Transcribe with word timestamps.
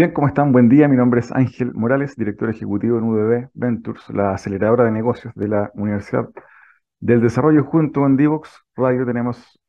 Bien, 0.00 0.14
¿cómo 0.14 0.28
están? 0.28 0.50
Buen 0.50 0.70
día. 0.70 0.88
Mi 0.88 0.96
nombre 0.96 1.20
es 1.20 1.30
Ángel 1.30 1.74
Morales, 1.74 2.16
director 2.16 2.48
ejecutivo 2.48 2.96
en 2.96 3.04
UDB 3.04 3.50
Ventures, 3.52 4.08
la 4.08 4.32
aceleradora 4.32 4.84
de 4.84 4.92
negocios 4.92 5.34
de 5.34 5.46
la 5.46 5.70
Universidad 5.74 6.26
del 7.00 7.20
Desarrollo. 7.20 7.64
Junto 7.64 8.00
con 8.00 8.16
Divox 8.16 8.64
Radio 8.76 9.04
tenemos 9.04 9.60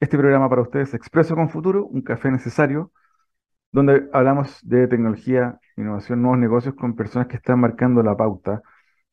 este 0.00 0.16
programa 0.16 0.48
para 0.48 0.62
ustedes, 0.62 0.94
Expreso 0.94 1.34
con 1.34 1.50
Futuro, 1.50 1.84
un 1.84 2.00
café 2.00 2.30
necesario, 2.30 2.90
donde 3.70 4.08
hablamos 4.14 4.58
de 4.62 4.88
tecnología, 4.88 5.58
innovación, 5.76 6.22
nuevos 6.22 6.38
negocios 6.38 6.74
con 6.74 6.96
personas 6.96 7.28
que 7.28 7.36
están 7.36 7.60
marcando 7.60 8.02
la 8.02 8.16
pauta. 8.16 8.62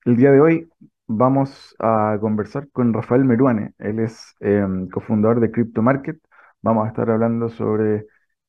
El 0.06 0.16
día 0.16 0.32
de 0.32 0.40
hoy 0.40 0.70
vamos 1.08 1.76
a 1.80 2.18
conversar 2.22 2.70
con 2.72 2.94
Rafael 2.94 3.26
Meruane. 3.26 3.74
Él 3.80 4.00
es 4.00 4.34
em, 4.40 4.88
cofundador 4.88 5.42
de 5.42 5.52
Crypto 5.52 5.82
Market. 5.82 6.20
Vamos 6.62 6.86
a 6.86 6.88
estar 6.88 7.10
hablando 7.10 7.50
sobre 7.50 8.06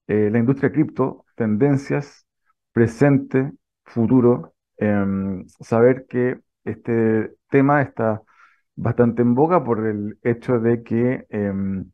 eh, 0.07 0.31
la 0.31 0.39
industria 0.39 0.71
cripto, 0.71 1.24
tendencias, 1.35 2.27
presente, 2.73 3.53
futuro. 3.85 4.55
Em, 4.77 5.47
saber 5.61 6.07
que 6.09 6.41
este 6.65 7.35
tema 7.51 7.83
está 7.83 8.23
bastante 8.77 9.23
en 9.23 9.35
boga 9.35 9.65
por 9.65 9.87
el 9.87 10.19
hecho 10.23 10.59
de 10.61 10.83
que 10.83 11.27
em, 11.31 11.91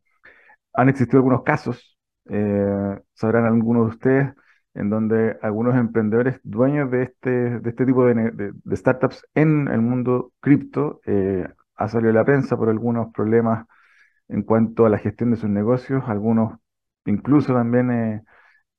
han 0.73 0.89
existido 0.89 1.19
algunos 1.19 1.43
casos, 1.43 1.99
eh, 2.27 3.01
sabrán 3.15 3.45
algunos 3.47 3.87
de 3.89 3.95
ustedes, 3.95 4.35
en 4.75 4.91
donde 4.91 5.37
algunos 5.43 5.77
emprendedores 5.77 6.41
dueños 6.45 6.91
de 6.91 7.03
este, 7.05 7.61
de 7.61 7.71
este 7.71 7.87
tipo 7.87 8.05
de, 8.07 8.53
startups 8.77 9.27
en 9.35 9.69
el 9.69 9.81
mundo 9.81 10.33
cripto 10.41 11.01
eh, 11.07 11.49
ha 11.77 11.89
salido 11.89 12.13
la 12.13 12.25
prensa 12.25 12.57
por 12.57 12.69
algunos 12.69 13.13
problemas 13.13 13.67
en 14.29 14.43
cuanto 14.43 14.87
a 14.87 14.91
la 14.91 14.99
gestión 14.99 15.33
de 15.33 15.37
sus 15.39 15.51
negocios, 15.51 16.05
algunos 16.07 16.59
incluso 17.05 17.55
también 17.55 17.91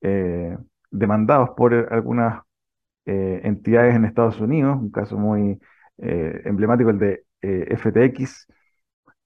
eh, 0.02 0.56
eh, 0.56 0.58
demandados 0.90 1.50
por 1.56 1.74
algunas 1.92 2.42
entidades 3.04 3.96
en 3.96 4.04
Estados 4.04 4.40
Unidos, 4.40 4.78
un 4.80 4.90
caso 4.90 5.18
muy 5.18 5.60
emblemático 5.98 6.90
el 6.90 6.98
de 6.98 7.24
FTX. 7.40 8.46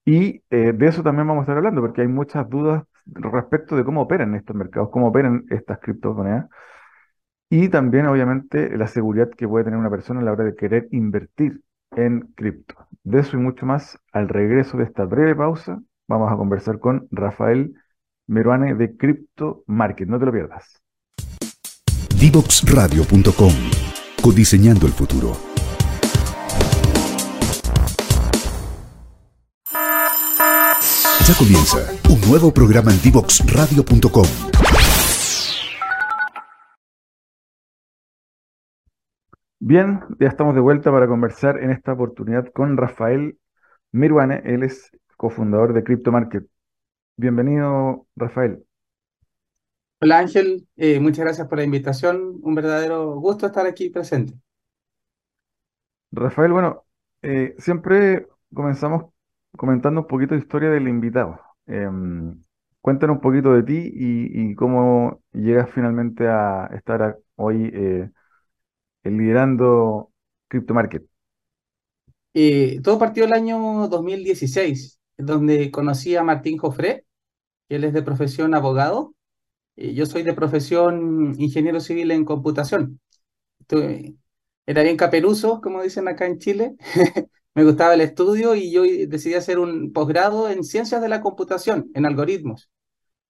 Y 0.06 0.42
de 0.50 0.86
eso 0.86 1.02
también 1.02 1.28
vamos 1.28 1.42
a 1.42 1.44
estar 1.44 1.56
hablando, 1.58 1.82
porque 1.82 2.02
hay 2.02 2.08
muchas 2.08 2.48
dudas 2.48 2.84
respecto 3.06 3.76
de 3.76 3.84
cómo 3.84 4.02
operan 4.02 4.34
estos 4.34 4.56
mercados, 4.56 4.90
cómo 4.90 5.08
operan 5.08 5.44
estas 5.50 5.78
criptomonedas 5.80 6.46
y 7.48 7.68
también, 7.68 8.06
obviamente, 8.06 8.76
la 8.76 8.86
seguridad 8.88 9.30
que 9.30 9.46
puede 9.48 9.64
tener 9.64 9.78
una 9.78 9.90
persona 9.90 10.20
a 10.20 10.24
la 10.24 10.32
hora 10.32 10.44
de 10.44 10.56
querer 10.56 10.88
invertir 10.90 11.62
en 11.92 12.20
cripto. 12.34 12.74
De 13.04 13.20
eso 13.20 13.36
y 13.36 13.40
mucho 13.40 13.66
más, 13.66 13.98
al 14.12 14.28
regreso 14.28 14.76
de 14.76 14.84
esta 14.84 15.04
breve 15.04 15.34
pausa, 15.36 15.80
vamos 16.08 16.32
a 16.32 16.36
conversar 16.36 16.80
con 16.80 17.06
Rafael 17.10 17.74
Meruane 18.28 18.74
de 18.74 18.96
Crypto 18.96 19.64
Market. 19.66 20.08
No 20.08 20.18
te 20.18 20.26
lo 20.26 20.32
pierdas. 20.32 20.82
Divoxradio.com 22.18 23.52
Codiseñando 24.22 24.86
el 24.86 24.92
futuro. 24.92 25.32
Ya 31.26 31.34
comienza 31.38 31.78
un 32.08 32.20
nuevo 32.30 32.52
programa 32.52 32.92
en 32.92 33.00
Divoxradio.com. 33.02 34.26
Bien, 39.58 40.00
ya 40.20 40.28
estamos 40.28 40.54
de 40.54 40.60
vuelta 40.60 40.92
para 40.92 41.08
conversar 41.08 41.62
en 41.62 41.70
esta 41.70 41.92
oportunidad 41.92 42.46
con 42.52 42.76
Rafael 42.76 43.38
Miruane. 43.92 44.42
Él 44.44 44.62
es 44.62 44.90
cofundador 45.16 45.72
de 45.72 45.82
Crypto 45.82 46.12
Market. 46.12 46.44
Bienvenido, 47.18 48.06
Rafael. 48.14 48.62
Hola 50.02 50.18
Ángel, 50.18 50.68
eh, 50.76 51.00
muchas 51.00 51.24
gracias 51.24 51.48
por 51.48 51.56
la 51.56 51.64
invitación. 51.64 52.40
Un 52.42 52.54
verdadero 52.54 53.18
gusto 53.18 53.46
estar 53.46 53.66
aquí 53.66 53.88
presente. 53.88 54.34
Rafael, 56.12 56.52
bueno, 56.52 56.84
eh, 57.22 57.54
siempre 57.58 58.26
comenzamos 58.52 59.06
comentando 59.56 60.02
un 60.02 60.06
poquito 60.06 60.34
de 60.34 60.40
historia 60.40 60.68
del 60.68 60.88
invitado. 60.88 61.40
Em, 61.66 62.38
cuéntanos 62.82 63.16
un 63.16 63.22
poquito 63.22 63.54
de 63.54 63.62
ti 63.62 63.90
y, 63.94 64.54
cómo 64.54 65.22
llegas 65.32 65.70
finalmente 65.70 66.28
a 66.28 66.66
estar 66.74 67.18
hoy 67.36 67.70
eh, 67.72 68.10
liderando 69.04 70.10
Crypto 70.48 70.74
Market. 70.74 71.02
Todo 72.82 72.98
partió 72.98 73.24
el 73.24 73.32
año 73.32 73.88
2016, 73.88 75.00
donde 75.16 75.70
conocí 75.70 76.14
a 76.14 76.22
Martín 76.22 76.58
Jofré, 76.58 77.05
él 77.68 77.84
es 77.84 77.92
de 77.92 78.02
profesión 78.02 78.54
abogado. 78.54 79.14
y 79.76 79.94
yo 79.94 80.06
soy 80.06 80.22
de 80.22 80.34
profesión 80.34 81.34
ingeniero 81.38 81.80
civil 81.80 82.10
en 82.12 82.24
computación. 82.24 83.00
era 84.66 84.82
bien 84.82 84.96
caperuso, 84.96 85.60
como 85.60 85.82
dicen 85.82 86.08
acá 86.08 86.26
en 86.26 86.38
Chile. 86.38 86.76
Me 87.54 87.64
gustaba 87.64 87.94
el 87.94 88.02
estudio 88.02 88.54
y 88.54 88.70
yo 88.70 88.82
decidí 88.82 89.34
hacer 89.34 89.58
un 89.58 89.92
posgrado 89.92 90.50
en 90.50 90.64
ciencias 90.64 91.00
de 91.00 91.08
la 91.08 91.20
computación, 91.22 91.90
en 91.94 92.06
algoritmos. 92.06 92.70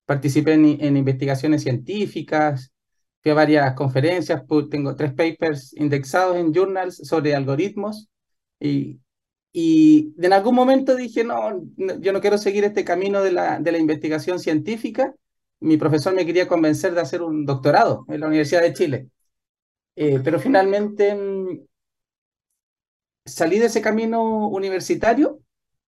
Participé 0.07 0.55
en 0.55 0.97
investigaciones 0.97 1.63
científicas, 1.63 2.73
fui 3.23 3.33
a 3.33 3.35
varias 3.35 3.75
conferencias, 3.75 4.43
tengo 4.71 4.95
tres 4.97 5.13
papers 5.13 5.75
indexados 5.77 6.37
en 6.37 6.53
journals 6.53 6.97
sobre 6.97 7.35
algoritmos 7.35 8.09
y, 8.61 9.01
y 9.53 10.15
en 10.23 10.33
algún 10.33 10.55
momento 10.55 10.95
dije, 10.95 11.25
no, 11.25 11.63
yo 11.77 12.13
no 12.13 12.21
quiero 12.21 12.39
seguir 12.39 12.65
este 12.65 12.85
camino 12.85 13.23
de 13.23 13.33
la, 13.33 13.59
de 13.59 13.73
la 13.73 13.79
investigación 13.79 14.39
científica. 14.39 15.15
Mi 15.61 15.77
profesor 15.77 16.15
me 16.15 16.27
quería 16.27 16.47
convencer 16.47 16.95
de 16.95 17.01
hacer 17.01 17.23
un 17.23 17.47
doctorado 17.47 18.05
en 18.09 18.21
la 18.21 18.27
Universidad 18.27 18.63
de 18.63 18.75
Chile. 18.75 19.09
Eh, 19.97 20.21
pero 20.23 20.39
finalmente 20.39 21.15
mm, 21.15 21.61
salí 23.25 23.59
de 23.59 23.67
ese 23.67 23.81
camino 23.81 24.49
universitario, 24.49 25.41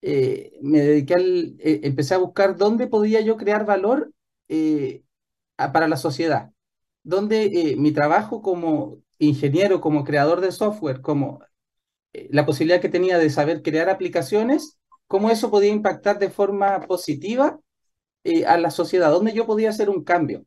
eh, 0.01 0.57
me 0.61 0.79
dediqué 0.79 1.13
al, 1.15 1.55
eh, 1.59 1.81
empecé 1.83 2.15
a 2.15 2.17
buscar 2.17 2.57
dónde 2.57 2.87
podía 2.87 3.21
yo 3.21 3.37
crear 3.37 3.65
valor 3.65 4.11
para 5.55 5.87
la 5.87 5.95
sociedad 5.97 6.51
donde 7.03 7.45
eh, 7.45 7.75
mi 7.77 7.91
trabajo 7.91 8.41
como 8.41 8.97
ingeniero, 9.17 9.81
como 9.81 10.03
creador 10.03 10.41
de 10.41 10.51
software, 10.51 11.01
como 11.01 11.39
eh, 11.43 11.47
la 12.13 12.45
posibilidad 12.45 12.81
que 12.81 12.89
tenía 12.89 13.17
de 13.17 13.29
saber 13.29 13.61
crear 13.61 13.89
aplicaciones, 13.89 14.77
cómo 15.07 15.29
eso 15.29 15.51
podía 15.51 15.71
impactar 15.71 16.19
de 16.19 16.29
forma 16.29 16.81
positiva 16.81 17.59
eh, 18.23 18.45
a 18.45 18.57
la 18.57 18.71
sociedad, 18.71 19.11
donde 19.11 19.33
yo 19.33 19.45
podía 19.45 19.69
hacer 19.69 19.89
un 19.89 20.03
cambio. 20.03 20.45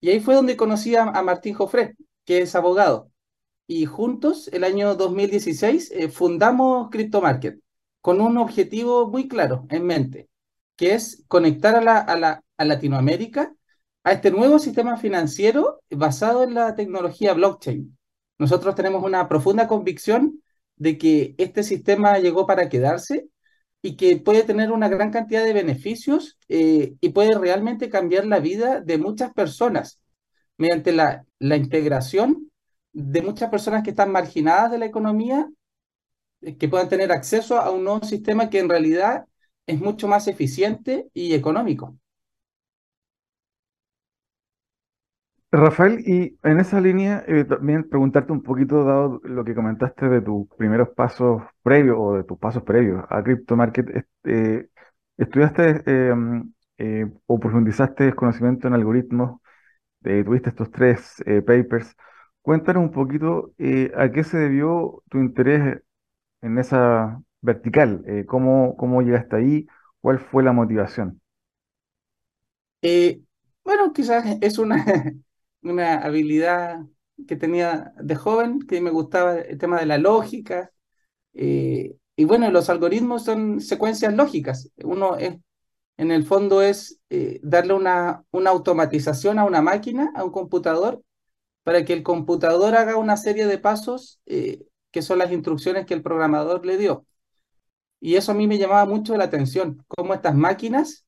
Y 0.00 0.10
ahí 0.10 0.20
fue 0.20 0.34
donde 0.34 0.56
conocí 0.56 0.96
a, 0.96 1.06
Martín 1.22 1.54
Jofré, 1.54 1.96
que 2.24 2.42
es 2.42 2.54
abogado. 2.54 3.10
Y 3.66 3.86
juntos, 3.86 4.48
el 4.52 4.64
año 4.64 4.94
2016, 4.96 5.92
fundamos 6.12 6.90
CryptoMarket 6.90 7.60
con 8.00 8.20
un 8.20 8.38
objetivo 8.38 9.08
muy 9.08 9.28
claro 9.28 9.66
en 9.70 9.84
mente, 9.84 10.28
que 10.76 10.94
es 10.94 11.24
conectar 11.28 11.76
a, 11.76 11.80
la, 11.82 11.98
a, 11.98 12.16
la, 12.16 12.42
a 12.56 12.64
Latinoamérica 12.64 13.54
a 14.04 14.12
este 14.12 14.30
nuevo 14.30 14.58
sistema 14.58 14.96
financiero 14.96 15.82
basado 15.90 16.42
en 16.42 16.54
la 16.54 16.74
tecnología 16.74 17.34
blockchain. 17.34 17.96
Nosotros 18.38 18.74
tenemos 18.74 19.04
una 19.04 19.28
profunda 19.28 19.68
convicción 19.68 20.42
de 20.80 20.98
que 20.98 21.34
este 21.38 21.62
sistema 21.62 22.18
llegó 22.18 22.46
para 22.46 22.70
quedarse 22.70 23.28
y 23.82 23.96
que 23.96 24.16
puede 24.16 24.44
tener 24.44 24.72
una 24.72 24.88
gran 24.88 25.10
cantidad 25.12 25.44
de 25.44 25.52
beneficios 25.52 26.38
eh, 26.48 26.94
y 27.00 27.10
puede 27.10 27.38
realmente 27.38 27.90
cambiar 27.90 28.26
la 28.26 28.40
vida 28.40 28.80
de 28.80 28.98
muchas 28.98 29.32
personas 29.34 30.00
mediante 30.58 30.92
la, 30.92 31.26
la 31.38 31.56
integración 31.56 32.50
de 32.92 33.22
muchas 33.22 33.50
personas 33.50 33.82
que 33.82 33.90
están 33.90 34.10
marginadas 34.12 34.70
de 34.72 34.78
la 34.78 34.86
economía, 34.86 35.50
eh, 36.42 36.56
que 36.56 36.68
puedan 36.68 36.88
tener 36.88 37.12
acceso 37.12 37.58
a 37.58 37.70
un 37.70 37.84
nuevo 37.84 38.04
sistema 38.04 38.50
que 38.50 38.60
en 38.60 38.68
realidad 38.68 39.26
es 39.66 39.80
mucho 39.80 40.08
más 40.08 40.28
eficiente 40.28 41.08
y 41.14 41.34
económico. 41.34 41.96
Rafael, 45.52 46.00
y 46.06 46.38
en 46.44 46.60
esa 46.60 46.80
línea 46.80 47.24
eh, 47.26 47.44
también 47.44 47.88
preguntarte 47.88 48.30
un 48.32 48.42
poquito, 48.42 48.84
dado 48.84 49.20
lo 49.24 49.44
que 49.44 49.54
comentaste 49.54 50.08
de 50.08 50.20
tus 50.22 50.46
primeros 50.56 50.90
pasos 50.90 51.42
previos 51.62 51.96
o 51.98 52.14
de 52.14 52.24
tus 52.24 52.38
pasos 52.38 52.62
previos 52.62 53.04
a 53.10 53.20
Crypto 53.22 53.56
Market, 53.56 54.06
eh, 54.24 54.68
¿estudiaste 55.16 55.82
em, 55.86 56.52
eh, 56.78 57.06
o 57.26 57.40
profundizaste 57.40 58.14
conocimiento 58.14 58.68
en 58.68 58.74
algoritmos? 58.74 59.40
tuviste 60.02 60.48
estos 60.50 60.70
tres 60.70 61.22
papers. 61.46 61.94
Cuéntanos 62.42 62.82
un 62.84 62.90
poquito 62.90 63.52
a 63.96 64.10
qué 64.10 64.24
se 64.24 64.38
debió 64.38 65.02
tu 65.10 65.18
interés 65.18 65.82
en 66.42 66.58
esa 66.58 67.20
vertical, 67.42 68.04
cómo, 68.26 68.76
cómo 68.76 69.02
llegaste 69.02 69.36
ahí, 69.36 69.66
cuál 70.00 70.18
fue 70.20 70.42
la 70.42 70.52
motivación. 70.52 71.20
bueno, 73.64 73.92
quizás 73.92 74.24
es 74.40 74.58
una, 74.58 74.84
una 75.62 75.96
habilidad 75.98 76.80
que 77.26 77.36
tenía 77.36 77.92
de 78.00 78.14
joven, 78.16 78.60
que 78.60 78.80
me 78.80 78.90
gustaba 78.90 79.38
el 79.38 79.58
tema 79.58 79.80
de 79.80 79.86
la 79.86 79.98
lógica. 79.98 80.72
Eh, 81.34 81.96
y 82.16 82.24
bueno, 82.24 82.50
los 82.50 82.70
algoritmos 82.70 83.24
son 83.24 83.60
secuencias 83.60 84.14
lógicas. 84.14 84.70
Uno 84.84 85.16
es, 85.16 85.36
en 85.96 86.10
el 86.10 86.24
fondo 86.24 86.62
es 86.62 87.00
eh, 87.10 87.40
darle 87.42 87.74
una, 87.74 88.24
una 88.30 88.50
automatización 88.50 89.38
a 89.38 89.44
una 89.44 89.62
máquina, 89.62 90.12
a 90.14 90.24
un 90.24 90.32
computador, 90.32 91.02
para 91.62 91.84
que 91.84 91.92
el 91.92 92.02
computador 92.02 92.74
haga 92.74 92.96
una 92.96 93.16
serie 93.16 93.46
de 93.46 93.58
pasos 93.58 94.20
eh, 94.26 94.66
que 94.90 95.02
son 95.02 95.18
las 95.18 95.32
instrucciones 95.32 95.86
que 95.86 95.94
el 95.94 96.02
programador 96.02 96.64
le 96.66 96.78
dio. 96.78 97.06
Y 98.00 98.16
eso 98.16 98.32
a 98.32 98.34
mí 98.34 98.46
me 98.46 98.58
llamaba 98.58 98.86
mucho 98.86 99.16
la 99.16 99.24
atención, 99.24 99.84
cómo 99.88 100.14
estas 100.14 100.34
máquinas, 100.34 101.06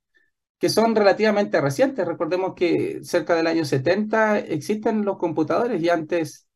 que 0.63 0.69
son 0.69 0.95
relativamente 0.95 1.61
recientes, 1.61 2.07
recordemos 2.07 2.55
que 2.55 3.01
cerca 3.03 3.35
del 3.35 3.49
año 3.49 3.65
70 3.65 4.39
existen 4.39 5.05
los 5.05 5.19
computadores 5.19 5.83
y 5.83 5.89
antes 5.89 6.47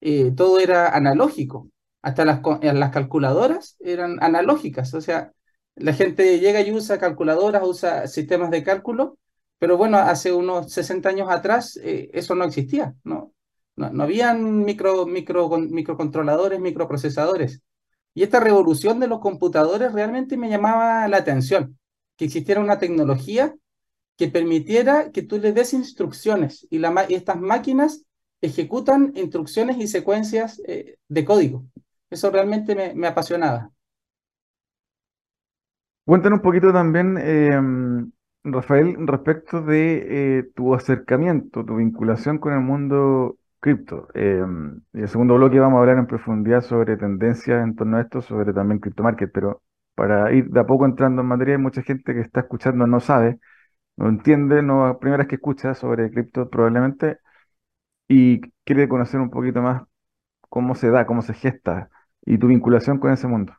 eh, 0.00 0.32
todo 0.34 0.60
era 0.60 0.88
analógico, 0.96 1.68
hasta 2.00 2.24
las, 2.24 2.40
las 2.62 2.90
calculadoras 2.90 3.76
eran 3.80 4.16
analógicas, 4.22 4.94
o 4.94 5.02
sea, 5.02 5.34
la 5.74 5.92
gente 5.92 6.40
llega 6.40 6.62
y 6.62 6.72
usa 6.72 6.98
calculadoras, 6.98 7.62
usa 7.62 8.06
sistemas 8.08 8.50
de 8.50 8.64
cálculo, 8.64 9.18
pero 9.58 9.76
bueno, 9.76 9.98
hace 9.98 10.32
unos 10.32 10.72
60 10.72 11.10
años 11.10 11.28
atrás 11.30 11.78
eh, 11.82 12.08
eso 12.14 12.34
no 12.34 12.44
existía, 12.44 12.94
¿no? 13.04 13.34
No, 13.76 13.90
no 13.90 14.04
habían 14.04 14.64
micro, 14.64 15.04
micro, 15.04 15.50
microcontroladores, 15.58 16.60
microprocesadores. 16.60 17.60
Y 18.14 18.22
esta 18.22 18.40
revolución 18.40 19.00
de 19.00 19.08
los 19.08 19.20
computadores 19.20 19.92
realmente 19.92 20.38
me 20.38 20.48
llamaba 20.48 21.06
la 21.08 21.18
atención, 21.18 21.78
que 22.20 22.26
existiera 22.26 22.60
una 22.60 22.78
tecnología 22.78 23.54
que 24.18 24.28
permitiera 24.28 25.10
que 25.10 25.22
tú 25.22 25.38
le 25.38 25.54
des 25.54 25.72
instrucciones 25.72 26.68
y, 26.68 26.78
estas 27.14 27.40
máquinas 27.40 28.04
ejecutan 28.42 29.12
instrucciones 29.14 29.78
y 29.78 29.86
secuencias 29.86 30.60
eh, 30.68 30.98
de 31.08 31.24
código. 31.24 31.64
Eso 32.10 32.30
realmente 32.30 32.74
me, 32.94 33.06
apasionaba. 33.06 33.70
Cuéntanos 36.04 36.40
un 36.40 36.42
poquito 36.42 36.74
también, 36.74 37.16
em, 37.16 38.12
Rafael, 38.44 38.96
respecto 39.06 39.62
de 39.62 40.40
eh, 40.40 40.42
tu 40.54 40.74
acercamiento, 40.74 41.64
tu 41.64 41.76
vinculación 41.76 42.36
con 42.36 42.52
el 42.52 42.60
mundo 42.60 43.38
cripto. 43.60 44.08
Em, 44.12 44.82
y 44.92 45.00
el 45.00 45.08
segundo 45.08 45.36
bloque 45.36 45.58
vamos 45.58 45.78
a 45.78 45.80
hablar 45.80 45.96
en 45.96 46.06
profundidad 46.06 46.60
sobre 46.60 46.98
tendencias 46.98 47.64
en 47.64 47.76
torno 47.76 47.96
a 47.96 48.02
esto, 48.02 48.20
sobre 48.20 48.52
también 48.52 48.78
cripto 48.78 49.02
market, 49.02 49.30
pero 49.32 49.62
para 50.00 50.32
ir 50.32 50.48
de 50.50 50.60
a 50.60 50.66
poco 50.66 50.86
entrando 50.86 51.22
en 51.22 51.28
materia, 51.28 51.56
hay 51.56 51.62
mucha 51.62 51.82
gente 51.82 52.14
que 52.14 52.22
está 52.22 52.40
escuchando 52.40 52.86
no 52.86 53.00
sabe, 53.00 53.38
no 53.96 54.08
entiende, 54.08 54.62
no 54.62 54.98
primera 55.00 55.20
vez 55.24 55.28
que 55.28 55.36
escucha 55.36 55.74
sobre 55.74 56.10
cripto 56.10 56.50
probablemente, 56.50 57.18
y 58.08 58.40
quiere 58.64 58.88
conocer 58.88 59.20
un 59.20 59.30
poquito 59.30 59.62
más 59.62 59.82
cómo 60.50 60.74
se 60.76 60.90
da, 60.90 61.06
cómo 61.06 61.22
se 61.22 61.34
gesta 61.34 61.90
y 62.24 62.38
tu 62.38 62.48
vinculación 62.48 62.98
con 62.98 63.12
ese 63.12 63.28
mundo. 63.28 63.54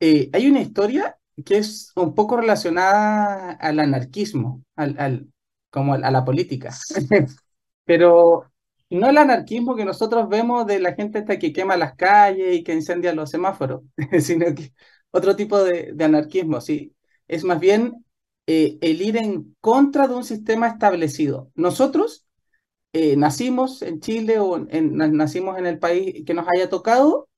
Eh, 0.00 0.30
hay 0.32 0.48
una 0.48 0.60
historia 0.60 1.16
que 1.44 1.58
es 1.58 1.92
un 1.96 2.14
poco 2.14 2.36
relacionada 2.36 3.52
al 3.52 3.80
anarquismo, 3.80 4.62
al, 4.76 4.96
al 4.98 5.28
como 5.70 5.94
a 5.94 6.10
la 6.10 6.24
política. 6.24 6.74
Pero 7.84 8.50
no 8.94 9.08
el 9.08 9.18
anarquismo 9.18 9.76
que 9.76 9.84
nosotros 9.84 10.28
vemos 10.28 10.66
de 10.66 10.80
la 10.80 10.94
gente 10.94 11.18
esta 11.20 11.38
que 11.38 11.52
quema 11.52 11.76
las 11.76 11.94
calles 11.96 12.56
y 12.56 12.64
que 12.64 12.72
incendia 12.74 13.14
los 13.14 13.30
semáforos, 13.30 13.82
sino 14.20 14.46
que 14.54 14.72
otro 15.10 15.36
tipo 15.36 15.62
de, 15.62 15.94
anarquismo, 16.00 16.60
sí. 16.60 16.94
Es 17.28 17.44
más 17.44 17.60
bien 17.60 18.04
eh, 18.46 18.78
el 18.80 19.02
ir 19.02 19.16
en 19.16 19.56
contra 19.60 20.08
de 20.08 20.14
un 20.14 20.24
sistema 20.24 20.68
establecido. 20.68 21.50
Nosotros 21.54 22.26
eh, 22.92 23.16
nacimos 23.16 23.82
en 23.82 24.00
Chile 24.00 24.38
o 24.38 24.58
nacimos 24.58 25.58
en 25.58 25.66
el 25.66 25.78
país 25.78 26.24
que 26.26 26.34
nos 26.34 26.46
haya 26.48 26.68
tocado 26.68 27.28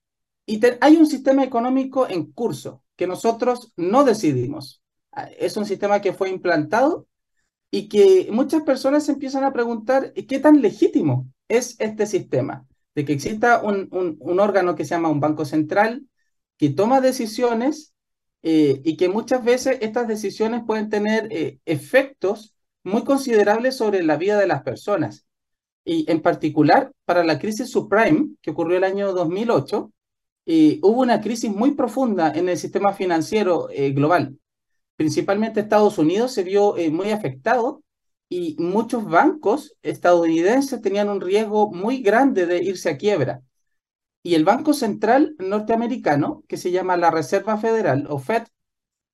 y 0.47 0.61
hay 0.81 0.97
un 0.97 1.07
sistema 1.07 1.45
económico 1.45 2.09
en 2.09 2.33
curso 2.33 2.83
que 2.97 3.07
nosotros 3.07 3.73
no 3.77 4.05
decidimos. 4.05 4.83
Ah, 5.13 5.29
es 5.39 5.57
un 5.57 5.67
sistema 5.67 6.01
que 6.01 6.13
fue 6.13 6.31
implantado 6.31 7.07
y 7.71 7.89
que 7.89 8.29
muchas 8.33 8.63
personas 8.63 9.09
empiezan 9.09 9.45
a 9.45 9.53
preguntar 9.53 10.13
qué 10.15 10.39
tan 10.39 10.63
legítimo 10.63 11.31
es 11.49 11.77
este 11.79 12.07
sistema, 12.07 12.67
de 12.95 13.05
que 13.05 13.13
exista 13.13 13.63
un, 13.63 13.89
un, 13.91 14.41
órgano 14.41 14.75
que 14.75 14.85
se 14.85 14.91
llama 14.95 15.09
un 15.09 15.21
banco 15.21 15.45
central 15.45 16.07
que 16.57 16.71
toma 16.71 17.01
decisiones 17.01 17.95
eh, 18.43 18.81
y 18.85 18.97
que 18.97 19.09
muchas 19.09 19.45
veces 19.45 19.79
estas 19.81 20.09
decisiones 20.09 20.63
pueden 20.67 20.89
tener 20.89 21.29
eh, 21.31 21.61
efectos 21.67 22.55
muy 22.85 23.05
considerables 23.05 23.77
sobre 23.77 24.03
la 24.03 24.17
vida 24.17 24.39
de 24.39 24.47
las 24.47 24.63
personas. 24.63 25.27
Y 25.85 26.11
en 26.11 26.23
particular, 26.23 26.93
para 27.05 27.25
la 27.25 27.39
crisis 27.39 27.71
subprime 27.71 28.37
que 28.41 28.51
ocurrió 28.51 28.79
el 28.79 28.85
año 28.85 29.13
2008, 29.13 29.93
eh, 30.47 30.79
hubo 30.83 31.03
una 31.03 31.21
crisis 31.21 31.51
muy 31.51 31.73
profunda 31.73 32.33
en 32.33 32.49
el 32.49 32.57
sistema 32.57 32.93
financiero 32.93 33.69
global 33.93 34.39
principalmente 34.97 35.61
Estados 35.61 35.99
Unidos 35.99 36.33
se 36.33 36.43
vio 36.43 36.77
eh, 36.77 36.91
muy 36.91 37.11
afectado 37.11 37.83
y 38.29 38.57
muchos 38.59 39.05
bancos 39.05 39.77
estadounidenses 39.83 40.83
tenían 40.83 41.09
un 41.09 41.21
riesgo 41.21 41.73
muy 41.73 42.03
grande 42.03 42.47
de 42.47 42.63
irse 42.63 42.91
a 42.91 42.97
quiebra. 42.97 43.43
Y 44.23 44.35
el 44.35 44.45
Banco 44.45 44.75
Central 44.75 45.37
norteamericano, 45.39 46.43
que 46.49 46.57
se 46.57 46.73
llama 46.73 46.97
la 46.97 47.11
Reserva 47.11 47.59
Federal 47.59 48.07
o 48.09 48.19
Fed, 48.19 48.45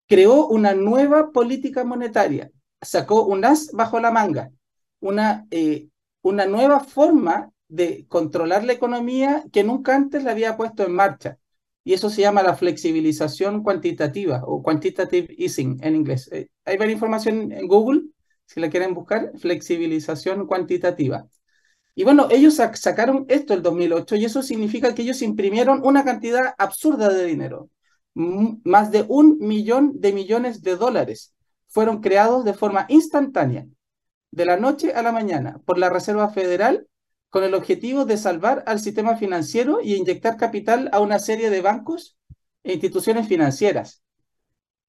creó 0.09 0.47
una 0.47 0.75
nueva 0.75 1.33
política 1.33 1.85
monetaria, 1.85 2.51
sacó 2.81 3.25
un 3.25 3.45
as 3.45 3.71
bajo 3.73 4.01
la 4.01 4.11
manga, 4.11 4.51
una, 5.01 5.47
eh, 5.51 5.89
una 6.23 6.47
nueva 6.47 6.81
forma 6.81 7.51
de 7.69 8.07
controlar 8.09 8.65
la 8.65 8.73
economía 8.75 9.45
que 9.53 9.65
nunca 9.65 9.95
antes 9.95 10.25
la 10.25 10.33
había 10.33 10.57
puesto 10.57 10.85
en 10.85 10.93
marcha 10.93 11.39
y 11.85 11.95
eso 11.95 12.11
se 12.11 12.23
llama 12.23 12.43
la 12.43 12.55
flexibilización 12.55 13.63
cuantitativa 13.63 14.43
o 14.45 14.63
quantitative 14.63 15.35
easing 15.37 15.79
en 15.83 15.97
inglés. 15.97 16.29
Eh, 16.33 16.49
hay 16.65 16.77
varias 16.77 16.97
información 16.97 17.53
en 17.53 17.67
Google, 17.67 18.03
si 18.47 18.61
la 18.61 18.71
quieren 18.71 18.95
buscar, 18.95 19.33
flexibilización 19.39 20.47
cuantitativa. 20.47 21.27
Y 21.95 22.05
bueno, 22.05 22.29
ellos 22.31 22.55
sacaron 22.55 23.27
esto 23.29 23.55
el 23.55 23.63
2008 23.63 24.17
y 24.17 24.25
eso 24.25 24.43
significa 24.43 24.95
que 24.95 25.03
ellos 25.03 25.23
imprimieron 25.23 25.83
una 25.85 26.05
cantidad 26.05 26.55
absurda 26.59 27.09
de 27.11 27.25
dinero. 27.25 27.69
más 28.15 28.91
de 28.91 29.05
un 29.09 29.39
millón 29.41 29.93
de 30.01 30.13
millones 30.13 30.63
de 30.63 30.77
dólares 30.77 31.35
fueron 31.69 32.01
creados 32.01 32.45
de 32.45 32.55
forma 32.55 32.85
instantánea, 32.89 33.67
de 34.31 34.45
la 34.45 34.59
noche 34.59 34.93
a 34.93 35.03
la 35.03 35.13
mañana, 35.13 35.61
por 35.65 35.79
la 35.79 35.89
Reserva 35.91 36.29
Federal 36.29 36.87
con 37.33 37.45
el 37.45 37.55
objetivo 37.55 38.05
de 38.05 38.19
salvar 38.19 38.63
al 38.67 38.79
sistema 38.79 39.17
financiero 39.17 39.81
y 39.83 39.95
inyectar 39.95 40.37
capital 40.37 40.91
a 40.93 41.01
una 41.01 41.19
serie 41.19 41.49
de 41.49 41.63
bancos 41.63 42.19
e 42.63 42.75
instituciones 42.75 43.27
financieras. 43.27 44.02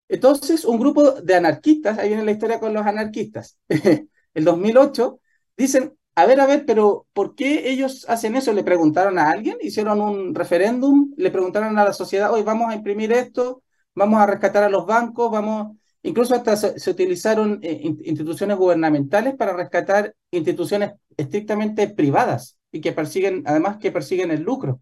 Entonces, 0.08 0.66
un 0.66 0.80
grupo 0.80 1.12
de 1.22 1.36
anarquistas, 1.36 1.98
ahí 1.98 2.10
viene 2.10 2.26
la 2.26 2.32
historia 2.32 2.60
con 2.60 2.74
los 2.74 2.86
anarquistas, 2.86 3.58
el 3.70 4.44
2008, 4.44 5.20
dicen, 5.58 5.98
a 6.16 6.26
ver, 6.26 6.40
a 6.40 6.46
ver, 6.46 6.66
pero 6.66 7.08
¿por 7.14 7.36
qué 7.36 7.70
ellos 7.72 8.06
hacen 8.08 8.36
eso? 8.36 8.54
Le 8.54 8.64
preguntaron 8.64 9.18
a 9.18 9.32
alguien, 9.32 9.58
hicieron 9.62 10.00
un 10.02 10.36
referéndum, 10.36 11.14
le 11.18 11.32
preguntaron 11.32 11.78
a 11.80 11.86
la 11.86 11.94
sociedad, 11.94 12.32
hoy 12.32 12.44
vamos 12.44 12.70
a 12.72 12.76
imprimir 12.76 13.12
esto, 13.12 13.64
vamos 13.96 14.20
a 14.22 14.28
rescatar 14.28 14.64
a 14.64 14.70
los 14.70 14.86
bancos, 14.86 15.32
vamos, 15.32 15.76
incluso 16.04 16.36
hasta 16.36 16.56
se, 16.56 16.90
utilizaron 16.90 17.60
eh, 17.64 17.80
instituciones 18.04 18.58
gubernamentales 18.58 19.36
para 19.36 19.54
rescatar 19.54 20.14
instituciones 20.32 20.94
estrictamente 21.18 21.88
privadas 21.90 22.58
y 22.72 22.82
que 22.82 22.92
persiguen, 22.92 23.44
además 23.48 23.78
que 23.78 23.92
persiguen 23.92 24.32
el 24.32 24.44
lucro. 24.44 24.82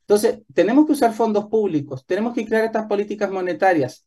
Entonces, 0.00 0.40
tenemos 0.52 0.86
que 0.86 0.92
usar 0.92 1.14
fondos 1.14 1.46
públicos, 1.46 2.04
tenemos 2.04 2.34
que 2.34 2.44
crear 2.46 2.64
estas 2.64 2.86
políticas 2.86 3.30
monetarias 3.30 4.03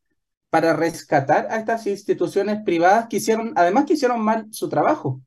para 0.49 0.73
rescatar 0.73 1.47
a 1.49 1.57
estas 1.57 1.87
instituciones 1.87 2.61
privadas 2.63 3.07
que 3.09 3.17
hicieron, 3.17 3.53
además 3.55 3.85
que 3.85 3.93
hicieron 3.93 4.21
mal 4.21 4.47
su 4.51 4.69
trabajo, 4.69 5.21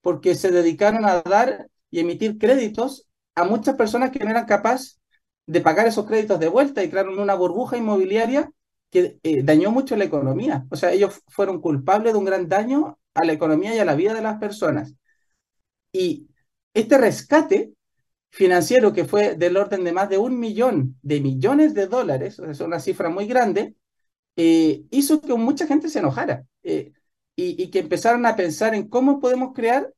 porque 0.00 0.34
se 0.34 0.50
dedicaron 0.50 1.04
a 1.04 1.22
dar 1.22 1.68
y 1.90 2.00
emitir 2.00 2.38
créditos 2.38 3.06
a 3.34 3.44
muchas 3.44 3.76
personas 3.76 4.10
que 4.10 4.18
no 4.20 4.30
eran 4.30 4.46
capaces 4.46 5.00
de 5.46 5.60
pagar 5.60 5.86
esos 5.86 6.06
créditos 6.06 6.40
de 6.40 6.48
vuelta 6.48 6.82
y 6.82 6.90
crearon 6.90 7.18
una 7.18 7.34
burbuja 7.34 7.76
inmobiliaria 7.76 8.50
que 8.90 9.18
eh, 9.22 9.42
dañó 9.42 9.70
mucho 9.70 9.96
la 9.96 10.04
economía. 10.04 10.66
O 10.70 10.76
sea, 10.76 10.92
ellos 10.92 11.22
fueron 11.28 11.60
culpables 11.60 12.12
de 12.12 12.18
un 12.18 12.24
gran 12.24 12.48
daño 12.48 12.98
a 13.14 13.24
la 13.24 13.32
economía 13.32 13.74
y 13.74 13.78
a 13.78 13.84
la 13.84 13.94
vida 13.94 14.14
de 14.14 14.22
las 14.22 14.38
personas. 14.38 14.94
Y 15.92 16.28
este 16.72 16.98
rescate 16.98 17.72
financiero, 18.30 18.92
que 18.92 19.04
fue 19.04 19.36
del 19.36 19.56
orden 19.56 19.84
de 19.84 19.92
más 19.92 20.08
de 20.08 20.18
un 20.18 20.38
millón 20.38 20.98
de 21.02 21.20
millones 21.20 21.74
de 21.74 21.86
dólares, 21.86 22.38
es 22.38 22.60
una 22.60 22.80
cifra 22.80 23.08
muy 23.08 23.26
grande, 23.26 23.76
eh, 24.36 24.84
hizo 24.90 25.20
que 25.20 25.34
mucha 25.34 25.66
gente 25.66 25.88
se 25.88 26.00
enojara 26.00 26.44
eh, 26.62 26.92
y, 27.36 27.68
que 27.70 27.80
empezaran 27.80 28.26
a 28.26 28.36
pensar 28.36 28.74
en 28.74 28.88
cómo 28.88 29.20
podemos 29.20 29.52
crear 29.54 29.92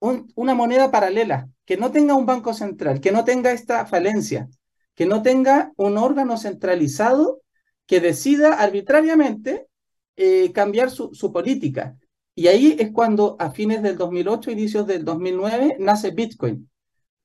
una 0.00 0.54
moneda 0.54 0.90
paralela, 0.90 1.48
que 1.64 1.76
no 1.76 1.92
tenga 1.92 2.14
un 2.14 2.26
banco 2.26 2.54
central, 2.54 3.00
que 3.00 3.12
no 3.12 3.24
tenga 3.24 3.52
esta 3.52 3.86
falencia, 3.86 4.48
que 4.94 5.06
no 5.06 5.22
tenga 5.22 5.72
un 5.76 5.96
órgano 5.96 6.36
centralizado 6.38 7.40
que 7.86 8.00
decida 8.00 8.54
arbitrariamente 8.54 9.68
eh, 10.16 10.52
cambiar 10.52 10.90
su 10.90 11.32
política. 11.32 11.96
Y 12.34 12.46
ahí 12.48 12.76
es 12.78 12.90
cuando 12.92 13.36
a 13.38 13.50
fines 13.50 13.82
del 13.82 13.96
2008, 13.96 14.50
inicios 14.50 14.86
del 14.86 15.04
2009, 15.04 15.76
nace 15.78 16.10
Bitcoin. 16.10 16.70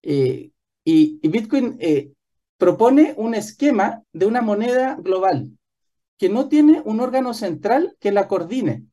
Eh, 0.03 0.51
y, 0.83 1.27
Bitcoin 1.27 1.77
eh, 1.79 2.11
propone 2.57 3.13
un 3.17 3.35
esquema 3.35 4.03
de 4.13 4.25
una 4.25 4.41
moneda 4.41 4.95
global 4.95 5.56
que 6.17 6.29
no 6.29 6.47
tiene 6.49 6.81
un 6.85 6.99
órgano 6.99 7.33
central 7.33 7.95
que 7.99 8.11
la 8.11 8.27
coordine 8.27 8.85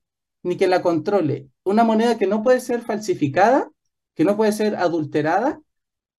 ni 0.42 0.56
que 0.56 0.66
la 0.66 0.82
controle. 0.82 1.48
Una 1.62 1.84
moneda 1.84 2.18
que 2.18 2.26
no 2.26 2.42
puede 2.42 2.60
ser 2.60 2.82
falsificada 2.82 3.70
que 4.14 4.24
no 4.24 4.36
puede 4.36 4.52
ser 4.52 4.76
adulterada 4.76 5.60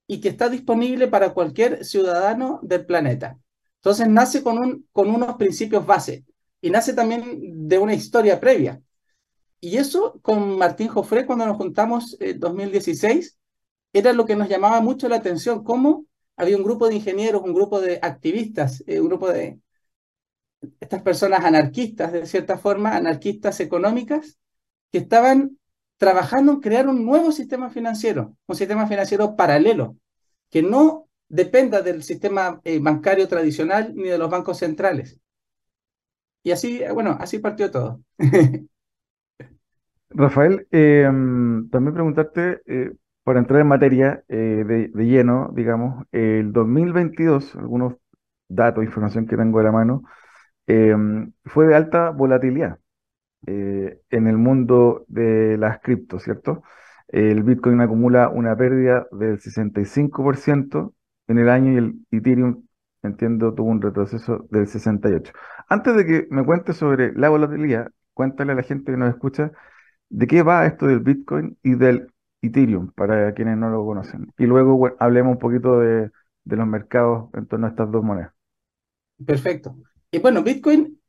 y 0.07 0.19
que 0.21 0.29
está 0.29 0.49
disponible 0.49 1.07
para 1.07 1.33
cualquier 1.33 1.83
ciudadano 1.83 2.59
del 2.61 2.85
planeta. 2.85 3.39
Entonces 3.77 4.07
nace 4.07 4.43
con, 4.43 4.57
un, 4.57 4.87
con 4.91 5.09
unos 5.09 5.35
principios 5.35 5.85
base 5.85 6.25
y 6.61 6.69
nace 6.69 6.93
también 6.93 7.67
de 7.67 7.77
una 7.77 7.93
historia 7.93 8.39
previa. 8.39 8.81
Y 9.59 9.77
eso 9.77 10.19
con 10.21 10.57
Martín 10.57 10.89
Jofré, 10.89 11.25
cuando 11.25 11.45
nos 11.45 11.57
juntamos 11.57 12.17
en 12.19 12.39
2016, 12.39 13.37
era 13.93 14.13
lo 14.13 14.25
que 14.25 14.35
nos 14.35 14.49
llamaba 14.49 14.81
mucho 14.81 15.07
la 15.07 15.15
atención, 15.15 15.63
cómo 15.63 16.05
había 16.35 16.57
un 16.57 16.63
grupo 16.63 16.87
de 16.87 16.95
ingenieros, 16.95 17.41
un 17.41 17.53
grupo 17.53 17.79
de 17.79 17.97
activistas, 18.01 18.83
eh, 18.85 18.99
un 18.99 19.07
grupo 19.07 19.31
de 19.31 19.59
estas 20.79 21.01
personas 21.01 21.43
anarquistas, 21.43 22.11
de 22.11 22.25
cierta 22.25 22.57
forma, 22.57 22.95
anarquistas 22.95 23.59
económicas, 23.59 24.39
que 24.91 24.99
estaban 24.99 25.57
trabajando 25.97 26.53
en 26.53 26.59
crear 26.59 26.87
un 26.87 27.05
nuevo 27.05 27.31
sistema 27.31 27.69
financiero, 27.69 28.35
un 28.47 28.55
sistema 28.55 28.87
financiero 28.87 29.35
paralelo, 29.35 29.97
que 30.49 30.61
no 30.61 31.07
dependa 31.27 31.81
del 31.81 32.03
sistema 32.03 32.61
eh, 32.63 32.79
bancario 32.79 33.27
tradicional 33.27 33.93
ni 33.95 34.09
de 34.09 34.17
los 34.17 34.29
bancos 34.29 34.59
centrales. 34.59 35.19
Y 36.43 36.51
así, 36.51 36.81
bueno, 36.93 37.17
así 37.19 37.39
partió 37.39 37.71
todo. 37.71 38.01
Rafael, 40.09 40.67
em, 40.71 41.69
también 41.69 41.93
preguntarte, 41.93 42.61
eh, 42.67 42.91
para 43.23 43.39
entrar 43.39 43.59
en 43.59 43.67
materia 43.67 44.23
eh, 44.27 44.63
de, 44.65 44.87
de, 44.93 45.05
lleno, 45.05 45.51
digamos, 45.53 46.05
el 46.11 46.53
2022, 46.53 47.55
algunos 47.55 47.95
datos, 48.47 48.83
información 48.83 49.25
que 49.25 49.35
tengo 49.35 49.57
de 49.57 49.65
la 49.65 49.71
mano, 49.71 50.03
em, 50.67 51.33
fue 51.45 51.67
de 51.67 51.75
alta 51.75 52.09
volatilidad. 52.11 52.79
Eh, 53.47 54.01
en 54.09 54.27
el 54.27 54.37
mundo 54.37 55.05
de 55.07 55.57
las 55.57 55.79
criptos, 55.81 56.23
¿cierto? 56.23 56.63
El 57.07 57.43
Bitcoin 57.43 57.79
acumula 57.81 58.29
una 58.29 58.55
pérdida 58.57 59.07
del 59.11 59.39
65% 59.39 60.95
en 61.27 61.39
el 61.39 61.49
año 61.49 61.73
y 61.73 61.77
el 61.77 61.95
Ethereum, 62.11 62.63
entiendo, 63.03 63.53
tuvo 63.53 63.69
un 63.69 63.81
retroceso 63.81 64.47
del 64.51 64.67
68%. 64.67 65.39
Antes 65.69 65.95
de 65.95 66.05
que 66.05 66.27
me 66.31 66.43
cuentes 66.45 66.77
sobre 66.77 67.13
la 67.13 67.29
volatilidad, 67.29 67.91
cuéntale 68.13 68.53
a 68.53 68.55
la 68.55 68.63
gente 68.63 68.91
que 68.91 68.97
nos 68.97 69.09
escucha 69.09 69.51
de 70.09 70.27
qué 70.27 70.43
va 70.43 70.65
esto 70.65 70.87
del 70.87 70.99
Bitcoin 71.01 71.57
y 71.63 71.75
del 71.75 72.11
Ethereum, 72.41 72.91
para 72.93 73.33
quienes 73.33 73.57
no 73.57 73.69
lo 73.69 73.85
conocen. 73.85 74.33
Y 74.37 74.45
luego 74.45 74.89
hablemos 74.99 75.33
un 75.33 75.39
poquito 75.39 75.79
de, 75.79 76.11
de 76.43 76.55
los 76.55 76.67
mercados 76.67 77.29
en 77.33 77.47
torno 77.47 77.67
a 77.67 77.69
estas 77.71 77.91
dos 77.91 78.03
monedas. 78.03 78.33
Perfecto. 79.25 79.75
Y 80.11 80.19
bueno, 80.19 80.43
Bitcoin 80.43 80.99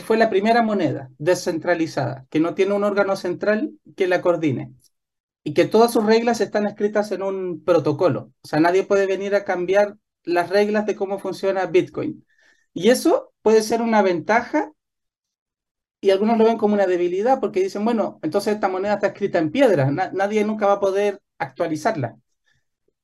fue 0.00 0.16
la 0.16 0.30
primera 0.30 0.62
moneda 0.62 1.10
descentralizada, 1.18 2.26
que 2.30 2.40
no 2.40 2.54
tiene 2.54 2.74
un 2.74 2.84
órgano 2.84 3.16
central 3.16 3.72
que 3.96 4.06
la 4.06 4.22
coordine 4.22 4.72
y 5.44 5.54
que 5.54 5.64
todas 5.66 5.92
sus 5.92 6.06
reglas 6.06 6.40
están 6.40 6.66
escritas 6.66 7.12
en 7.12 7.22
un 7.22 7.64
protocolo. 7.64 8.32
O 8.42 8.48
sea, 8.48 8.60
nadie 8.60 8.84
puede 8.84 9.06
venir 9.06 9.34
a 9.34 9.44
cambiar 9.44 9.96
las 10.24 10.50
reglas 10.50 10.86
de 10.86 10.96
cómo 10.96 11.18
funciona 11.18 11.66
Bitcoin. 11.66 12.24
Y 12.72 12.90
eso 12.90 13.32
puede 13.42 13.62
ser 13.62 13.82
una 13.82 14.02
ventaja 14.02 14.72
y 16.00 16.10
algunos 16.10 16.38
lo 16.38 16.44
ven 16.44 16.58
como 16.58 16.74
una 16.74 16.86
debilidad 16.86 17.40
porque 17.40 17.62
dicen, 17.62 17.84
bueno, 17.84 18.18
entonces 18.22 18.54
esta 18.54 18.68
moneda 18.68 18.94
está 18.94 19.08
escrita 19.08 19.38
en 19.38 19.52
piedra, 19.52 19.90
nadie 19.90 20.44
nunca 20.44 20.66
va 20.66 20.74
a 20.74 20.80
poder 20.80 21.20
actualizarla. 21.38 22.18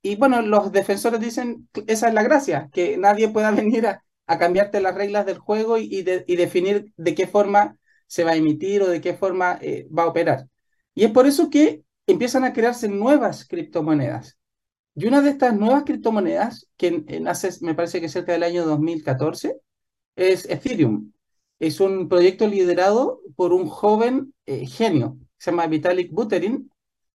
Y 0.03 0.17
bueno, 0.17 0.43
los 0.43 0.73
defensores 0.73 1.21
dicen, 1.21 1.69
esa 1.87 2.09
es 2.09 2.15
la 2.15 2.23
gracia, 2.23 2.71
que 2.73 2.97
nadie 2.99 3.29
pueda 3.29 3.51
venir 3.53 3.87
a, 3.87 4.05
a 4.29 4.39
cambiarte 4.39 4.81
las 4.81 4.95
reglas 4.95 5.27
del 5.27 5.39
juego 5.39 5.79
y, 5.79 6.03
definir 6.03 6.93
de 6.97 7.15
qué 7.15 7.27
forma 7.27 7.79
se 8.07 8.25
va 8.25 8.33
a 8.33 8.37
emitir 8.37 8.83
o 8.83 8.89
de 8.89 9.01
qué 9.01 9.15
forma 9.15 9.59
eh, 9.63 9.89
va 9.97 10.05
a 10.05 10.09
operar. 10.09 10.47
Y 10.95 11.05
es 11.05 11.11
por 11.11 11.27
eso 11.27 11.51
que 11.51 11.83
empiezan 12.07 12.45
a 12.45 12.53
crearse 12.53 12.89
nuevas 12.89 13.47
criptomonedas. 13.47 14.39
Y 14.95 15.07
una 15.07 15.23
de 15.23 15.31
estas 15.31 15.57
nuevas 15.57 15.85
criptomonedas, 15.85 16.69
que 16.77 17.05
nace, 17.21 17.51
me 17.63 17.75
parece 17.75 18.01
que 18.01 18.09
cerca 18.09 18.33
del 18.33 18.43
año 18.43 18.67
2014, 18.67 19.57
es 20.17 20.45
Ethereum. 20.49 21.13
Es 21.59 21.81
un 21.81 22.09
proyecto 22.09 22.47
liderado 22.47 23.21
por 23.35 23.53
un 23.53 23.67
joven 23.67 24.35
eh, 24.47 24.67
genio, 24.67 25.19
se 25.39 25.51
llama 25.51 25.67
Vitalik 25.67 26.13
Buterin. 26.13 26.71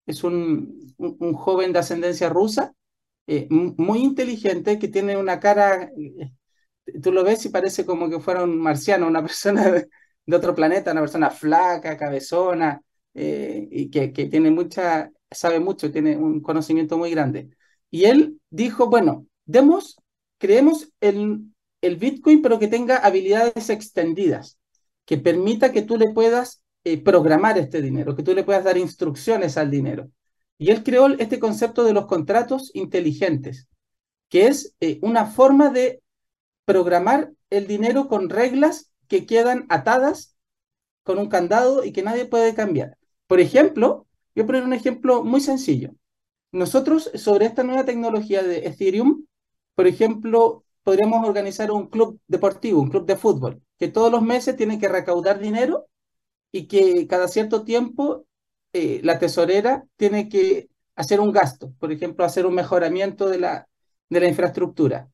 Es 0.05 0.23
un, 0.23 0.93
un, 0.97 1.33
joven 1.33 1.73
de 1.73 1.79
ascendencia 1.79 2.29
rusa, 2.29 2.73
eh, 3.27 3.47
muy 3.49 3.99
inteligente, 3.99 4.79
que 4.79 4.87
tiene 4.87 5.17
una 5.17 5.39
cara 5.39 5.91
tú 7.01 7.11
lo 7.11 7.23
ves 7.23 7.45
y 7.45 7.49
parece 7.49 7.85
como 7.85 8.09
que 8.09 8.19
fuera 8.19 8.43
un 8.43 8.59
marciano, 8.59 9.07
una 9.07 9.21
persona 9.25 9.69
de, 9.71 9.89
otro 10.35 10.53
planeta, 10.55 10.91
una 10.91 11.01
persona 11.01 11.29
flaca, 11.31 11.97
cabezona, 11.97 12.81
eh, 13.13 13.67
y 13.71 13.89
que, 13.89 14.13
que, 14.13 14.27
tiene 14.27 14.51
mucha, 14.51 15.11
sabe 15.31 15.59
mucho, 15.59 15.91
tiene 15.91 16.15
un 16.17 16.41
conocimiento 16.41 16.97
muy 16.97 17.11
grande. 17.11 17.49
Y 17.89 18.05
él 18.05 18.39
dijo, 18.49 18.87
bueno, 18.89 19.25
demos, 19.45 19.97
creemos 20.37 20.91
el, 21.01 21.51
el 21.81 21.95
Bitcoin, 21.95 22.41
pero 22.41 22.59
que 22.59 22.67
tenga 22.67 22.97
habilidades 22.97 23.69
extendidas, 23.69 24.59
que 25.05 25.17
permita 25.17 25.71
que 25.71 25.81
tú 25.81 25.97
le 25.97 26.11
puedas 26.13 26.61
eh, 26.83 27.01
programar 27.01 27.57
este 27.57 27.81
dinero, 27.81 28.15
que 28.15 28.23
tú 28.23 28.33
le 28.33 28.43
puedas 28.43 28.63
dar 28.63 28.77
instrucciones 28.77 29.57
al 29.57 29.71
dinero. 29.71 30.09
Y 30.57 30.71
él 30.71 30.83
creó 30.83 31.07
este 31.07 31.39
concepto 31.39 31.83
de 31.83 31.93
los 31.93 32.05
contratos 32.05 32.71
inteligentes, 32.73 33.67
que 34.29 34.47
es 34.47 34.75
eh, 34.79 34.99
una 35.01 35.25
forma 35.25 35.69
de 35.69 36.01
programar 36.69 37.31
el 37.49 37.65
dinero 37.65 38.07
con 38.07 38.29
reglas 38.29 38.91
que 39.07 39.25
quedan 39.25 39.65
atadas 39.69 40.35
con 41.01 41.17
un 41.17 41.27
candado 41.27 41.83
y 41.83 41.91
que 41.91 42.03
nadie 42.03 42.25
puede 42.25 42.53
cambiar. 42.53 42.95
Por 43.25 43.39
ejemplo, 43.39 44.05
a 44.39 44.45
poner 44.45 44.63
un 44.63 44.73
ejemplo 44.73 45.23
muy 45.23 45.41
sencillo. 45.41 45.95
Nosotros 46.51 47.09
sobre 47.15 47.47
esta 47.47 47.63
nueva 47.63 47.85
tecnología 47.85 48.43
de 48.43 48.67
Ethereum, 48.67 49.25
por 49.73 49.87
ejemplo, 49.87 50.63
podríamos 50.83 51.27
organizar 51.27 51.71
un 51.71 51.87
club 51.87 52.19
deportivo, 52.27 52.81
un 52.81 52.91
club 52.91 53.07
de 53.07 53.15
fútbol, 53.15 53.63
que 53.79 53.87
todos 53.87 54.11
los 54.11 54.21
meses 54.21 54.55
tiene 54.55 54.77
que 54.77 54.87
recaudar 54.87 55.39
dinero 55.39 55.87
y 56.51 56.67
que 56.67 57.07
cada 57.07 57.27
cierto 57.27 57.63
tiempo 57.63 58.27
eh, 58.73 59.01
la 59.03 59.17
tesorera 59.17 59.85
tiene 59.95 60.29
que 60.29 60.69
hacer 60.95 61.19
un 61.19 61.31
gasto, 61.31 61.73
por 61.79 61.91
ejemplo, 61.91 62.25
hacer 62.25 62.45
un 62.45 62.53
mejoramiento 62.53 63.27
de 63.27 63.39
la, 63.39 63.67
de 64.07 64.19
la 64.19 64.27
infraestructura. 64.27 65.09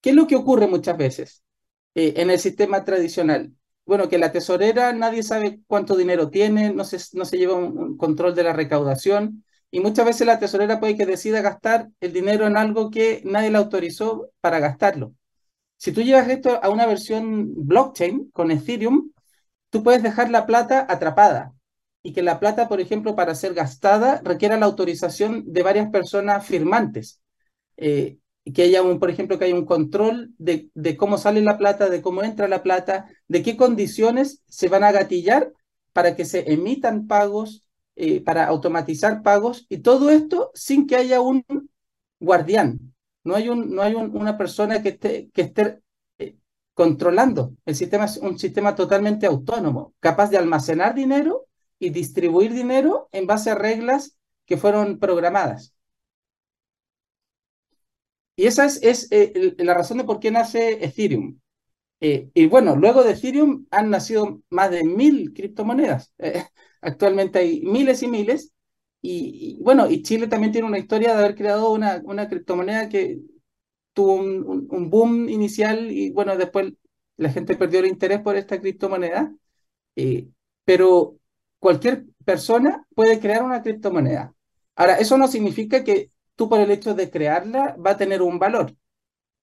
¿Qué 0.00 0.10
es 0.10 0.16
lo 0.16 0.26
que 0.26 0.36
ocurre 0.36 0.66
muchas 0.66 0.96
veces 0.96 1.42
eh, 1.94 2.14
en 2.16 2.30
el 2.30 2.38
sistema 2.38 2.84
tradicional? 2.84 3.52
Bueno, 3.84 4.08
que 4.08 4.18
la 4.18 4.32
tesorera 4.32 4.92
nadie 4.92 5.22
sabe 5.22 5.60
cuánto 5.66 5.96
dinero 5.96 6.30
tiene, 6.30 6.72
no 6.72 6.84
se, 6.84 6.98
no 7.16 7.24
se 7.24 7.38
lleva 7.38 7.54
un, 7.54 7.96
control 7.96 8.34
de 8.34 8.42
la 8.42 8.52
recaudación 8.52 9.44
y 9.70 9.80
muchas 9.80 10.06
veces 10.06 10.26
la 10.26 10.38
tesorera 10.38 10.80
puede 10.80 10.96
que 10.96 11.06
decida 11.06 11.40
gastar 11.40 11.88
el 12.00 12.12
dinero 12.12 12.46
en 12.46 12.56
algo 12.56 12.90
que 12.90 13.22
nadie 13.24 13.50
le 13.50 13.58
autorizó 13.58 14.30
para 14.40 14.58
gastarlo. 14.60 15.14
Si 15.76 15.92
tú 15.92 16.02
llevas 16.02 16.28
esto 16.28 16.60
a 16.62 16.70
una 16.70 16.86
versión 16.86 17.52
blockchain 17.66 18.30
con 18.32 18.50
Ethereum, 18.50 19.12
tú 19.70 19.82
puedes 19.82 20.02
dejar 20.02 20.30
la 20.30 20.46
plata 20.46 20.86
atrapada 20.88 21.54
y 22.02 22.12
que 22.12 22.22
la 22.22 22.40
plata, 22.40 22.68
por 22.68 22.80
ejemplo, 22.80 23.16
para 23.16 23.34
ser 23.34 23.54
gastada 23.54 24.20
requiera 24.24 24.56
la 24.58 24.66
autorización 24.66 25.44
de 25.52 25.62
varias 25.62 25.90
personas 25.90 26.46
firmantes. 26.46 27.20
Eh, 27.76 28.18
que 28.52 28.62
haya 28.62 28.82
un, 28.82 28.98
por 28.98 29.10
ejemplo, 29.10 29.38
que 29.38 29.46
haya 29.46 29.54
un 29.54 29.66
control 29.66 30.34
de, 30.38 30.70
de, 30.74 30.96
cómo 30.96 31.18
sale 31.18 31.40
la 31.42 31.58
plata, 31.58 31.88
de 31.88 32.02
cómo 32.02 32.22
entra 32.22 32.48
la 32.48 32.62
plata, 32.62 33.08
de 33.28 33.42
qué 33.42 33.56
condiciones 33.56 34.42
se 34.48 34.68
van 34.68 34.84
a 34.84 34.92
gatillar 34.92 35.52
para 35.92 36.14
que 36.14 36.24
se 36.24 36.52
emitan 36.52 37.06
pagos, 37.06 37.66
eh, 37.96 38.20
para 38.20 38.46
automatizar 38.46 39.22
pagos, 39.22 39.66
y 39.68 39.78
todo 39.78 40.10
esto 40.10 40.50
sin 40.54 40.86
que 40.86 40.96
haya 40.96 41.20
un 41.20 41.44
guardián. 42.20 42.94
No 43.24 43.34
hay, 43.34 43.48
un, 43.48 43.74
no 43.74 43.82
hay 43.82 43.94
una 43.94 44.38
persona 44.38 44.82
que 44.82 44.90
esté, 44.90 45.30
que 45.32 45.42
esté 45.42 45.80
eh, 46.18 46.36
controlando. 46.74 47.54
El 47.64 47.74
sistema 47.74 48.04
es 48.04 48.18
un 48.18 48.38
sistema 48.38 48.74
totalmente 48.74 49.26
autónomo, 49.26 49.94
capaz 49.98 50.30
de 50.30 50.38
almacenar 50.38 50.94
dinero 50.94 51.46
y 51.78 51.90
distribuir 51.90 52.52
dinero 52.52 53.08
en 53.10 53.26
base 53.26 53.50
a 53.50 53.56
reglas 53.56 54.16
que 54.44 54.56
fueron 54.56 54.98
programadas. 54.98 55.75
Y 58.36 58.46
esa 58.46 58.66
es, 58.66 59.08
eh, 59.10 59.54
la 59.58 59.74
razón 59.74 59.98
de 59.98 60.04
por 60.04 60.20
qué 60.20 60.30
nace 60.30 60.84
Ethereum. 60.84 61.40
Eh, 62.00 62.30
y 62.34 62.46
bueno, 62.46 62.76
luego 62.76 63.04
de 63.04 63.12
Ethereum 63.12 63.66
han 63.70 63.90
nacido 63.90 64.42
más 64.50 64.70
de 64.70 64.84
mil 64.84 65.32
criptomonedas. 65.34 66.12
Eh, 66.18 66.44
actualmente 66.82 67.40
hay 67.40 67.62
miles 67.62 68.02
y 68.02 68.08
miles. 68.08 68.52
Y, 69.02 69.60
bueno, 69.62 69.88
y 69.90 70.02
Chile 70.02 70.28
también 70.28 70.52
tiene 70.52 70.66
una 70.68 70.78
historia 70.78 71.14
de 71.14 71.24
haber 71.24 71.36
creado 71.36 71.72
una, 71.72 72.02
una 72.04 72.28
criptomoneda 72.28 72.88
que 72.88 73.20
tuvo 73.94 74.14
un, 74.14 74.66
un, 74.70 74.90
boom 74.90 75.28
inicial 75.28 75.90
y 75.92 76.10
bueno, 76.10 76.36
después 76.36 76.72
la 77.16 77.30
gente 77.30 77.56
perdió 77.56 77.80
el 77.80 77.86
interés 77.86 78.20
por 78.20 78.36
esta 78.36 78.60
criptomoneda. 78.60 79.34
pero 80.64 81.18
cualquier 81.58 82.06
persona 82.24 82.86
puede 82.94 83.20
crear 83.20 83.42
una 83.42 83.62
criptomoneda. 83.62 84.34
Ahora, 84.74 84.98
eso 84.98 85.16
no 85.18 85.28
significa 85.28 85.84
que 85.84 86.10
tú 86.36 86.48
por 86.48 86.60
el 86.60 86.70
hecho 86.70 86.94
de 86.94 87.10
crearla 87.10 87.76
va 87.84 87.92
a 87.92 87.96
tener 87.96 88.22
un 88.22 88.38
valor. 88.38 88.76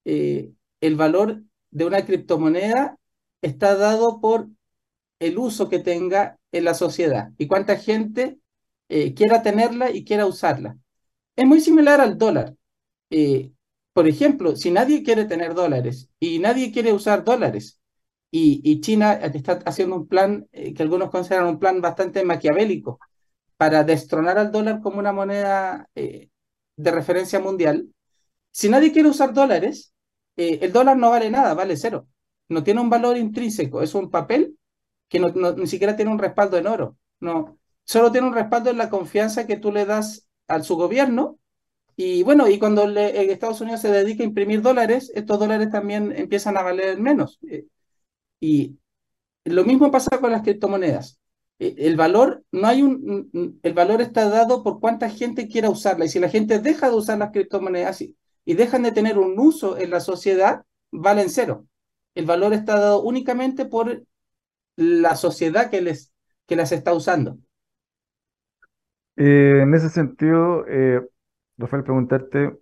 Eh, 0.05 0.51
el 0.81 0.95
valor 0.95 1.43
de 1.71 1.85
una 1.85 2.05
criptomoneda 2.05 2.97
está 3.41 3.75
dado 3.75 4.21
por 4.21 4.47
el 5.19 5.37
uso 5.37 5.69
que 5.69 5.79
tenga 5.79 6.39
en 6.51 6.65
la 6.65 6.73
sociedad 6.73 7.31
y 7.37 7.47
cuánta 7.47 7.77
gente 7.77 8.39
eh, 8.89 9.13
quiera 9.13 9.41
tenerla 9.41 9.91
y 9.91 10.05
quiera 10.05 10.25
usarla. 10.25 10.77
Es 11.35 11.45
muy 11.45 11.61
similar 11.61 11.99
al 12.01 12.17
dólar. 12.17 12.55
Eh, 13.09 13.51
por 13.93 14.07
ejemplo, 14.07 14.55
si 14.55 14.71
nadie 14.71 15.03
quiere 15.03 15.25
tener 15.25 15.53
dólares 15.53 16.09
y 16.19 16.39
nadie 16.39 16.71
quiere 16.71 16.93
usar 16.93 17.23
dólares, 17.23 17.79
y, 18.35 18.81
China 18.81 19.13
está 19.13 19.59
haciendo 19.65 19.95
un 19.95 20.07
plan 20.07 20.47
que 20.51 20.81
algunos 20.81 21.11
consideran 21.11 21.45
un 21.47 21.59
plan 21.59 21.81
bastante 21.81 22.23
maquiavélico 22.25 22.99
para 23.57 23.83
destronar 23.83 24.39
al 24.39 24.51
dólar 24.51 24.81
como 24.81 24.97
una 24.97 25.13
moneda 25.13 25.87
de 26.75 26.91
referencia 26.91 27.39
mundial, 27.39 27.89
si 28.51 28.69
nadie 28.69 28.91
quiere 28.91 29.09
usar 29.09 29.33
dólares, 29.33 29.93
el 30.35 30.71
dólar 30.71 30.97
no 30.97 31.09
vale 31.09 31.29
nada, 31.29 31.53
vale 31.53 31.77
cero. 31.77 32.07
No 32.49 32.63
tiene 32.63 32.81
un 32.81 32.89
valor 32.89 33.17
intrínseco, 33.17 33.81
es 33.81 33.95
un 33.95 34.09
papel 34.11 34.57
que 35.09 35.19
no, 35.19 35.29
ni 35.29 35.67
siquiera 35.67 35.95
tiene 35.95 36.11
un 36.11 36.19
respaldo 36.19 36.57
en 36.57 36.67
oro. 36.67 36.97
No, 37.19 37.59
solo 37.83 38.11
tiene 38.11 38.27
un 38.27 38.33
respaldo 38.33 38.69
en 38.69 38.77
la 38.77 38.89
confianza 38.89 39.47
que 39.47 39.57
tú 39.57 39.71
le 39.71 39.85
das 39.85 40.27
a 40.47 40.61
su 40.63 40.75
gobierno. 40.75 41.39
Y 41.95 42.23
bueno, 42.23 42.47
y 42.49 42.59
cuando 42.59 42.87
le, 42.87 43.31
Estados 43.31 43.61
Unidos 43.61 43.81
se 43.81 43.91
dedica 43.91 44.23
a 44.23 44.27
imprimir 44.27 44.61
dólares, 44.61 45.11
estos 45.15 45.39
dólares 45.39 45.69
también 45.71 46.11
empiezan 46.15 46.57
a 46.57 46.63
valer 46.63 46.99
menos. 46.99 47.39
Eh, 47.49 47.65
y 48.39 48.77
lo 49.45 49.65
mismo 49.65 49.91
pasa 49.91 50.19
con 50.19 50.31
las 50.31 50.43
criptomonedas. 50.43 51.19
Eh, 51.59 51.75
el 51.77 51.95
valor, 51.95 52.43
no 52.51 52.67
hay 52.67 52.81
un, 52.81 53.59
el 53.61 53.73
valor 53.73 54.01
está 54.01 54.27
dado 54.29 54.63
por 54.63 54.79
cuánta 54.79 55.09
gente 55.09 55.47
quiera 55.47 55.69
usarla. 55.69 56.05
Y 56.05 56.09
si 56.09 56.19
la 56.19 56.29
gente 56.29 56.59
deja 56.59 56.89
de 56.89 56.95
usar 56.95 57.17
las 57.17 57.31
criptomonedas 57.31 58.01
y, 58.01 58.15
dejan 58.45 58.83
de 58.83 58.91
tener 58.91 59.17
un 59.17 59.39
uso 59.39 59.77
en 59.77 59.89
la 59.89 59.99
sociedad, 59.99 60.65
valen 60.91 61.29
cero. 61.29 61.65
El 62.13 62.25
valor 62.25 62.53
está 62.53 62.77
dado 62.79 63.01
únicamente 63.01 63.65
por 63.65 64.03
la 64.75 65.15
sociedad 65.15 65.69
que, 65.69 65.81
les, 65.81 66.13
que 66.45 66.55
las 66.55 66.71
está 66.71 66.93
usando. 66.93 67.37
Eh, 69.15 69.59
en 69.61 69.73
ese 69.73 69.89
sentido, 69.89 70.65
eh, 70.67 71.01
Rafael, 71.57 71.83
preguntarte 71.83 72.57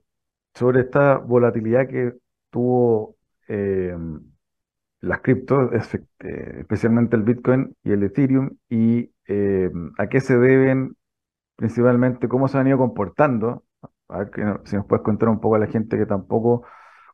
sobre 0.54 0.82
esta 0.82 1.18
volatilidad 1.18 1.88
que 1.88 2.14
tuvo 2.52 3.16
las 5.02 5.22
criptos, 5.22 5.72
eh, 5.74 6.58
especialmente 6.60 7.16
el 7.16 7.24
Bitcoin 7.24 7.76
y 7.84 7.92
el 7.92 8.04
Ethereum, 8.04 8.52
y 8.70 9.12
a 9.98 10.08
qué 10.08 10.20
se 10.20 10.38
deben 10.38 10.96
principalmente, 11.56 12.28
cómo 12.28 12.48
se 12.48 12.58
han 12.58 12.68
ido 12.68 12.78
comportando. 12.78 13.64
A 14.10 14.20
ver 14.20 14.32
que, 14.32 14.42
si 14.66 14.76
nos 14.76 14.86
puedes 14.86 15.04
contar 15.04 15.30
un 15.30 15.40
poco 15.40 15.56
a 15.56 15.60
la 15.60 15.68
gente 15.68 15.98
que 15.98 16.06
tampoco 16.06 16.66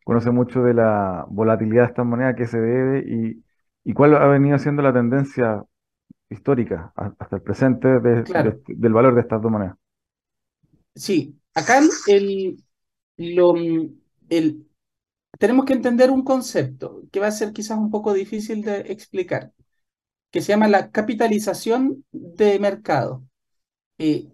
conoce 0.04 0.32
mucho 0.32 0.63
de 0.63 0.73
la 0.73 1.26
volatilidad 1.30 1.84
de 1.84 1.89
estas 1.89 2.06
monedas, 2.06 2.34
a 2.34 2.36
qué 2.36 2.47
se 2.47 2.60
debe 2.60 3.04
y 3.08 3.43
¿Y 3.88 3.93
cuál 3.93 4.15
ha 4.17 4.28
venido 4.28 4.60
siendo 4.60 4.82
la 4.82 4.91
tendencia 4.91 5.63
histórica 6.30 6.91
hasta 6.93 7.38
el 7.38 7.41
presente 7.41 7.88
del 7.88 8.93
valor 8.93 9.15
de 9.15 9.21
estas 9.21 9.41
dos 9.41 9.50
monedas? 9.50 9.78
Sí, 10.93 11.39
acá 11.54 11.80
el, 12.08 12.62
lo, 13.15 13.56
el, 14.28 14.66
tenemos 15.39 15.65
que 15.65 15.73
entender 15.73 16.11
un 16.11 16.23
concepto 16.23 17.03
que 17.11 17.19
va 17.19 17.27
a 17.27 17.31
ser 17.31 17.53
quizás 17.53 17.77
un 17.77 17.91
poco 17.91 18.13
difícil 18.13 18.63
de 18.63 18.79
explicar, 18.91 19.53
que 20.31 20.41
se 20.41 20.49
llama 20.49 20.67
la 20.67 20.91
capitalización 20.91 22.05
de 22.11 22.59
mercado. 22.59 23.23
Eh, 23.97 24.29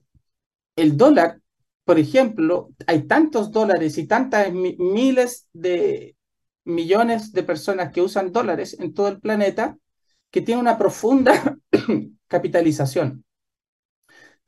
el 0.76 0.98
dólar, 0.98 1.42
por 1.86 2.00
ejemplo, 2.00 2.72
hay 2.88 3.04
tantos 3.08 3.52
dólares 3.52 3.98
y 3.98 4.08
tantas 4.08 4.52
miles 4.54 5.48
de 5.54 6.16
millones 6.66 7.34
de 7.34 7.44
personas 7.44 7.92
que 7.92 8.02
usan 8.02 8.32
dólares 8.32 8.78
en 8.80 8.94
todo 8.94 9.10
el 9.10 9.20
planeta 9.20 9.78
que 10.32 10.42
tiene 10.42 10.62
una 10.62 10.78
profunda 10.78 11.58
capitalización. 12.28 13.26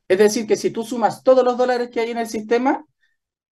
Es 0.08 0.18
decir, 0.18 0.48
que 0.48 0.56
si 0.56 0.72
tú 0.72 0.84
sumas 0.84 1.24
todos 1.24 1.44
los 1.44 1.58
dólares 1.58 1.90
que 1.92 2.00
hay 2.00 2.12
en 2.12 2.18
el 2.20 2.28
sistema 2.28 2.86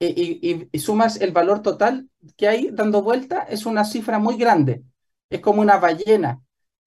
eh, 0.06 0.68
y, 0.72 0.80
sumas 0.80 1.22
el 1.22 1.32
valor 1.32 1.62
total 1.62 2.10
que 2.36 2.48
hay 2.48 2.70
dando 2.72 3.02
vuelta, 3.02 3.44
es 3.44 3.66
una 3.66 3.86
cifra 3.86 4.20
muy 4.20 4.38
grande. 4.38 4.84
Es 5.30 5.40
como 5.40 5.62
una 5.62 5.78
ballena. 5.78 6.42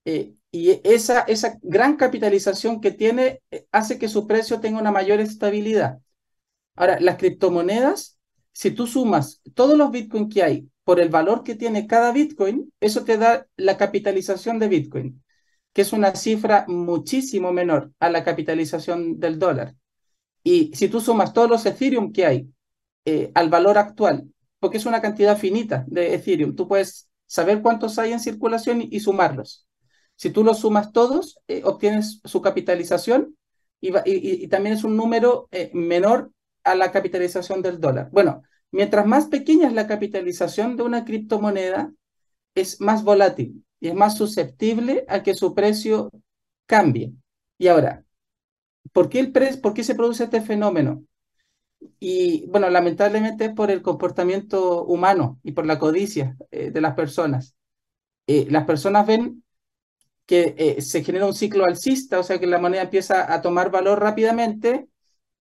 Eh, 0.04 0.34
y 0.50 0.80
esa, 0.84 1.20
esa 1.22 1.58
gran 1.62 1.96
capitalización 1.96 2.80
que 2.80 2.90
tiene 2.92 3.42
eh, 3.50 3.66
hace 3.72 3.98
que 3.98 4.08
su 4.08 4.26
precio 4.26 4.60
tenga 4.60 4.80
una 4.80 4.92
mayor 4.92 5.20
estabilidad. 5.20 5.98
Ahora, 6.74 7.00
las 7.00 7.16
criptomonedas, 7.16 8.18
si 8.52 8.70
tú 8.70 8.86
sumas 8.86 9.40
todos 9.54 9.78
los 9.78 9.90
bitcoins 9.90 10.32
que 10.32 10.42
hay 10.42 10.68
por 10.84 11.00
el 11.00 11.08
valor 11.08 11.42
que 11.42 11.56
tiene 11.56 11.86
cada 11.86 12.12
Bitcoin, 12.12 12.72
eso 12.80 13.04
te 13.04 13.18
da 13.18 13.46
la 13.56 13.76
capitalización 13.76 14.58
de 14.60 14.68
Bitcoin, 14.68 15.24
que 15.72 15.82
es 15.82 15.92
una 15.92 16.14
cifra 16.14 16.64
muchísimo 16.68 17.52
menor 17.52 17.92
a 17.98 18.10
la 18.10 18.22
capitalización 18.24 19.18
del 19.18 19.38
dólar. 19.38 19.74
Y 20.44 20.70
si 20.74 20.88
tú 20.88 21.00
sumas 21.00 21.32
todos 21.32 21.50
los 21.50 21.66
Ethereum 21.66 22.12
que 22.12 22.26
hay 22.26 22.48
eh, 23.06 23.30
al 23.34 23.48
valor 23.48 23.78
actual, 23.78 24.28
porque 24.60 24.76
es 24.76 24.84
una 24.84 25.00
cantidad 25.00 25.38
finita 25.38 25.84
de 25.88 26.14
Ethereum, 26.14 26.54
tú 26.54 26.68
puedes 26.68 27.08
saber 27.24 27.62
cuántos 27.62 27.98
hay 27.98 28.12
en 28.12 28.20
circulación 28.20 28.82
y, 28.82 29.00
sumarlos. 29.00 29.66
Si 30.14 30.28
tú 30.28 30.44
los 30.44 30.58
sumas 30.58 30.92
todos, 30.92 31.38
eh, 31.48 31.62
obtienes 31.64 32.20
su 32.24 32.42
capitalización 32.42 33.36
y, 33.80 34.48
también 34.48 34.74
es 34.74 34.84
un 34.84 34.96
número 34.96 35.48
eh, 35.50 35.70
menor 35.72 36.30
a 36.64 36.74
la 36.74 36.92
capitalización 36.92 37.62
del 37.62 37.80
dólar. 37.80 38.10
Bueno, 38.12 38.42
Mientras 38.76 39.06
más 39.06 39.26
pequeña 39.26 39.68
es 39.68 39.72
la 39.72 39.86
capitalización 39.86 40.76
de 40.76 40.82
una 40.82 41.04
criptomoneda, 41.04 41.92
es 42.54 42.80
más 42.80 43.04
volátil 43.04 43.64
y 43.80 43.88
es 43.88 43.94
más 43.94 44.16
susceptible 44.16 45.04
a 45.08 45.22
que 45.22 45.34
su 45.34 45.54
precio 45.54 46.10
cambie. 46.66 47.12
Y 47.58 47.68
ahora, 47.68 48.04
¿por 48.92 49.08
qué, 49.08 49.20
el 49.20 49.32
¿por 49.62 49.74
qué 49.74 49.84
se 49.84 49.94
produce 49.94 50.24
este 50.24 50.40
fenómeno? 50.40 51.04
Y 51.98 52.46
bueno, 52.48 52.70
lamentablemente 52.70 53.50
por 53.50 53.70
el 53.70 53.82
comportamiento 53.82 54.84
humano 54.84 55.40
y 55.42 55.52
por 55.52 55.66
la 55.66 55.78
codicia 55.78 56.36
eh, 56.50 56.70
de 56.70 56.80
las 56.80 56.94
personas. 56.94 57.54
Eh, 58.26 58.46
las 58.50 58.64
personas 58.66 59.06
ven 59.06 59.44
que 60.26 60.54
eh, 60.58 60.82
se 60.82 61.04
genera 61.04 61.26
un 61.26 61.34
ciclo 61.34 61.64
alcista, 61.64 62.18
o 62.20 62.22
sea 62.22 62.38
que 62.38 62.46
la 62.46 62.58
moneda 62.58 62.82
empieza 62.82 63.32
a 63.32 63.42
tomar 63.42 63.70
valor 63.70 64.00
rápidamente 64.00 64.88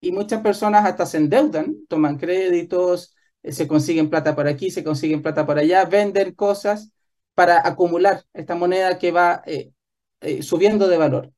y 0.02 0.12
muchas 0.12 0.42
personas 0.42 0.86
hasta 0.86 1.06
se 1.06 1.18
endeudan, 1.18 1.76
toman 1.90 2.18
créditos, 2.18 3.16
eh, 3.44 3.52
se 3.54 3.68
consiguen 3.68 4.10
plata 4.10 4.36
por 4.36 4.48
aquí, 4.48 4.72
se 4.72 4.84
consiguen 4.84 5.22
plata 5.24 5.46
por 5.46 5.60
allá, 5.60 5.86
venden 5.86 6.34
cosas 6.34 6.92
para 7.36 7.68
acumular 7.68 8.24
esta 8.34 8.56
moneda 8.56 8.98
que 9.00 9.12
va 9.12 9.44
subiendo 10.42 10.88
de 10.88 10.98
valor. 10.98 11.32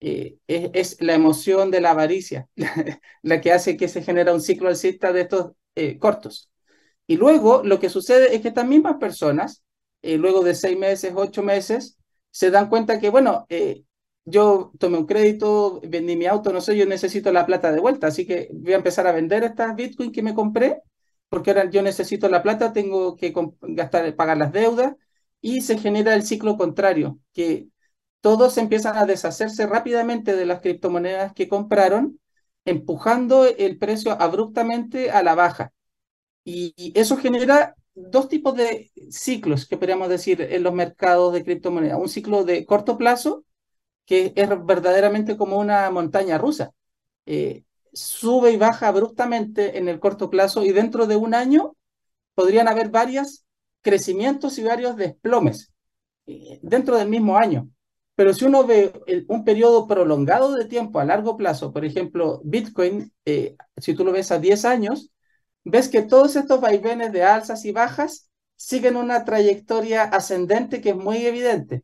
Es, 0.00 1.00
la 1.00 1.14
emoción 1.14 1.70
de 1.70 1.80
la 1.80 1.92
avaricia 1.92 2.46
la 3.22 3.40
que 3.40 3.52
hace 3.52 3.76
que 3.76 3.88
se 3.88 4.02
genera 4.02 4.34
un 4.34 4.42
ciclo 4.42 4.68
alcista 4.68 5.12
de 5.12 5.22
estos 5.22 5.52
cortos. 5.98 6.50
Y 7.06 7.16
luego 7.16 7.62
lo 7.64 7.80
que 7.80 7.88
sucede 7.88 8.34
es 8.34 8.42
que 8.42 8.48
estas 8.48 8.66
mismas 8.66 8.96
personas, 8.96 9.62
luego 10.02 10.42
de 10.42 10.54
seis 10.54 10.78
meses, 10.78 11.12
ocho 11.16 11.42
meses, 11.42 11.96
se 12.30 12.50
dan 12.50 12.68
cuenta 12.68 13.00
que, 13.00 13.08
bueno, 13.08 13.46
yo 14.24 14.72
tomé 14.78 14.98
un 14.98 15.06
crédito, 15.06 15.80
vendí 15.86 16.16
mi 16.16 16.26
auto, 16.26 16.52
no 16.52 16.60
sé, 16.60 16.76
yo 16.76 16.86
necesito 16.86 17.32
la 17.32 17.46
plata 17.46 17.72
de 17.72 17.80
vuelta, 17.80 18.06
así 18.06 18.26
que 18.26 18.48
voy 18.52 18.72
a 18.72 18.76
empezar 18.76 19.06
a 19.06 19.12
vender 19.12 19.44
estas 19.44 19.76
Bitcoin 19.76 20.12
que 20.12 20.22
me 20.22 20.34
compré, 20.34 20.80
porque 21.28 21.50
ahora 21.50 21.68
yo 21.70 21.82
necesito 21.82 22.28
la 22.28 22.42
plata, 22.42 22.72
tengo 22.72 23.16
que 23.16 23.32
gastar, 23.60 24.14
pagar 24.16 24.38
las 24.38 24.52
deudas, 24.52 24.94
y 25.40 25.60
se 25.60 25.78
genera 25.78 26.14
el 26.14 26.22
ciclo 26.24 26.56
contrario, 26.56 27.18
que 27.34 27.68
todos 28.24 28.56
empiezan 28.56 28.96
a 28.96 29.04
deshacerse 29.04 29.66
rápidamente 29.66 30.34
de 30.34 30.46
las 30.46 30.62
criptomonedas 30.62 31.34
que 31.34 31.46
compraron, 31.46 32.18
empujando 32.64 33.44
el 33.44 33.76
precio 33.76 34.12
abruptamente 34.12 35.10
a 35.10 35.22
la 35.22 35.34
baja. 35.34 35.74
Y 36.42 36.90
eso 36.94 37.18
genera 37.18 37.74
dos 37.94 38.30
tipos 38.30 38.56
de 38.56 38.90
ciclos 39.10 39.66
que 39.68 39.76
podríamos 39.76 40.08
decir 40.08 40.40
en 40.40 40.62
los 40.62 40.72
mercados 40.72 41.34
de 41.34 41.44
criptomonedas. 41.44 41.98
Un 41.98 42.08
ciclo 42.08 42.44
de 42.44 42.64
corto 42.64 42.96
plazo, 42.96 43.44
que 44.06 44.32
es 44.36 44.48
verdaderamente 44.64 45.36
como 45.36 45.58
una 45.58 45.90
montaña 45.90 46.38
rusa. 46.38 46.72
Eh, 47.26 47.64
sube 47.92 48.52
y 48.52 48.56
baja 48.56 48.88
abruptamente 48.88 49.76
en 49.76 49.86
el 49.86 50.00
corto 50.00 50.30
plazo 50.30 50.64
y 50.64 50.72
dentro 50.72 51.06
de 51.06 51.16
un 51.16 51.34
año 51.34 51.76
podrían 52.34 52.68
haber 52.68 52.88
varios 52.88 53.44
crecimientos 53.82 54.56
y 54.56 54.62
varios 54.62 54.96
desplomes 54.96 55.74
eh, 56.26 56.58
dentro 56.62 56.96
del 56.96 57.10
mismo 57.10 57.36
año. 57.36 57.68
Pero 58.16 58.32
si 58.32 58.44
uno 58.44 58.64
ve 58.64 58.92
un 59.28 59.44
periodo 59.44 59.86
prolongado 59.86 60.54
de 60.54 60.66
tiempo 60.66 61.00
a 61.00 61.04
largo 61.04 61.36
plazo, 61.36 61.72
por 61.72 61.84
ejemplo, 61.84 62.40
Bitcoin, 62.44 63.12
eh, 63.24 63.56
si 63.76 63.94
tú 63.94 64.04
lo 64.04 64.12
ves 64.12 64.30
a 64.30 64.38
10 64.38 64.64
años, 64.64 65.10
ves 65.64 65.88
que 65.88 66.02
todos 66.02 66.36
estos 66.36 66.60
vaivenes 66.60 67.12
de 67.12 67.24
alzas 67.24 67.64
y 67.64 67.72
bajas 67.72 68.30
siguen 68.56 68.96
una 68.96 69.24
trayectoria 69.24 70.04
ascendente 70.04 70.80
que 70.80 70.90
es 70.90 70.96
muy 70.96 71.26
evidente. 71.26 71.82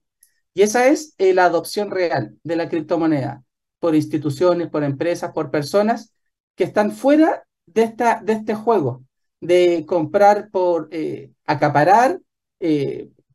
Y 0.55 0.63
esa 0.63 0.89
es 0.89 1.15
eh, 1.19 1.35
la 1.35 1.47
adopción 1.47 1.91
real 1.91 2.39
de 2.45 2.57
la 2.57 2.69
criptomoneda 2.69 3.43
por 3.81 3.95
instituciones, 3.95 4.69
por 4.69 4.85
empresas, 4.85 5.33
por 5.33 5.51
personas 5.51 6.13
que 6.55 6.65
están 6.65 6.93
fuera 6.93 7.45
de, 7.67 7.83
esta, 7.85 8.21
de 8.23 8.35
este 8.35 8.55
juego, 8.55 9.05
de 9.41 9.85
comprar 9.87 10.51
por 10.51 10.89
eh, 10.93 11.33
acaparar, 11.47 12.21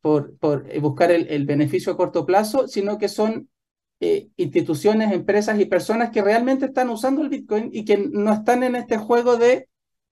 por, 0.06 0.38
por 0.38 0.80
buscar 0.82 1.10
el, 1.10 1.46
beneficio 1.48 1.92
a 1.92 1.98
corto 1.98 2.28
plazo, 2.28 2.68
sino 2.68 3.00
que 3.00 3.08
son 3.08 3.50
eh, 4.00 4.28
instituciones, 4.38 5.12
empresas 5.12 5.60
y 5.60 5.66
personas 5.66 6.12
que 6.12 6.22
realmente 6.22 6.68
están 6.68 6.92
usando 6.92 7.24
el 7.24 7.30
Bitcoin 7.30 7.72
y 7.74 7.86
que 7.86 7.98
no 7.98 8.32
están 8.32 8.62
en 8.62 8.76
este 8.76 9.00
juego 9.00 9.38
de 9.38 9.68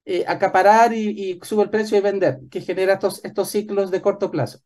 eh, 0.06 0.26
acaparar 0.28 0.96
y, 0.96 1.10
y 1.10 1.40
sube 1.44 1.62
el 1.62 1.70
precio 1.70 1.96
y 1.96 2.02
vender, 2.02 2.40
que 2.50 2.62
genera 2.62 2.94
estos, 2.94 3.24
estos 3.24 3.52
ciclos 3.52 3.92
de 3.92 4.02
corto 4.02 4.32
plazo. 4.32 4.62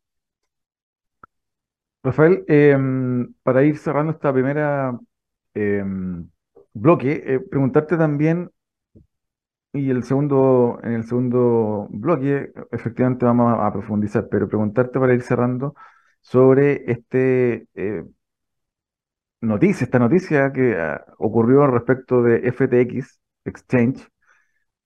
Rafael, 2.02 2.46
em, 2.48 3.34
para 3.44 3.66
ir 3.66 3.78
cerrando 3.78 4.13
esta 4.13 4.32
primera 4.32 4.98
em, 5.56 6.26
bloque, 6.72 7.22
eh, 7.26 7.40
preguntarte 7.42 7.98
también, 7.98 8.50
y 9.74 9.90
el 9.92 10.04
segundo, 10.04 10.80
en 10.84 10.94
el 10.94 11.04
segundo 11.06 11.88
bloque, 11.92 12.52
efectivamente 12.72 13.26
vamos 13.26 13.56
a, 13.60 13.72
profundizar, 13.72 14.28
pero 14.30 14.48
preguntarte 14.48 15.00
para 15.00 15.14
ir 15.14 15.22
cerrando 15.22 15.76
sobre 16.22 16.92
este 16.92 17.68
eh, 17.76 18.04
noticia, 19.42 19.86
esta 19.86 20.00
noticia 20.00 20.52
que 20.54 20.76
ah, 20.78 21.06
ocurrió 21.18 21.68
respecto 21.68 22.22
de 22.24 22.52
FTX 22.52 23.20
Exchange 23.46 24.08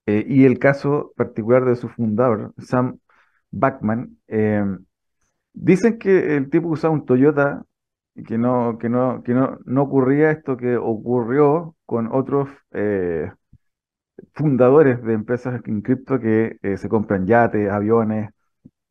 eh, 0.05 0.25
y 0.27 0.45
el 0.45 0.59
caso 0.59 1.13
particular 1.15 1.65
de 1.65 1.75
su 1.75 1.89
fundador, 1.89 2.53
Sam 2.57 2.99
Backman. 3.51 4.17
Em, 4.27 4.85
dicen 5.53 5.99
que 5.99 6.37
el 6.37 6.49
tipo 6.49 6.69
usaba 6.69 6.93
un 6.93 7.05
Toyota 7.05 7.65
que 8.27 8.37
no, 8.37 8.77
que 8.79 8.89
no, 8.89 9.23
que 9.23 9.33
no, 9.33 9.59
no 9.65 9.83
ocurría 9.83 10.31
esto 10.31 10.57
que 10.57 10.77
ocurrió 10.77 11.75
con 11.85 12.07
otros 12.13 12.49
eh, 12.73 13.31
fundadores 14.33 15.03
de 15.03 15.13
empresas 15.13 15.61
en 15.65 15.81
cripto 15.81 16.19
que 16.19 16.57
eh, 16.61 16.77
se 16.77 16.89
compran 16.89 17.25
yates, 17.27 17.69
aviones, 17.69 18.31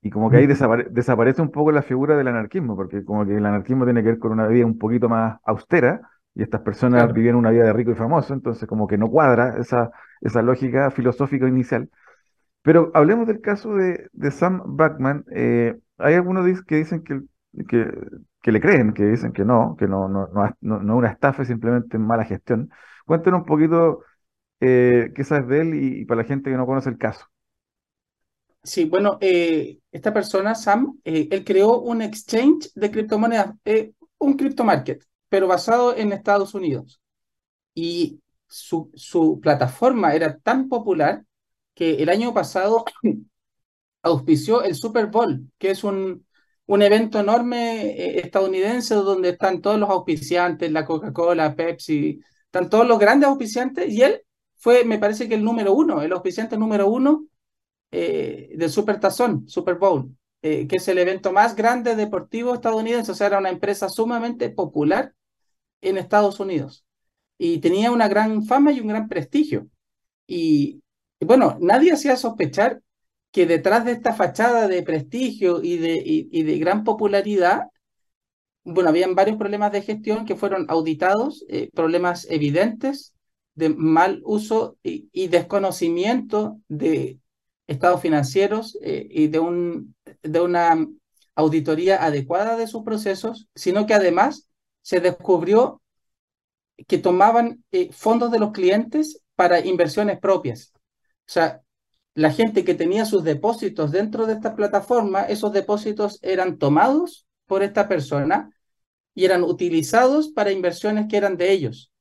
y 0.02 0.10
como 0.10 0.30
que 0.30 0.38
ahí 0.38 0.46
desaparece 0.46 1.42
un 1.42 1.50
poco 1.50 1.72
la 1.72 1.82
figura 1.82 2.16
del 2.16 2.28
anarquismo, 2.28 2.74
porque 2.76 3.04
como 3.04 3.26
que 3.26 3.36
el 3.36 3.44
anarquismo 3.44 3.84
tiene 3.84 4.02
que 4.02 4.10
ver 4.10 4.18
con 4.18 4.32
una 4.32 4.46
vida 4.46 4.64
un 4.64 4.78
poquito 4.78 5.08
más 5.08 5.38
austera, 5.44 6.00
y 6.34 6.42
estas 6.42 6.62
personas 6.62 7.12
vivían 7.12 7.36
una 7.36 7.50
vida 7.50 7.64
de 7.64 7.72
rico 7.72 7.90
y 7.90 7.94
famoso, 7.94 8.32
entonces 8.32 8.68
como 8.68 8.86
que 8.86 8.96
no 8.96 9.08
cuadra 9.10 9.56
esa, 9.58 9.90
esa 10.20 10.42
lógica 10.42 10.90
filosófica 10.90 11.46
inicial. 11.46 11.90
Pero 12.62 12.90
hablemos 12.94 13.26
del 13.26 13.40
caso 13.40 13.74
de, 13.74 14.08
Sam 14.30 14.62
Backman. 14.76 15.24
Eh, 15.32 15.78
hay 15.98 16.14
algunos 16.14 16.62
que 16.64 16.76
dicen 16.76 17.02
que, 17.02 17.20
que, 17.68 18.52
le 18.52 18.60
creen, 18.60 18.92
que 18.92 19.04
dicen 19.04 19.32
que 19.32 19.44
no, 19.44 19.76
que 19.78 19.86
no, 19.88 20.08
no, 20.08 20.28
no, 20.32 20.80
no, 20.80 20.96
una 20.96 21.08
estafa, 21.08 21.42
es 21.42 21.48
simplemente 21.48 21.98
mala 21.98 22.24
gestión. 22.24 22.70
Cuéntenos 23.06 23.40
un 23.40 23.46
poquito 23.46 24.02
eh, 24.60 25.12
qué 25.14 25.24
sabes 25.24 25.48
de 25.48 25.60
él 25.60 25.74
y, 25.74 26.04
para 26.04 26.22
la 26.22 26.28
gente 26.28 26.50
que 26.50 26.56
no 26.56 26.66
conoce 26.66 26.90
el 26.90 26.98
caso. 26.98 27.26
Sí, 28.62 28.84
bueno, 28.84 29.16
eh, 29.20 29.78
esta 29.90 30.12
persona, 30.12 30.54
Sam, 30.54 31.00
él 31.02 31.44
creó 31.44 31.80
un 31.80 32.02
exchange 32.02 32.70
de 32.74 32.90
criptomonedas, 32.90 33.54
un 34.18 34.34
crypto 34.36 34.64
market, 34.64 35.02
pero 35.30 35.46
basado 35.46 35.96
en 35.96 36.12
Estados 36.12 36.54
Unidos. 36.54 37.00
Y 37.74 38.20
su, 38.46 38.90
su 38.94 39.40
plataforma 39.40 40.14
era 40.14 40.36
tan 40.38 40.68
popular 40.68 41.24
que 41.74 42.02
el 42.02 42.10
año 42.10 42.34
pasado 42.34 42.84
auspició 44.02 44.62
el 44.62 44.74
Super 44.74 45.06
Bowl, 45.06 45.50
que 45.58 45.70
es 45.70 45.84
un, 45.84 46.26
un 46.66 46.82
evento 46.82 47.18
enorme 47.18 47.86
eh, 47.86 48.20
estadounidense 48.20 48.94
donde 48.94 49.30
están 49.30 49.60
todos 49.60 49.78
los 49.78 49.90
auspiciantes, 49.90 50.70
la 50.70 50.84
Coca-Cola, 50.84 51.54
Pepsi, 51.56 52.20
están 52.44 52.68
todos 52.70 52.86
los 52.86 52.98
grandes 52.98 53.28
auspiciantes, 53.28 53.92
y 53.92 54.02
él 54.02 54.22
fue, 54.60 54.84
me 54.84 54.98
parece 54.98 55.26
que 55.28 55.34
el 55.34 55.42
número 55.42 55.72
uno, 55.72 56.02
el 56.02 56.12
auspiciante 56.12 56.58
número 56.58 56.88
uno 56.88 57.26
eh, 57.90 58.52
del 58.56 58.70
Super 58.70 59.00
Tazón, 59.00 59.48
Super 59.48 59.76
Bowl, 59.76 60.14
eh, 60.42 60.68
que 60.68 60.76
es 60.76 60.88
el 60.88 60.98
evento 60.98 61.32
más 61.32 61.56
grande 61.56 61.96
deportivo 61.96 62.52
estadounidense, 62.54 63.12
o 63.12 63.14
sea, 63.14 63.28
era 63.28 63.38
una 63.38 63.48
empresa 63.48 63.88
sumamente 63.88 64.50
popular 64.50 65.14
en 65.80 65.96
Estados 65.96 66.40
Unidos 66.40 66.84
y 67.38 67.58
tenía 67.60 67.90
una 67.90 68.06
gran 68.06 68.44
fama 68.44 68.70
y 68.70 68.80
un 68.80 68.88
gran 68.88 69.08
prestigio. 69.08 69.66
Y, 70.26 70.82
bueno, 71.20 71.56
nadie 71.60 71.92
hacía 71.92 72.16
sospechar 72.16 72.82
que 73.32 73.46
detrás 73.46 73.86
de 73.86 73.92
esta 73.92 74.12
fachada 74.12 74.68
de 74.68 74.82
prestigio 74.82 75.62
y 75.62 75.78
de, 75.78 76.02
y, 76.04 76.42
de 76.42 76.58
gran 76.58 76.84
popularidad, 76.84 77.68
bueno, 78.64 78.90
habían 78.90 79.14
varios 79.14 79.38
problemas 79.38 79.72
de 79.72 79.80
gestión 79.82 80.26
que 80.26 80.36
fueron 80.36 80.66
auditados, 80.68 81.46
eh, 81.48 81.70
problemas 81.72 82.26
evidentes 82.28 83.14
de 83.54 83.68
mal 83.70 84.22
uso 84.24 84.76
y, 84.82 85.28
desconocimiento 85.28 86.60
de 86.68 87.18
estados 87.66 88.00
financieros 88.00 88.78
eh, 88.82 89.06
y 89.10 89.28
de, 89.28 89.38
un, 89.38 89.94
de 90.22 90.40
una 90.40 90.86
auditoría 91.34 92.04
adecuada 92.04 92.56
de 92.56 92.66
sus 92.66 92.82
procesos, 92.82 93.48
sino 93.54 93.86
que 93.86 93.94
además 93.94 94.48
se 94.82 95.00
descubrió 95.00 95.80
que 96.86 96.98
tomaban 96.98 97.64
eh, 97.72 97.90
fondos 97.92 98.30
de 98.30 98.38
los 98.38 98.52
clientes 98.52 99.22
para 99.36 99.60
inversiones 99.60 100.18
propias. 100.18 100.72
O 100.74 101.32
sea, 101.32 101.62
la 102.14 102.32
gente 102.32 102.64
que 102.64 102.74
tenía 102.74 103.04
sus 103.04 103.24
depósitos 103.24 103.92
dentro 103.92 104.26
de 104.26 104.34
esta 104.34 104.56
plataforma, 104.56 105.22
esos 105.22 105.52
depósitos 105.52 106.18
eran 106.22 106.58
tomados 106.58 107.26
por 107.46 107.62
esta 107.62 107.88
persona 107.88 108.50
y 109.14 109.24
eran 109.24 109.42
utilizados 109.42 110.28
para 110.28 110.52
inversiones 110.52 111.06
que 111.08 111.16
eran 111.16 111.36
de 111.36 111.52
ellos. 111.52 111.92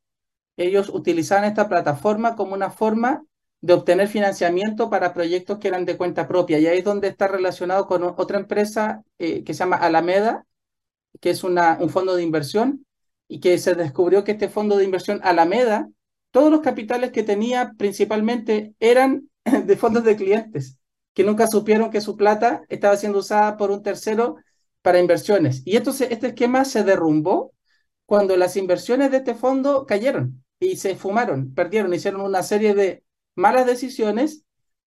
Ellos 0.59 0.89
utilizaban 0.89 1.45
esta 1.45 1.69
plataforma 1.69 2.35
como 2.35 2.53
una 2.53 2.69
forma 2.69 3.23
de 3.61 3.73
obtener 3.73 4.09
financiamiento 4.09 4.89
para 4.89 5.13
proyectos 5.13 5.57
que 5.57 5.69
eran 5.69 5.85
de 5.85 5.95
cuenta 5.95 6.27
propia. 6.27 6.59
Y 6.59 6.67
ahí 6.67 6.79
es 6.79 6.83
donde 6.83 7.07
está 7.07 7.29
relacionado 7.29 7.87
con 7.87 8.03
otra 8.03 8.37
empresa 8.37 9.01
eh, 9.19 9.45
que 9.45 9.53
se 9.53 9.59
llama 9.59 9.77
Alameda, 9.77 10.45
que 11.21 11.29
es 11.29 11.45
una, 11.45 11.77
un 11.79 11.89
fondo 11.89 12.13
de 12.13 12.23
inversión, 12.23 12.85
y 13.29 13.39
que 13.39 13.57
se 13.57 13.73
descubrió 13.73 14.25
que 14.25 14.33
este 14.33 14.49
fondo 14.49 14.75
de 14.75 14.83
inversión 14.83 15.21
Alameda, 15.23 15.89
todos 16.29 16.51
los 16.51 16.59
capitales 16.59 17.11
que 17.11 17.23
tenía 17.23 17.71
principalmente 17.77 18.73
eran 18.81 19.29
de 19.65 19.77
fondos 19.77 20.03
de 20.03 20.17
clientes, 20.17 20.77
que 21.13 21.23
nunca 21.23 21.47
supieron 21.47 21.89
que 21.89 22.01
su 22.01 22.17
plata 22.17 22.63
estaba 22.67 22.97
siendo 22.97 23.19
usada 23.19 23.55
por 23.55 23.71
un 23.71 23.81
tercero 23.81 24.35
para 24.81 24.99
inversiones. 24.99 25.61
Y 25.63 25.77
entonces 25.77 26.09
este 26.11 26.27
esquema 26.27 26.65
se 26.65 26.83
derrumbó 26.83 27.53
cuando 28.05 28.35
las 28.35 28.57
inversiones 28.57 29.09
de 29.11 29.17
este 29.17 29.35
fondo 29.35 29.85
cayeron 29.85 30.43
y 30.59 30.75
se 30.77 30.95
fumaron, 30.95 31.53
perdieron, 31.53 31.93
hicieron 31.93 32.21
una 32.21 32.43
serie 32.43 32.73
de 32.73 33.03
malas 33.35 33.65
decisiones 33.65 34.43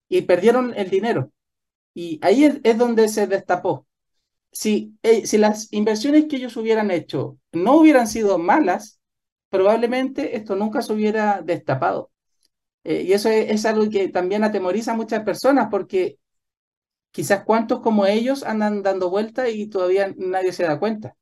y 0.08 0.22
perdieron 0.22 0.74
el 0.76 0.90
dinero. 0.90 1.32
Y 1.94 2.18
ahí 2.22 2.61
es 2.62 2.78
donde 2.78 3.08
se 3.08 3.26
destapó 3.26 3.87
si, 4.52 4.98
eh, 5.02 5.26
si 5.26 5.38
las 5.38 5.72
inversiones 5.72 6.26
que 6.28 6.37
ellos 6.37 6.56
hubieran 6.56 6.90
hecho 6.90 7.38
no 7.52 7.76
hubieran 7.78 8.06
sido 8.06 8.38
malas, 8.38 9.00
probablemente 9.48 10.37
esto 10.37 10.54
nunca 10.56 10.82
se 10.82 10.92
hubiera 10.92 11.42
destapado. 11.42 12.11
Eh, 12.85 13.02
y 13.08 13.12
eso 13.14 13.28
es, 13.30 13.64
algo 13.66 13.88
que 13.90 14.08
también 14.08 14.44
atemoriza 14.44 14.92
a 14.92 14.96
muchas 14.96 15.24
personas 15.24 15.68
porque 15.70 16.18
quizás 17.12 17.44
cuantos 17.44 17.80
como 17.80 18.06
ellos 18.06 18.44
andan 18.44 18.82
dando 18.82 19.11
vueltas 19.11 19.50
y 19.50 19.68
todavía 19.68 20.14
nadie 20.16 20.52
se 20.52 20.64
da 20.64 20.78
cuenta. 20.78 21.16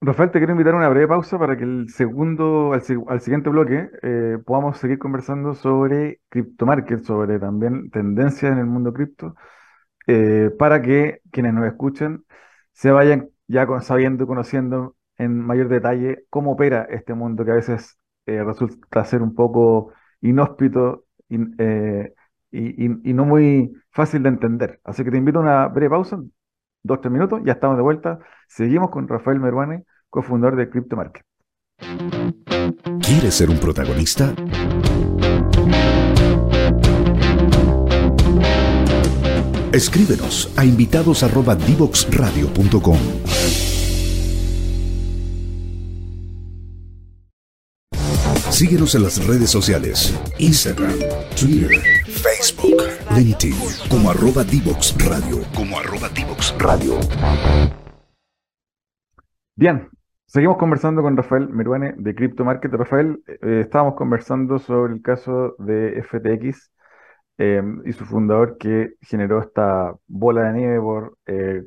Rafael, 0.00 0.30
te 0.30 0.38
quiero 0.38 0.52
invitar 0.52 0.74
a 0.74 0.76
una 0.76 0.88
breve 0.88 1.08
pausa 1.08 1.38
para 1.38 1.56
que 1.56 1.64
el 1.64 1.88
segundo, 1.90 2.72
al, 2.72 3.20
siguiente 3.20 3.50
bloque 3.50 3.90
eh, 4.02 4.38
podamos 4.46 4.78
seguir 4.78 4.98
conversando 4.98 5.54
sobre 5.54 6.20
criptomarket, 6.28 7.02
sobre 7.04 7.40
también 7.40 7.90
tendencias 7.90 8.52
en 8.52 8.58
el 8.58 8.66
mundo 8.66 8.92
cripto 8.92 9.34
eh, 10.06 10.50
para 10.58 10.82
que 10.82 11.20
quienes 11.32 11.54
nos 11.54 11.66
escuchen 11.66 12.24
se 12.72 12.92
vayan 12.92 13.30
ya 13.48 13.66
sabiendo 13.80 14.24
y 14.24 14.26
conociendo 14.28 14.96
en 15.18 15.40
mayor 15.40 15.68
detalle 15.68 16.24
cómo 16.30 16.52
opera 16.52 16.86
este 16.90 17.14
mundo 17.14 17.44
que 17.44 17.50
a 17.52 17.54
veces 17.54 17.98
eh, 18.26 18.44
resulta 18.44 19.04
ser 19.04 19.22
un 19.22 19.34
poco 19.34 19.92
inhóspito 20.20 21.06
y, 21.28 21.38
no 23.14 23.24
muy 23.24 23.72
fácil 23.90 24.22
de 24.22 24.28
entender. 24.30 24.80
Así 24.84 25.04
que 25.04 25.10
te 25.10 25.18
invito 25.18 25.38
a 25.40 25.42
una 25.42 25.68
breve 25.68 25.90
pausa, 25.90 26.20
dos, 26.82 27.00
tres 27.00 27.12
minutos, 27.12 27.40
ya 27.44 27.52
estamos 27.52 27.76
de 27.76 27.82
vuelta. 27.82 28.18
Seguimos 28.48 28.90
con 28.90 29.06
Rafael 29.08 29.38
Meruane, 29.40 29.84
cofundador 30.10 30.56
de 30.56 30.70
Crypto 30.70 30.96
Market. 30.96 31.24
¿Quieres 33.00 33.34
ser 33.34 33.50
un 33.50 33.58
protagonista? 33.58 34.32
Escríbenos 39.72 40.52
a 40.56 40.64
invitados@divoxradio.com. 40.64 42.98
Síguenos 48.50 48.94
en 48.96 49.04
las 49.04 49.24
redes 49.24 49.50
sociales, 49.50 50.12
Instagram, 50.38 50.98
Twitter, 51.38 51.70
Facebook, 52.06 52.82
LinkedIn, 53.18 53.54
como 53.90 54.10
arroba 54.10 54.44
Divox 54.44 54.96
Radio, 55.08 55.38
como 55.54 55.78
arroba 55.78 56.08
Divox 56.14 56.54
Radio. 56.58 56.94
Bien, 59.56 59.88
seguimos 60.26 60.56
conversando 60.56 61.02
con 61.02 61.16
Rafael 61.16 61.48
Meruane 61.48 61.94
de 61.98 62.14
Crypto 62.14 62.44
Market. 62.44 62.72
Rafael, 62.72 63.22
eh, 63.26 63.60
estábamos 63.64 63.94
conversando 63.94 64.58
sobre 64.58 64.94
el 64.94 65.02
caso 65.02 65.56
de 65.58 66.02
FTX 66.02 66.70
Em, 67.40 67.82
y 67.86 67.92
su 67.92 68.04
fundador 68.04 68.58
que 68.58 68.94
generó 69.00 69.40
esta 69.40 69.94
bola 70.08 70.48
de 70.48 70.52
nieve 70.54 70.80
por 70.80 71.18
eh, 71.26 71.64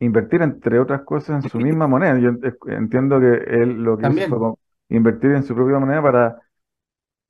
invertir, 0.00 0.42
entre 0.42 0.78
otras 0.78 1.00
cosas, 1.02 1.42
en 1.42 1.50
su 1.50 1.58
misma 1.58 1.86
moneda. 1.86 2.18
Yo 2.18 2.32
entiendo 2.66 3.18
que 3.18 3.32
él 3.48 3.82
lo 3.82 3.96
que 3.96 4.06
hizo 4.08 4.38
fue 4.38 4.54
invertir 4.90 5.30
en 5.30 5.44
su 5.44 5.54
propia 5.54 5.78
moneda 5.78 6.02
para 6.02 6.42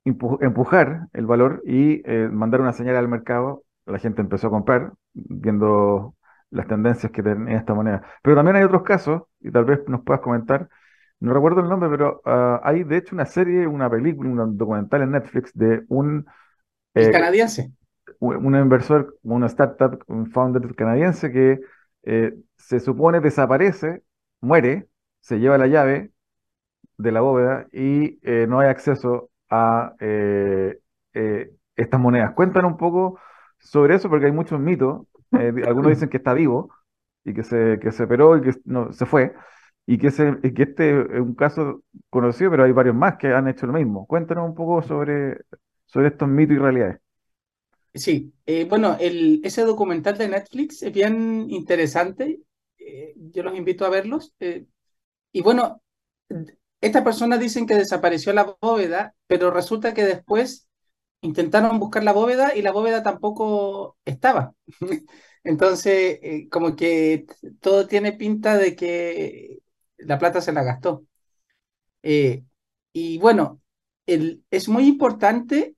empujar 0.05 1.09
el 1.13 1.27
valor 1.27 1.63
y 1.65 2.03
eh, 2.05 2.29
mandar 2.31 2.61
una 2.61 2.73
señal 2.73 2.97
al 2.97 3.09
mercado. 3.09 3.65
La 3.87 3.99
gente 3.99 4.21
empezó 4.21 4.49
a 4.49 4.51
comprar, 4.51 4.93
viendo 5.13 6.15
las 6.51 6.67
tendencias 6.67 7.11
que 7.11 7.23
tenía 7.23 7.57
esta 7.57 7.75
moneda. 7.75 8.03
Pero 8.23 8.37
también 8.37 8.57
hay 8.57 8.65
otros 8.65 8.83
casos, 8.83 9.23
y 9.41 9.51
tal 9.51 9.65
vez 9.65 9.81
nos 9.89 10.03
puedas 10.03 10.21
comentar, 10.21 10.69
no 11.23 11.33
recuerdo 11.33 11.61
el 11.61 11.69
nombre, 11.69 11.89
pero 11.89 12.21
ah, 12.25 12.61
hay 12.65 12.83
de 12.83 12.97
hecho 12.97 13.15
una 13.15 13.27
serie, 13.27 13.67
una 13.67 13.89
película, 13.89 14.31
un 14.31 14.57
documental 14.57 15.03
en 15.03 15.13
Netflix 15.13 15.53
de 15.55 15.85
un... 15.89 16.27
Eh, 16.95 17.11
canadiense. 17.11 17.73
Un, 18.19 18.57
inversor, 18.57 19.17
una 19.23 19.47
startup, 19.47 20.03
un 20.09 20.31
founder 20.31 20.75
canadiense 20.75 21.33
que 21.33 21.61
eh, 22.03 22.35
se 22.57 22.81
supone 22.81 23.21
desaparece, 23.21 24.03
muere, 24.41 24.89
se 25.21 25.39
lleva 25.39 25.59
la 25.59 25.69
llave 25.69 26.11
de 26.99 27.13
la 27.13 27.21
bóveda 27.21 27.67
y 27.73 28.19
eh, 28.23 28.47
no 28.49 28.61
hay 28.61 28.69
acceso 28.69 29.31
a 29.53 29.95
estas 31.77 32.01
monedas. 32.01 32.33
Cuéntanos 32.35 32.73
un 32.73 32.79
poco 32.79 33.21
sobre 33.59 33.95
eso 33.97 34.09
porque 34.09 34.27
hay 34.27 34.33
muchos 34.33 34.59
mitos 34.59 35.07
eh, 35.33 35.53
algunos 35.67 35.91
dicen 35.91 36.09
que 36.09 36.19
está 36.19 36.35
vivo 36.35 36.71
y 37.25 37.33
que 37.35 37.43
se, 37.43 37.79
que 37.81 37.93
se 37.93 38.05
y 38.05 38.41
que 38.43 38.55
no, 38.65 38.93
se 38.93 39.07
fue. 39.07 39.33
Y 39.87 39.99
que, 39.99 40.11
que 40.55 40.63
este 40.63 41.01
es 41.01 41.21
un 41.21 41.35
caso 41.35 41.83
conocido, 42.09 42.51
pero 42.51 42.65
hay 42.65 42.73
varios 42.73 42.95
más 42.95 43.17
que 43.17 43.29
han 43.29 43.49
hecho 43.49 43.67
lo 43.67 43.73
mismo. 43.73 44.07
Cuéntanos 44.07 44.49
un 44.49 44.55
poco 44.55 44.83
sobre, 44.83 45.39
sobre 45.87 46.09
estos 46.09 46.29
mitos 46.29 46.57
y 46.57 46.59
realidades. 46.59 46.99
Sí, 47.95 48.33
eh, 48.47 48.65
bueno, 48.65 48.97
el, 49.01 49.41
ese 49.45 49.63
documental 49.63 50.17
de 50.17 50.29
Netflix 50.29 50.83
es 50.83 50.93
bien 50.93 51.51
interesante. 51.51 52.41
Eh, 52.79 53.15
yo 53.17 53.43
los 53.43 53.57
invito 53.57 53.85
a 53.85 53.91
verlos. 53.91 54.35
y 55.33 55.43
bueno, 55.43 55.83
estas 56.83 57.03
personas 57.05 57.41
dicen 57.41 57.67
que 57.67 57.77
desapareció 57.77 58.33
la 58.35 58.57
bóveda, 58.61 59.15
pero 59.29 59.51
resulta 59.51 59.95
que 59.95 60.05
después 60.05 60.69
intentaron 61.23 61.79
buscar 61.79 62.05
la 62.05 62.13
bóveda 62.13 62.55
y 62.57 62.63
la 62.63 62.73
bóveda 62.73 63.03
tampoco 63.03 63.97
estaba. 64.05 64.55
Entonces, 65.45 66.19
eh, 66.23 66.49
como 66.51 66.77
que 66.77 67.27
todo 67.61 67.87
tiene 67.87 68.13
pinta 68.13 68.59
de 68.59 68.77
que 68.77 69.61
la 69.97 70.19
plata 70.19 70.41
se 70.41 70.53
la 70.53 70.65
gastó. 70.65 71.05
Eh, 72.03 72.45
y 72.93 73.19
bueno, 73.19 73.61
es 74.07 74.69
muy 74.69 74.87
importante 74.89 75.77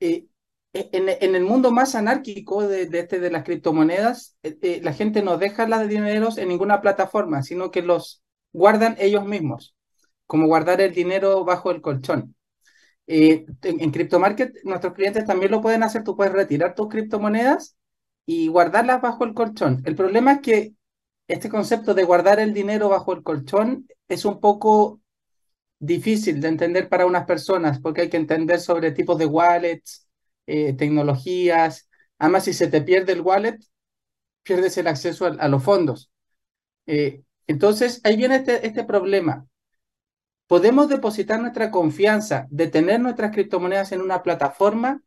eh, 0.00 0.26
en, 0.74 1.08
el 1.08 1.44
mundo 1.44 1.70
más 1.70 1.94
anárquico 1.94 2.66
de, 2.66 2.82
este, 2.92 3.20
de 3.20 3.30
las 3.30 3.44
criptomonedas, 3.44 4.36
la 4.42 4.92
gente 4.92 5.22
no 5.22 5.38
deja 5.38 5.66
los 5.68 5.88
dineros 5.88 6.36
en 6.36 6.48
ninguna 6.48 6.80
plataforma, 6.80 7.42
sino 7.42 7.70
que 7.70 7.82
los 7.82 8.22
guardan 8.52 8.96
ellos 8.98 9.24
mismos, 9.24 9.73
como 10.34 10.48
guardar 10.48 10.80
el 10.80 10.92
dinero 10.92 11.44
bajo 11.44 11.70
el 11.70 11.80
colchón. 11.80 12.34
en, 13.06 13.46
en 13.62 13.90
CryptoMarket, 13.92 14.64
nuestros 14.64 14.94
clientes 14.94 15.24
también 15.24 15.52
lo 15.52 15.60
pueden 15.60 15.84
hacer. 15.84 16.02
Tú 16.02 16.16
puedes 16.16 16.32
retirar 16.32 16.74
tus 16.74 16.88
criptomonedas 16.88 17.76
y 18.26 18.48
guardarlas 18.48 19.00
bajo 19.00 19.22
el 19.24 19.32
colchón. 19.32 19.80
El 19.84 19.94
problema 19.94 20.32
es 20.32 20.40
que 20.40 20.74
este 21.28 21.48
concepto 21.48 21.94
de 21.94 22.02
guardar 22.02 22.40
el 22.40 22.52
dinero 22.52 22.88
bajo 22.88 23.12
el 23.12 23.22
colchón 23.22 23.86
es 24.08 24.24
un 24.24 24.40
poco 24.40 25.00
difícil 25.78 26.40
de 26.40 26.48
entender 26.48 26.88
para 26.88 27.06
unas 27.06 27.26
personas 27.26 27.78
porque 27.78 28.00
hay 28.00 28.10
que 28.10 28.16
entender 28.16 28.58
sobre 28.58 28.90
tipos 28.90 29.16
de 29.16 29.26
wallets, 29.26 30.08
eh, 30.48 30.72
tecnologías. 30.72 31.88
Además, 32.18 32.42
si 32.42 32.54
se 32.54 32.66
te 32.66 32.82
pierde 32.82 33.12
el 33.12 33.20
wallet, 33.20 33.60
pierdes 34.42 34.76
el 34.78 34.88
acceso 34.88 35.26
a, 35.26 35.46
los 35.46 35.62
fondos. 35.62 36.10
Eh, 36.86 37.22
entonces, 37.46 38.00
ahí 38.02 38.16
viene 38.16 38.34
este, 38.34 38.66
este 38.66 38.82
problema. 38.82 39.46
¿Podemos 40.46 40.88
depositar 40.88 41.40
nuestra 41.40 41.70
confianza 41.70 42.46
de 42.50 42.68
tener 42.68 43.00
nuestras 43.00 43.32
criptomonedas 43.32 43.92
en 43.92 44.00
una 44.00 44.22
plataforma 44.22 45.02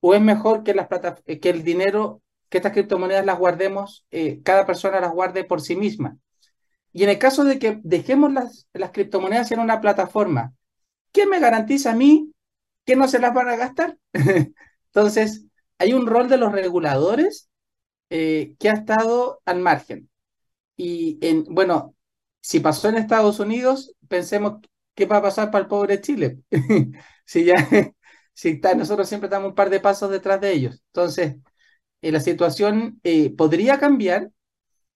o 0.00 0.14
es 0.14 0.20
mejor 0.20 0.64
que, 0.64 0.74
las 0.74 0.88
que 1.24 1.50
el 1.50 1.64
dinero 1.64 2.22
que 2.48 2.58
estas 2.58 2.72
criptomonedas 2.72 3.24
las 3.26 3.38
guardemos, 3.38 4.06
eh, 4.10 4.40
cada 4.44 4.66
persona 4.66 5.00
las 5.00 5.12
guarde 5.12 5.44
por 5.44 5.60
sí 5.60 5.76
misma. 5.76 6.18
Y 6.92 7.02
en 7.02 7.10
el 7.10 7.18
caso 7.18 7.44
de 7.44 7.58
que 7.58 7.80
dejemos 7.82 8.32
las, 8.32 8.68
las 8.72 8.92
criptomonedas 8.92 9.50
en 9.50 9.60
una 9.60 9.80
plataforma, 9.80 10.54
¿qué 11.10 11.26
me 11.26 11.40
garantiza 11.40 11.92
a 11.92 11.96
mí 11.96 12.32
que 12.84 12.96
no 12.96 13.08
se 13.08 13.18
las 13.18 13.34
van 13.34 13.48
a 13.48 13.56
gastar? 13.56 13.98
Entonces, 14.86 15.46
hay 15.78 15.92
un 15.92 16.06
rol 16.06 16.28
de 16.28 16.36
los 16.36 16.52
reguladores 16.52 17.48
eh, 18.10 18.54
que 18.60 18.70
ha 18.70 18.74
estado 18.74 19.40
al 19.44 19.58
margen. 19.60 20.08
Y 20.76 21.18
en, 21.20 21.44
bueno, 21.44 21.96
si 22.44 22.60
pasó 22.60 22.90
en 22.90 22.96
Estados 22.96 23.40
Unidos, 23.40 23.94
pensemos 24.06 24.60
qué 24.94 25.06
va 25.06 25.16
a 25.16 25.22
pasar 25.22 25.50
para 25.50 25.62
el 25.62 25.68
pobre 25.68 26.02
Chile. 26.02 26.40
si 27.24 27.46
ya, 27.46 27.54
si 28.34 28.50
está, 28.50 28.74
nosotros 28.74 29.08
siempre 29.08 29.28
estamos 29.28 29.48
un 29.48 29.54
par 29.54 29.70
de 29.70 29.80
pasos 29.80 30.10
detrás 30.10 30.42
de 30.42 30.52
ellos. 30.52 30.82
Entonces, 30.88 31.36
eh, 32.02 32.12
la 32.12 32.20
situación 32.20 33.00
eh, 33.02 33.34
podría 33.34 33.78
cambiar 33.78 34.30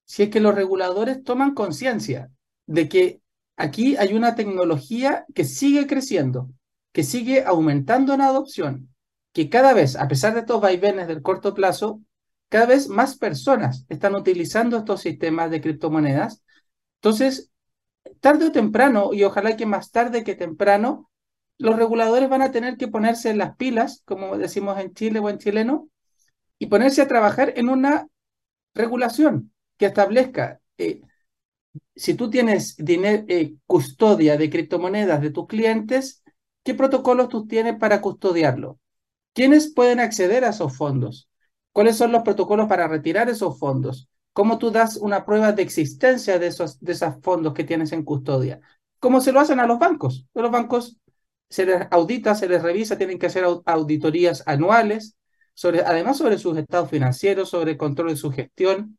si 0.04 0.24
es 0.24 0.28
que 0.28 0.40
los 0.40 0.54
reguladores 0.54 1.24
toman 1.24 1.54
conciencia 1.54 2.30
de 2.66 2.86
que 2.90 3.22
aquí 3.56 3.96
hay 3.96 4.12
una 4.12 4.34
tecnología 4.34 5.24
que 5.34 5.44
sigue 5.44 5.86
creciendo, 5.86 6.50
que 6.92 7.02
sigue 7.02 7.44
aumentando 7.44 8.12
en 8.12 8.20
adopción, 8.20 8.94
que 9.32 9.48
cada 9.48 9.72
vez, 9.72 9.96
a 9.96 10.06
pesar 10.06 10.34
de 10.34 10.40
estos 10.40 10.60
vaivenes 10.60 11.08
del 11.08 11.22
corto 11.22 11.54
plazo, 11.54 12.02
cada 12.50 12.66
vez 12.66 12.88
más 12.88 13.16
personas 13.16 13.86
están 13.88 14.14
utilizando 14.14 14.76
estos 14.76 15.00
sistemas 15.00 15.50
de 15.50 15.62
criptomonedas. 15.62 16.42
Entonces, 16.98 17.50
tarde 18.20 18.46
o 18.48 18.52
temprano, 18.52 19.12
y 19.14 19.24
ojalá 19.24 19.56
que 19.56 19.66
más 19.66 19.90
tarde 19.92 20.24
que 20.24 20.34
temprano, 20.36 21.10
los 21.58 21.76
reguladores 21.76 22.28
van 22.28 22.42
a 22.42 22.52
tener 22.52 22.76
que 22.76 22.88
ponerse 22.88 23.30
en 23.30 23.38
las 23.38 23.56
pilas, 23.56 24.02
como 24.06 24.38
decimos 24.38 24.78
en 24.80 24.94
Chile 24.94 25.20
o 25.20 25.30
en 25.30 25.38
chileno, 25.38 25.88
y 26.58 26.66
ponerse 26.66 27.02
a 27.02 27.08
trabajar 27.08 27.54
en 27.56 27.68
una 27.68 28.08
regulación 28.74 29.52
que 29.78 29.86
establezca, 29.86 30.60
eh, 30.78 31.02
si 31.96 32.14
tú 32.14 32.30
tienes 32.30 32.76
eh, 32.78 33.54
custodia 33.66 34.36
de 34.36 34.50
criptomonedas 34.50 35.20
de 35.20 35.30
tus 35.30 35.46
clientes, 35.46 36.22
¿qué 36.62 36.74
protocolos 36.74 37.28
tú 37.28 37.46
tienes 37.46 37.76
para 37.78 38.00
custodiarlo? 38.00 38.78
¿Quiénes 39.34 39.72
pueden 39.74 40.00
acceder 40.00 40.44
a 40.44 40.50
esos 40.50 40.76
fondos? 40.76 41.28
¿Cuáles 41.72 41.96
son 41.96 42.12
los 42.12 42.22
protocolos 42.22 42.68
para 42.68 42.88
retirar 42.88 43.28
esos 43.30 43.58
fondos? 43.58 44.08
¿Cómo 44.38 44.56
tú 44.56 44.70
das 44.70 44.96
una 44.98 45.24
prueba 45.24 45.50
de 45.50 45.62
existencia 45.62 46.38
de 46.38 46.46
esos, 46.46 46.78
fondos 47.22 47.54
que 47.54 47.64
tienes 47.64 47.90
en 47.90 48.04
custodia? 48.04 48.60
¿Cómo 49.00 49.20
se 49.20 49.32
lo 49.32 49.40
hacen 49.40 49.58
a 49.58 49.66
los 49.66 49.80
bancos? 49.80 50.28
A 50.32 50.42
los 50.42 50.52
bancos 50.52 50.96
se 51.48 51.66
les 51.66 51.88
audita, 51.90 52.36
se 52.36 52.48
les 52.48 52.62
revisa, 52.62 52.96
tienen 52.96 53.18
que 53.18 53.26
hacer 53.26 53.44
auditorías 53.64 54.44
anuales, 54.46 55.16
además 55.84 56.18
sobre 56.18 56.38
sus 56.38 56.56
estados 56.56 56.88
financieros, 56.88 57.48
sobre 57.48 57.72
el 57.72 57.76
control 57.76 58.10
de 58.10 58.16
su 58.16 58.30
gestión. 58.30 58.96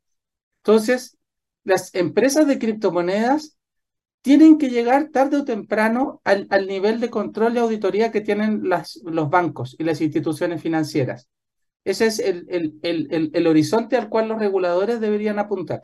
Entonces, 0.58 1.16
las 1.64 1.94
empresas 1.94 2.46
de 2.46 2.58
criptomonedas 2.58 3.56
tienen 4.20 4.58
que 4.58 4.68
llegar 4.68 5.08
tarde 5.08 5.38
o 5.38 5.44
temprano 5.46 6.20
al, 6.22 6.66
nivel 6.66 7.00
de 7.00 7.08
control 7.08 7.54
y 7.54 7.60
auditoría 7.60 8.12
que 8.12 8.20
tienen 8.20 8.60
los 8.62 9.30
bancos 9.30 9.74
y 9.78 9.84
las 9.84 10.02
instituciones 10.02 10.60
financieras. 10.60 11.30
Ese 11.84 12.06
es 12.06 12.18
el, 12.18 12.46
el, 12.82 13.30
el, 13.32 13.46
horizonte 13.46 13.96
al 13.96 14.08
cual 14.08 14.28
los 14.28 14.38
reguladores 14.38 15.00
deberían 15.00 15.38
apuntar. 15.38 15.82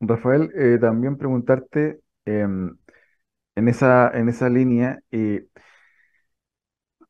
Rafael, 0.00 0.50
eh, 0.54 0.78
también 0.80 1.16
preguntarte 1.16 2.00
em, 2.24 2.76
en, 3.54 3.68
esa, 3.68 4.10
en 4.14 4.28
esa 4.28 4.48
línea, 4.48 5.00
eh, 5.10 5.46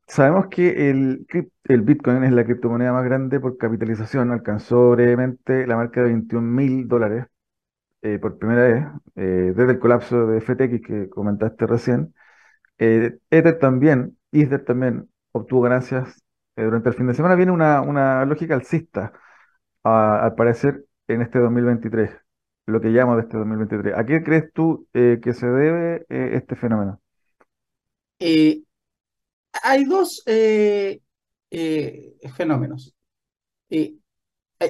Sabemos 0.06 0.48
que 0.48 0.90
el, 0.90 1.24
el 1.64 1.82
Bitcoin 1.82 2.24
es 2.24 2.32
la 2.32 2.44
criptomoneda 2.44 2.92
más 2.92 3.04
grande 3.04 3.38
por 3.38 3.56
capitalización. 3.56 4.32
Alcanzó 4.32 4.90
brevemente 4.90 5.66
la 5.68 5.76
marca 5.76 6.00
de 6.02 6.08
21 6.08 6.48
mil 6.50 6.88
dólares 6.88 7.26
eh, 8.02 8.18
por 8.20 8.38
primera 8.38 8.62
vez 8.64 8.86
eh, 9.16 9.52
desde 9.56 9.72
el 9.72 9.78
colapso 9.78 10.26
de 10.26 10.38
FTX 10.40 10.80
que 10.86 11.10
comentaste 11.10 11.66
recién. 11.66 12.14
Ether 12.78 13.58
también, 13.58 14.18
Ether 14.32 14.64
también 14.64 15.08
obtuvo 15.32 15.62
ganancias 15.62 16.22
durante 16.56 16.88
el 16.90 16.94
fin 16.94 17.06
de 17.06 17.14
semana. 17.14 17.34
Viene 17.34 17.52
una, 17.52 17.80
una 17.80 18.24
lógica 18.24 18.54
alcista, 18.54 19.12
al 19.82 20.34
parecer, 20.34 20.84
en 21.08 21.22
este 21.22 21.38
2023, 21.38 22.10
lo 22.66 22.80
que 22.80 22.88
llamo 22.88 23.16
de 23.16 23.22
este 23.22 23.36
2023. 23.36 23.94
¿A 23.96 24.04
qué 24.04 24.22
crees 24.22 24.52
tú 24.52 24.86
que 24.92 25.32
se 25.34 25.46
debe 25.46 26.04
este 26.08 26.56
fenómeno? 26.56 27.00
hay 29.62 29.84
dos 29.84 30.22
eh, 30.26 31.00
eh, 31.50 32.14
fenómenos. 32.36 32.94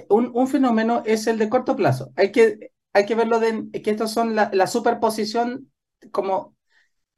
un, 0.09 0.31
un, 0.35 0.49
fenómeno 0.49 1.03
es 1.07 1.27
el 1.27 1.39
de 1.39 1.49
corto 1.49 1.77
plazo. 1.77 2.13
Hay 2.17 2.33
que, 2.33 2.73
hay 2.93 3.07
que 3.07 3.15
verlo 3.15 3.41
de 3.41 3.71
que 3.83 3.91
estos 3.91 4.13
son 4.13 4.35
la, 4.35 4.67
superposición, 4.67 5.71
como 6.13 6.57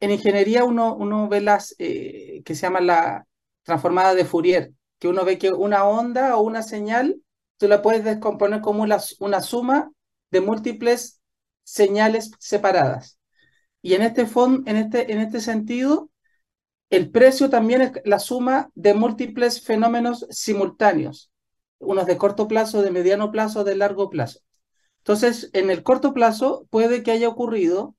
en 0.00 0.10
ingeniería 0.10 0.64
uno, 0.64 0.94
uno 0.94 1.28
ve 1.28 1.40
las 1.40 1.74
eh, 1.78 2.42
que 2.44 2.54
se 2.54 2.62
llama 2.62 2.80
la 2.80 3.26
transformada 3.62 4.14
de 4.14 4.24
Fourier, 4.24 4.72
que 4.98 5.08
uno 5.08 5.24
ve 5.24 5.38
que 5.38 5.52
una 5.52 5.84
onda 5.84 6.36
o 6.36 6.42
una 6.42 6.62
señal, 6.62 7.20
tú 7.58 7.68
la 7.68 7.82
puedes 7.82 8.04
descomponer 8.04 8.60
como 8.60 8.82
una, 8.82 8.98
una 9.20 9.40
suma 9.40 9.90
de 10.30 10.40
múltiples 10.40 11.20
señales 11.64 12.32
separadas. 12.38 13.18
Y 13.82 13.94
en 13.94 14.02
este, 14.02 14.22
en 14.22 14.76
este, 14.76 15.12
en 15.12 15.20
este 15.20 15.40
sentido, 15.40 16.10
el 16.90 17.10
precio 17.10 17.50
también 17.50 17.80
es 17.82 17.92
la 18.04 18.18
suma 18.18 18.70
de 18.74 18.94
múltiples 18.94 19.62
fenómenos 19.62 20.26
simultáneos, 20.30 21.30
unos 21.78 22.06
de 22.06 22.18
corto 22.18 22.48
plazo, 22.48 22.82
de 22.82 22.90
mediano 22.90 23.32
plazo, 23.32 23.64
de 23.64 23.76
largo 23.76 24.10
plazo. 24.10 24.40
Entonces, 24.98 25.50
en 25.52 25.70
el 25.70 25.82
corto 25.82 26.14
plazo 26.14 26.66
puede 26.70 27.02
que 27.02 27.10
haya 27.10 27.28
ocurrido 27.28 27.96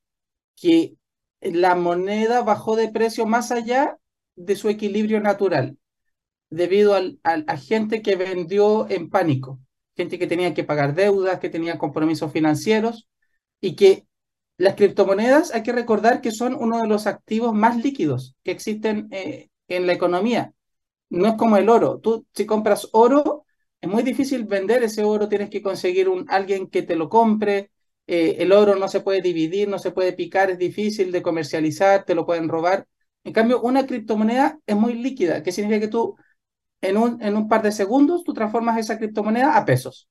que 0.55 0.95
la 1.41 1.75
moneda 1.75 2.41
bajó 2.43 2.75
de 2.75 2.89
precio 2.89 3.25
más 3.25 3.51
allá 3.51 3.97
de 4.35 4.55
su 4.55 4.69
equilibrio 4.69 5.19
natural, 5.21 5.77
debido 6.49 6.95
a 6.95 7.57
gente 7.57 8.01
que 8.01 8.15
vendió 8.15 8.89
en 8.89 9.09
pánico, 9.09 9.59
gente 9.95 10.19
que 10.19 10.27
tenía 10.27 10.53
que 10.53 10.63
pagar 10.63 10.95
deudas, 10.95 11.39
que 11.39 11.49
tenía 11.49 11.77
compromisos 11.77 12.31
financieros 12.31 13.07
y 13.61 13.75
que 13.75 14.07
las 14.57 14.75
criptomonedas 14.75 15.53
hay 15.53 15.63
que 15.63 15.71
recordar 15.71 16.21
que 16.21 16.31
son 16.31 16.55
uno 16.55 16.81
de 16.81 16.87
los 16.87 17.07
activos 17.07 17.53
más 17.53 17.77
líquidos 17.83 18.35
que 18.43 18.51
existen 18.51 19.07
eh, 19.11 19.49
en 19.67 19.87
la 19.87 19.93
economía. 19.93 20.53
No 21.09 21.27
es 21.27 21.35
como 21.35 21.57
el 21.57 21.69
oro. 21.69 21.99
Tú 21.99 22.25
si 22.33 22.45
compras 22.45 22.89
oro, 22.93 23.45
es 23.81 23.89
muy 23.89 24.03
difícil 24.03 24.45
vender 24.45 24.83
ese 24.83 25.03
oro, 25.03 25.29
tienes 25.29 25.49
que 25.49 25.61
conseguir 25.61 26.09
un, 26.09 26.25
alguien 26.29 26.67
que 26.69 26.83
te 26.83 26.95
lo 26.95 27.09
compre. 27.09 27.71
Eh, 28.07 28.37
el 28.39 28.51
oro 28.51 28.75
no 28.75 28.87
se 28.87 29.01
puede 29.01 29.21
dividir, 29.21 29.67
no 29.69 29.79
se 29.79 29.91
puede 29.91 30.13
picar, 30.13 30.49
es 30.51 30.57
difícil 30.59 31.11
de 31.11 31.21
comercializar, 31.21 32.05
te 32.05 32.15
lo 32.15 32.25
pueden 32.25 32.49
robar. 32.49 32.87
En 33.23 33.33
cambio, 33.33 33.61
una 33.61 33.85
criptomoneda 33.85 34.59
es 34.65 34.75
muy 34.75 34.93
líquida, 34.93 35.43
que 35.43 35.51
significa 35.51 35.81
que 35.81 35.87
tú 35.87 36.15
en 36.81 36.97
un, 36.97 37.21
en 37.21 37.37
un 37.37 37.47
par 37.47 37.61
de 37.61 37.71
segundos 37.71 38.23
tú 38.23 38.33
transformas 38.33 38.77
esa 38.77 38.97
criptomoneda 38.97 39.57
a 39.57 39.65
pesos. 39.65 40.09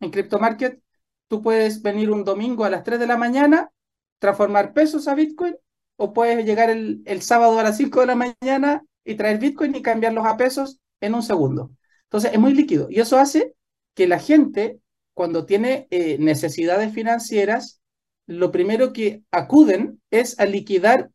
En 0.00 0.10
CryptoMarket 0.10 0.80
tú 1.28 1.42
puedes 1.42 1.82
venir 1.82 2.10
un 2.10 2.24
domingo 2.24 2.64
a 2.64 2.70
las 2.70 2.84
3 2.84 3.00
de 3.00 3.06
la 3.06 3.16
mañana 3.16 3.70
transformar 4.18 4.72
pesos 4.72 5.08
a 5.08 5.14
Bitcoin 5.14 5.56
o 5.96 6.12
puedes 6.12 6.44
llegar 6.46 6.70
el, 6.70 7.02
el 7.06 7.22
sábado 7.22 7.58
a 7.58 7.64
las 7.64 7.76
5 7.76 8.00
de 8.00 8.06
la 8.06 8.14
mañana 8.14 8.84
y 9.04 9.16
traer 9.16 9.38
Bitcoin 9.38 9.74
y 9.74 9.82
cambiarlos 9.82 10.26
a 10.26 10.36
pesos 10.36 10.78
en 11.00 11.14
un 11.14 11.22
segundo. 11.22 11.72
Entonces 12.04 12.32
es 12.32 12.38
muy 12.38 12.54
líquido 12.54 12.88
y 12.88 13.00
eso 13.00 13.18
hace 13.18 13.54
que 13.94 14.06
la 14.06 14.18
gente 14.18 14.78
cuando 15.14 15.44
tiene 15.44 15.88
eh, 15.90 16.18
necesidades 16.18 16.92
financieras, 16.92 17.80
lo 18.26 18.50
primero 18.50 18.92
que 18.92 19.22
acuden 19.30 20.00
es 20.10 20.38
a 20.38 20.46
liquidar 20.46 21.10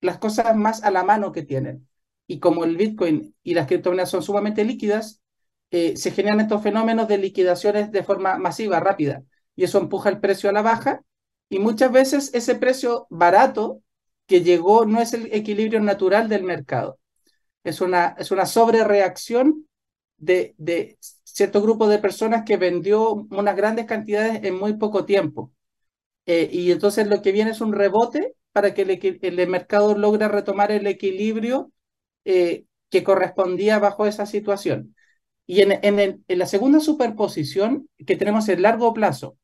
las 0.00 0.18
cosas 0.18 0.56
más 0.56 0.82
a 0.84 0.90
la 0.90 1.04
mano 1.04 1.32
que 1.32 1.42
tienen. 1.42 1.88
Y 2.26 2.40
como 2.40 2.64
el 2.64 2.76
Bitcoin 2.76 3.34
y 3.42 3.54
las 3.54 3.66
criptomonedas 3.66 4.10
son 4.10 4.22
sumamente 4.22 4.64
líquidas, 4.64 5.22
eh, 5.70 5.96
se 5.96 6.10
generan 6.12 6.40
estos 6.40 6.62
fenómenos 6.62 7.08
de 7.08 7.18
liquidaciones 7.18 7.92
de 7.92 8.02
forma 8.02 8.38
masiva, 8.38 8.80
rápida. 8.80 9.22
Y 9.54 9.64
eso 9.64 9.78
empuja 9.78 10.08
el 10.10 10.20
precio 10.20 10.50
a 10.50 10.52
la 10.52 10.62
baja 10.62 11.02
y 11.48 11.58
muchas 11.58 11.92
veces 11.92 12.30
ese 12.34 12.56
precio 12.56 13.06
barato 13.10 13.82
que 14.26 14.42
llegó 14.42 14.86
no 14.86 15.00
es 15.00 15.12
el 15.14 15.32
equilibrio 15.32 15.80
natural 15.80 16.28
del 16.28 16.42
mercado. 16.44 16.98
Es 17.64 17.80
una, 17.80 18.14
es 18.18 18.30
una 18.30 18.46
sobrereacción 18.46 19.66
de, 20.18 20.54
de 20.58 20.98
cierto 21.24 21.62
grupo 21.62 21.88
de 21.88 21.98
personas 21.98 22.44
que 22.44 22.56
vendió 22.56 23.12
unas 23.30 23.56
grandes 23.56 23.86
cantidades 23.86 24.44
en 24.44 24.56
muy 24.58 24.74
poco 24.78 25.04
tiempo. 25.04 25.52
Eh, 26.26 26.50
y 26.52 26.72
entonces 26.72 27.08
lo 27.08 27.22
que 27.22 27.32
viene 27.32 27.52
es 27.52 27.62
un 27.62 27.74
rebote 27.74 28.35
para 28.56 28.72
que 28.72 29.18
el, 29.20 29.48
mercado 29.48 29.98
logre 29.98 30.28
retomar 30.28 30.72
el 30.72 30.86
equilibrio 30.86 31.72
eh, 32.24 32.64
que 32.88 33.04
correspondía 33.04 33.78
bajo 33.78 34.06
esa 34.06 34.24
situación. 34.24 34.96
Y 35.44 35.60
en, 35.60 36.24
la 36.26 36.46
segunda 36.46 36.80
superposición 36.80 37.86
que 38.06 38.16
tenemos 38.16 38.48
el 38.48 38.62
largo 38.62 38.94
plazo, 38.94 39.36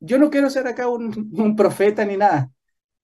yo 0.00 0.18
no 0.18 0.30
quiero 0.30 0.50
ser 0.50 0.66
acá 0.66 0.88
un, 0.88 1.54
profeta 1.54 2.04
ni 2.04 2.16
nada, 2.16 2.50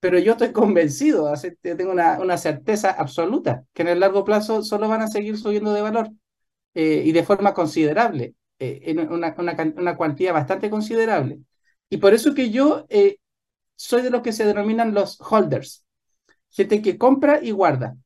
pero 0.01 0.19
yo 0.19 0.33
estoy 0.33 0.51
convencido, 0.51 1.33
tengo 1.63 1.93
una, 1.93 2.19
una, 2.19 2.37
certeza 2.37 2.91
absoluta, 2.91 3.63
que 3.75 3.83
en 3.83 3.89
el 3.89 4.01
largo 4.01 4.25
plazo 4.25 4.65
solo 4.65 4.89
van 4.89 5.03
a 5.03 5.07
seguir 5.07 5.39
subiendo 5.39 5.73
de 5.75 5.83
valor 5.83 6.11
eh, 6.75 7.05
y 7.07 7.13
de 7.13 7.23
forma 7.23 7.55
considerable, 7.55 8.35
eh, 8.59 8.81
en 8.83 8.99
una, 9.13 9.37
una, 9.39 9.97
cuantía 9.97 10.33
bastante 10.33 10.69
considerable. 10.69 11.39
Y 11.89 11.99
por 11.99 12.15
eso 12.15 12.35
que 12.35 12.51
yo 12.51 12.85
soy 13.79 14.03
de 14.03 14.11
los 14.11 14.23
que 14.23 14.33
se 14.33 14.45
denominan 14.45 14.95
los 14.95 15.19
holders, 15.21 15.85
gente 16.51 16.83
que 16.83 16.99
compra 16.99 17.41
y 17.43 17.53
guarda. 17.53 17.97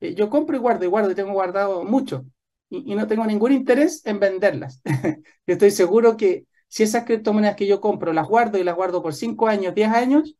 yo 0.00 0.30
compro 0.30 0.56
y 0.56 0.60
guardo 0.60 0.84
y 0.84 0.88
guardo 0.88 1.10
y 1.12 1.14
tengo 1.14 1.32
guardado 1.32 1.84
mucho 1.84 2.24
y, 2.70 2.92
y 2.92 2.94
no 2.96 3.06
tengo 3.06 3.26
ningún 3.26 3.52
interés 3.52 4.04
en 4.06 4.20
venderlas. 4.20 4.82
estoy 5.46 5.70
seguro 5.70 6.16
que 6.16 6.46
si 6.68 6.82
esas 6.84 7.04
criptomonedas 7.04 7.56
que 7.56 7.66
yo 7.66 7.80
compro 7.80 8.12
las 8.12 8.28
guardo 8.28 8.58
y 8.58 8.64
las 8.64 8.76
guardo 8.76 9.02
por 9.02 9.14
5 9.14 9.48
años, 9.48 9.74
10 9.74 9.90
años, 9.90 10.36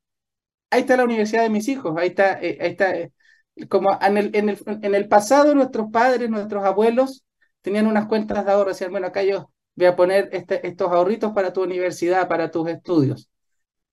ahí 0.70 0.82
está 0.82 0.96
la 0.96 1.04
universidad 1.04 1.42
de 1.42 1.50
mis 1.50 1.68
hijos, 1.68 1.94
ahí 1.96 2.08
está, 2.08 2.40
eh, 2.42 2.58
ahí 2.60 2.70
está, 2.72 2.96
eh, 2.96 3.12
como 3.68 3.98
en 4.00 4.16
el, 4.18 4.30
en, 4.37 4.48
el, 4.50 4.58
en 4.82 4.94
el 4.94 5.08
pasado 5.08 5.54
nuestros 5.54 5.90
padres, 5.90 6.30
nuestros 6.30 6.64
abuelos 6.64 7.24
tenían 7.62 7.87
unas 7.87 8.06
cuentas 8.06 8.44
de 8.44 8.52
ahorro, 8.52 8.70
decían, 8.70 8.90
bueno, 8.90 9.06
acá 9.06 9.22
yo 9.22 9.50
voy 9.76 9.87
a 9.87 9.96
poner 9.96 10.28
este, 10.32 10.66
estos 10.66 10.90
ahorritos 10.92 11.32
para 11.32 11.52
tu 11.52 11.62
universidad, 11.62 12.28
para 12.28 12.50
tus 12.50 12.68
estudios. 12.68 13.28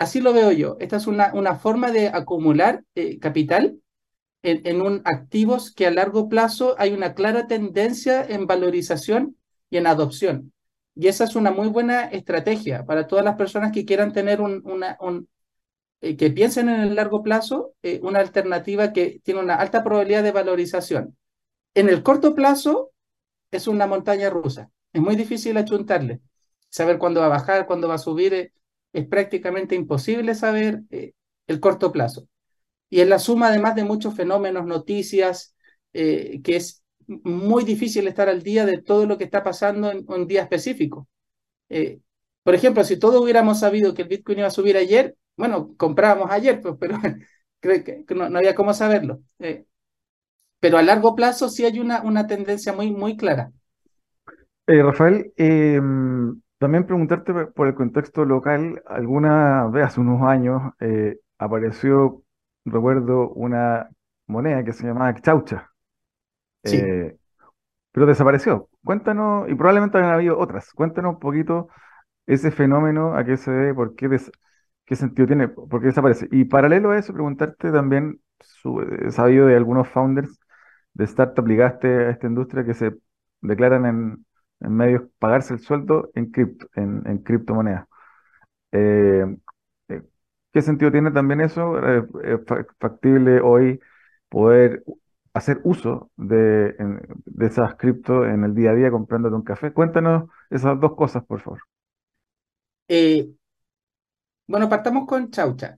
Así 0.01 0.19
lo 0.19 0.33
veo 0.33 0.51
yo. 0.51 0.77
Esta 0.79 0.97
es 0.97 1.05
una, 1.05 1.31
una 1.35 1.57
forma 1.57 1.91
de 1.91 2.07
acumular 2.07 2.83
eh, 2.95 3.19
capital 3.19 3.79
en, 4.41 4.65
en 4.65 4.81
un 4.81 5.03
activos 5.05 5.71
que 5.75 5.85
a 5.85 5.91
largo 5.91 6.27
plazo 6.27 6.75
hay 6.79 6.91
una 6.93 7.13
clara 7.13 7.45
tendencia 7.45 8.25
en 8.27 8.47
valorización 8.47 9.37
y 9.69 9.77
en 9.77 9.85
adopción. 9.85 10.53
Y 10.95 11.07
esa 11.07 11.25
es 11.25 11.35
una 11.35 11.51
muy 11.51 11.67
buena 11.67 12.05
estrategia 12.05 12.83
para 12.83 13.05
todas 13.05 13.23
las 13.23 13.35
personas 13.35 13.71
que 13.71 13.85
quieran 13.85 14.11
tener 14.11 14.41
un, 14.41 14.63
una, 14.65 14.97
un, 15.01 15.29
eh, 16.01 16.17
que 16.17 16.31
piensen 16.31 16.69
en 16.69 16.81
el 16.81 16.95
largo 16.95 17.21
plazo, 17.21 17.75
eh, 17.83 17.99
una 18.01 18.21
alternativa 18.21 18.93
que 18.93 19.21
tiene 19.23 19.41
una 19.41 19.55
alta 19.55 19.83
probabilidad 19.83 20.23
de 20.23 20.31
valorización. 20.31 21.15
En 21.75 21.89
el 21.89 22.03
corto 22.03 22.35
plazo 22.35 22.91
es 23.51 23.67
una 23.67 23.87
montaña 23.87 24.31
rusa, 24.31 24.71
es 24.93 25.01
muy 25.01 25.15
difícil 25.15 25.57
achuntarle. 25.57 26.21
Saber 26.69 26.97
cuándo 26.97 27.21
va 27.21 27.27
a 27.27 27.29
bajar, 27.29 27.67
cuándo 27.67 27.87
va 27.87 27.95
a 27.95 27.99
subir, 27.99 28.53
es 28.93 29.07
prácticamente 29.07 29.75
imposible 29.75 30.35
saber 30.35 30.81
el 30.89 31.59
corto 31.59 31.91
plazo. 31.91 32.27
Y 32.89 32.99
es 33.01 33.07
la 33.07 33.19
suma 33.19 33.47
además 33.47 33.75
de 33.75 33.83
muchos 33.83 34.15
fenómenos, 34.15 34.65
noticias, 34.65 35.55
que 35.91 36.41
es 36.45 36.81
muy 37.23 37.63
difícil 37.63 38.07
estar 38.07 38.29
al 38.29 38.43
día 38.43 38.65
de 38.65 38.81
todo 38.81 39.05
lo 39.05 39.17
que 39.17 39.23
está 39.25 39.43
pasando 39.43 39.91
en 39.91 40.05
un 40.07 40.27
día 40.27 40.43
específico. 40.43 41.07
Eh, 41.69 41.99
por 42.43 42.55
ejemplo, 42.55 42.83
si 42.83 42.97
todos 42.97 43.21
hubiéramos 43.21 43.59
sabido 43.59 43.93
que 43.93 44.03
el 44.03 44.07
Bitcoin 44.07 44.39
iba 44.39 44.47
a 44.47 44.51
subir 44.51 44.77
ayer, 44.77 45.15
bueno, 45.37 45.73
comprábamos 45.77 46.29
ayer, 46.31 46.61
pues, 46.61 46.75
pero 46.79 46.97
creo 47.59 47.83
que 47.83 48.05
no, 48.15 48.25
había 48.25 48.55
cómo 48.55 48.73
saberlo. 48.73 49.21
Eh, 49.39 49.65
pero 50.59 50.77
a 50.77 50.83
largo 50.83 51.15
plazo 51.15 51.49
sí 51.49 51.65
hay 51.65 51.79
una, 51.79 52.01
una 52.01 52.27
tendencia 52.27 52.73
muy, 52.73 52.91
muy 52.91 53.17
clara. 53.17 53.51
Eh, 54.67 54.81
Rafael, 54.81 55.33
em, 55.35 56.39
también 56.61 56.85
preguntarte 56.85 57.33
por 57.33 57.67
el 57.67 57.73
contexto 57.73 58.23
local, 58.23 58.83
alguna 58.85 59.65
vez 59.65 59.85
hace 59.87 59.99
unos 59.99 60.21
años 60.21 60.61
apareció, 61.39 62.21
recuerdo, 62.65 63.29
una 63.31 63.89
moneda 64.27 64.63
que 64.63 64.71
se 64.71 64.85
llamaba 64.85 65.15
chaucha. 65.15 65.71
Eh, 66.61 67.17
pero 67.91 68.05
desapareció. 68.05 68.69
Cuéntanos, 68.83 69.49
y 69.49 69.55
probablemente 69.55 69.97
han 69.97 70.05
habido 70.05 70.37
otras, 70.37 70.71
cuéntanos 70.73 71.15
un 71.15 71.19
poquito 71.19 71.69
ese 72.27 72.51
fenómeno, 72.51 73.15
a 73.15 73.25
qué 73.25 73.37
se 73.37 73.49
debe, 73.49 73.73
por 73.73 73.95
qué, 73.95 74.07
qué 74.85 74.95
sentido 74.95 75.25
tiene, 75.25 75.47
por 75.47 75.81
qué 75.81 75.87
desaparece. 75.87 76.27
Y 76.31 76.45
paralelo 76.45 76.91
a 76.91 76.99
eso, 76.99 77.11
preguntarte 77.11 77.71
también, 77.71 78.21
su, 78.39 78.81
he 78.81 79.09
sabido 79.09 79.47
de 79.47 79.55
algunos 79.55 79.87
founders 79.89 80.39
de 80.93 81.05
startup 81.05 81.47
ligaste 81.47 81.87
a 81.87 82.09
esta 82.11 82.27
industria 82.27 82.63
que 82.63 82.75
se 82.75 82.93
declaran 83.41 83.87
en, 83.87 84.25
en 84.61 84.75
medios 84.75 85.03
pagarse 85.19 85.53
el 85.53 85.59
sueldo 85.59 86.11
en 86.15 86.31
cripto, 86.31 86.67
en, 86.75 87.03
en 87.05 87.17
criptomonedas. 87.19 87.87
Eh, 88.71 89.25
eh, 89.89 90.01
¿qué 90.53 90.61
sentido 90.61 90.91
tiene 90.91 91.11
también 91.11 91.41
eso? 91.41 91.77
¿Es 92.21 92.41
factible 92.79 93.41
hoy 93.41 93.79
poder 94.29 94.83
hacer 95.33 95.61
uso 95.63 96.11
de, 96.17 96.75
esas 97.39 97.75
cripto 97.75 98.25
en 98.25 98.43
el 98.43 98.55
día 98.55 98.71
a 98.71 98.75
día 98.75 98.91
comprándote 98.91 99.35
un 99.35 99.43
café. 99.43 99.71
Cuéntanos 99.73 100.29
esas 100.49 100.79
dos 100.79 100.95
cosas, 100.95 101.23
por 101.25 101.41
favor. 101.41 101.61
Eh, 102.87 103.29
bueno, 104.47 104.67
partamos 104.69 105.07
con 105.07 105.31
Chaucha. 105.31 105.77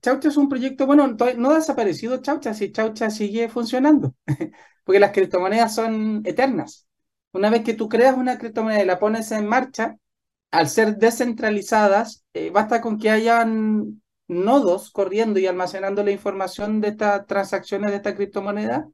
Chaucha 0.00 0.28
es 0.28 0.36
un 0.36 0.48
proyecto, 0.48 0.86
bueno, 0.86 1.16
no 1.36 1.50
ha 1.50 1.54
desaparecido 1.56 2.22
Chaucha, 2.22 2.54
si 2.54 2.70
Chaucha 2.72 3.10
sigue 3.10 3.48
funcionando, 3.48 4.14
porque 4.84 5.00
las 5.00 5.12
criptomonedas 5.12 5.74
son 5.74 6.22
eternas. 6.24 6.87
Una 7.32 7.50
vez 7.50 7.62
que 7.62 7.74
tú 7.74 7.88
creas 7.88 8.16
una 8.16 8.38
criptomoneda 8.38 8.82
y 8.82 8.86
la 8.86 8.98
pones 8.98 9.30
en 9.32 9.46
marcha, 9.46 9.96
al 10.50 10.68
ser 10.68 10.96
descentralizadas, 10.96 12.24
eh, 12.32 12.50
basta 12.50 12.80
con 12.80 12.98
que 12.98 13.10
hayan 13.10 14.02
nodos 14.28 14.90
corriendo 14.90 15.38
y 15.38 15.46
almacenando 15.46 16.02
la 16.04 16.10
información 16.10 16.80
de 16.80 16.88
estas 16.88 17.26
transacciones 17.26 17.90
de 17.90 17.96
esta 17.98 18.14
criptomoneda, 18.14 18.88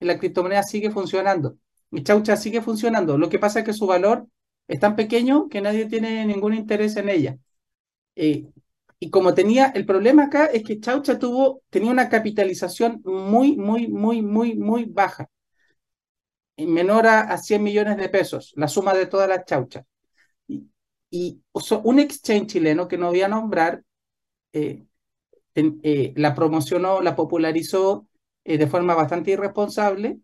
y 0.00 0.06
la 0.06 0.18
criptomoneda 0.18 0.62
sigue 0.62 0.90
funcionando. 0.90 1.58
Y 1.90 2.02
Chaucha 2.02 2.36
sigue 2.36 2.60
funcionando. 2.60 3.18
Lo 3.18 3.28
que 3.28 3.38
pasa 3.38 3.60
es 3.60 3.64
que 3.64 3.72
su 3.72 3.86
valor 3.86 4.26
es 4.66 4.80
tan 4.80 4.96
pequeño 4.96 5.48
que 5.48 5.60
nadie 5.60 5.86
tiene 5.86 6.26
ningún 6.26 6.54
interés 6.54 6.96
en 6.96 7.08
ella. 7.08 7.38
Eh, 8.16 8.46
y 8.98 9.10
como 9.10 9.34
tenía, 9.34 9.66
el 9.66 9.86
problema 9.86 10.24
acá 10.24 10.46
es 10.46 10.64
que 10.64 10.80
Chaucha 10.80 11.18
tuvo, 11.18 11.62
tenía 11.70 11.90
una 11.90 12.08
capitalización 12.08 13.02
muy, 13.04 13.56
muy, 13.56 13.88
muy, 13.88 14.22
muy, 14.22 14.54
muy 14.54 14.84
baja, 14.86 15.28
menor 16.56 17.06
a, 17.06 17.36
100 17.38 17.62
millones 17.62 17.96
de 17.96 18.08
pesos, 18.08 18.52
la 18.56 18.68
suma 18.68 18.94
de 18.94 19.06
todas 19.06 19.28
las 19.28 19.44
chauchas. 19.44 19.84
Y, 20.48 20.68
y 21.10 21.42
un 21.82 21.98
exchange 21.98 22.46
chileno 22.52 22.88
que 22.88 22.98
no 22.98 23.08
voy 23.08 23.22
a 23.22 23.28
nombrar, 23.28 23.82
eh, 24.52 24.84
eh, 25.54 26.12
la 26.16 26.34
promocionó, 26.34 27.00
la 27.00 27.16
popularizó 27.16 28.08
de 28.44 28.66
forma 28.66 28.94
bastante 28.94 29.30
irresponsable 29.30 30.18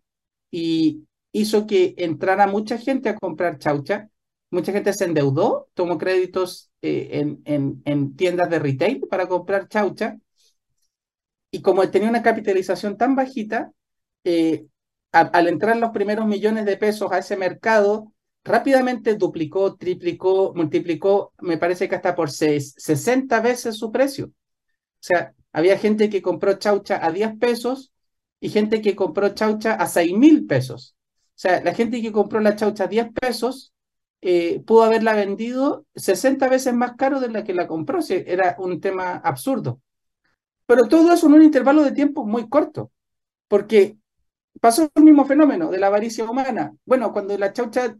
y 0.51 1.07
hizo 1.31 1.65
que 1.65 1.95
entrara 1.97 2.45
mucha 2.45 2.77
gente 2.77 3.09
a 3.09 3.17
comprar 3.17 3.57
chaucha 3.57 4.11
mucha 4.51 4.73
gente 4.73 4.93
se 4.93 5.05
endeudó, 5.05 5.69
tomó 5.73 5.97
créditos 5.97 6.69
eh, 6.81 7.09
en, 7.13 7.41
en, 7.45 7.81
en, 7.85 8.15
tiendas 8.15 8.49
de 8.49 8.59
retail 8.59 9.01
para 9.09 9.27
comprar 9.27 9.67
chaucha. 9.67 10.19
Y 11.49 11.61
como 11.61 11.89
tenía 11.89 12.09
una 12.09 12.21
capitalización 12.21 12.97
tan 12.97 13.15
bajita, 13.15 13.71
eh, 14.23 14.67
al 15.11 15.47
entrar 15.47 15.77
los 15.77 15.91
primeros 15.91 16.25
millones 16.27 16.65
de 16.65 16.77
pesos 16.77 17.11
a 17.11 17.17
ese 17.19 17.35
mercado, 17.37 18.13
rápidamente 18.43 19.15
duplicó, 19.15 19.75
triplicó, 19.75 20.53
multiplicó, 20.55 21.33
me 21.39 21.57
parece 21.57 21.87
que 21.89 21.95
hasta 21.95 22.15
por 22.15 22.29
60 22.31 23.41
veces 23.41 23.77
su 23.77 23.91
precio. 23.91 24.27
O 24.27 24.31
sea, 25.03 25.33
había 25.51 25.77
gente 25.77 26.09
que 26.09 26.21
compró 26.21 26.53
chaucha 26.53 27.05
a 27.05 27.11
10 27.11 27.37
pesos 27.37 27.91
y 28.39 28.49
gente 28.49 28.81
que 28.81 28.95
compró 28.95 29.29
chaucha 29.29 29.73
a 29.73 29.87
6 29.87 30.13
mil 30.13 30.45
pesos. 30.47 30.95
O 31.35 31.41
sea, 31.41 31.61
la 31.63 31.73
gente 31.73 32.01
que 32.01 32.11
compró 32.11 32.39
la 32.39 32.55
chaucha 32.55 32.85
a 32.85 32.87
10 32.87 33.09
pesos 33.19 33.73
eh, 34.21 34.61
pudo 34.65 34.83
haberla 34.83 35.15
vendido 35.15 35.85
60 35.95 36.47
veces 36.47 36.73
más 36.73 36.93
caro 36.95 37.19
de 37.19 37.29
la 37.29 37.43
que 37.43 37.53
la 37.53 37.67
compró. 37.67 37.99
era 38.09 38.55
un 38.59 38.79
tema 38.79 39.13
absurdo. 39.17 39.81
Pero 40.65 40.87
todo 40.87 41.11
eso 41.13 41.27
en 41.27 41.33
un 41.33 41.43
intervalo 41.43 41.83
de 41.83 41.91
tiempo 41.91 42.25
muy 42.25 42.47
corto, 42.47 42.91
porque 43.47 43.97
pasó 44.59 44.89
el 44.93 45.03
mismo 45.03 45.25
fenómeno 45.25 45.71
de 45.71 45.79
la 45.79 45.87
avaricia 45.87 46.29
humana. 46.29 46.75
Bueno, 46.85 47.13
cuando 47.13 47.37
la 47.37 47.53
chaucha 47.53 47.95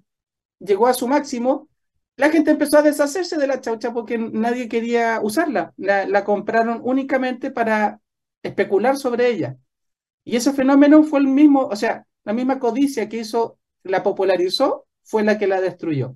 llegó 0.59 0.87
a 0.87 0.93
su 0.93 1.07
máximo, 1.07 1.69
la 2.17 2.29
gente 2.29 2.51
empezó 2.51 2.77
a 2.77 2.81
deshacerse 2.83 3.37
de 3.37 3.47
la 3.47 3.61
chaucha 3.61 3.93
porque 3.93 4.17
nadie 4.17 4.67
quería 4.69 5.19
usarla. 5.23 5.73
La, 5.77 6.23
compraron 6.23 6.81
únicamente 6.83 7.51
para 7.51 7.99
especular 8.43 8.97
sobre 8.97 9.27
ella. 9.29 9.57
Y 10.23 10.35
ese 10.35 10.53
fenómeno 10.53 11.03
fue 11.03 11.19
el 11.19 11.27
mismo, 11.27 11.61
o 11.67 11.75
sea, 11.75 12.05
la 12.23 12.33
misma 12.33 12.59
codicia 12.59 13.09
que 13.09 13.17
hizo, 13.17 13.59
la 13.83 14.03
popularizó 14.03 14.85
fue 15.03 15.23
la 15.23 15.37
que 15.37 15.47
la 15.47 15.61
destruyó. 15.61 16.15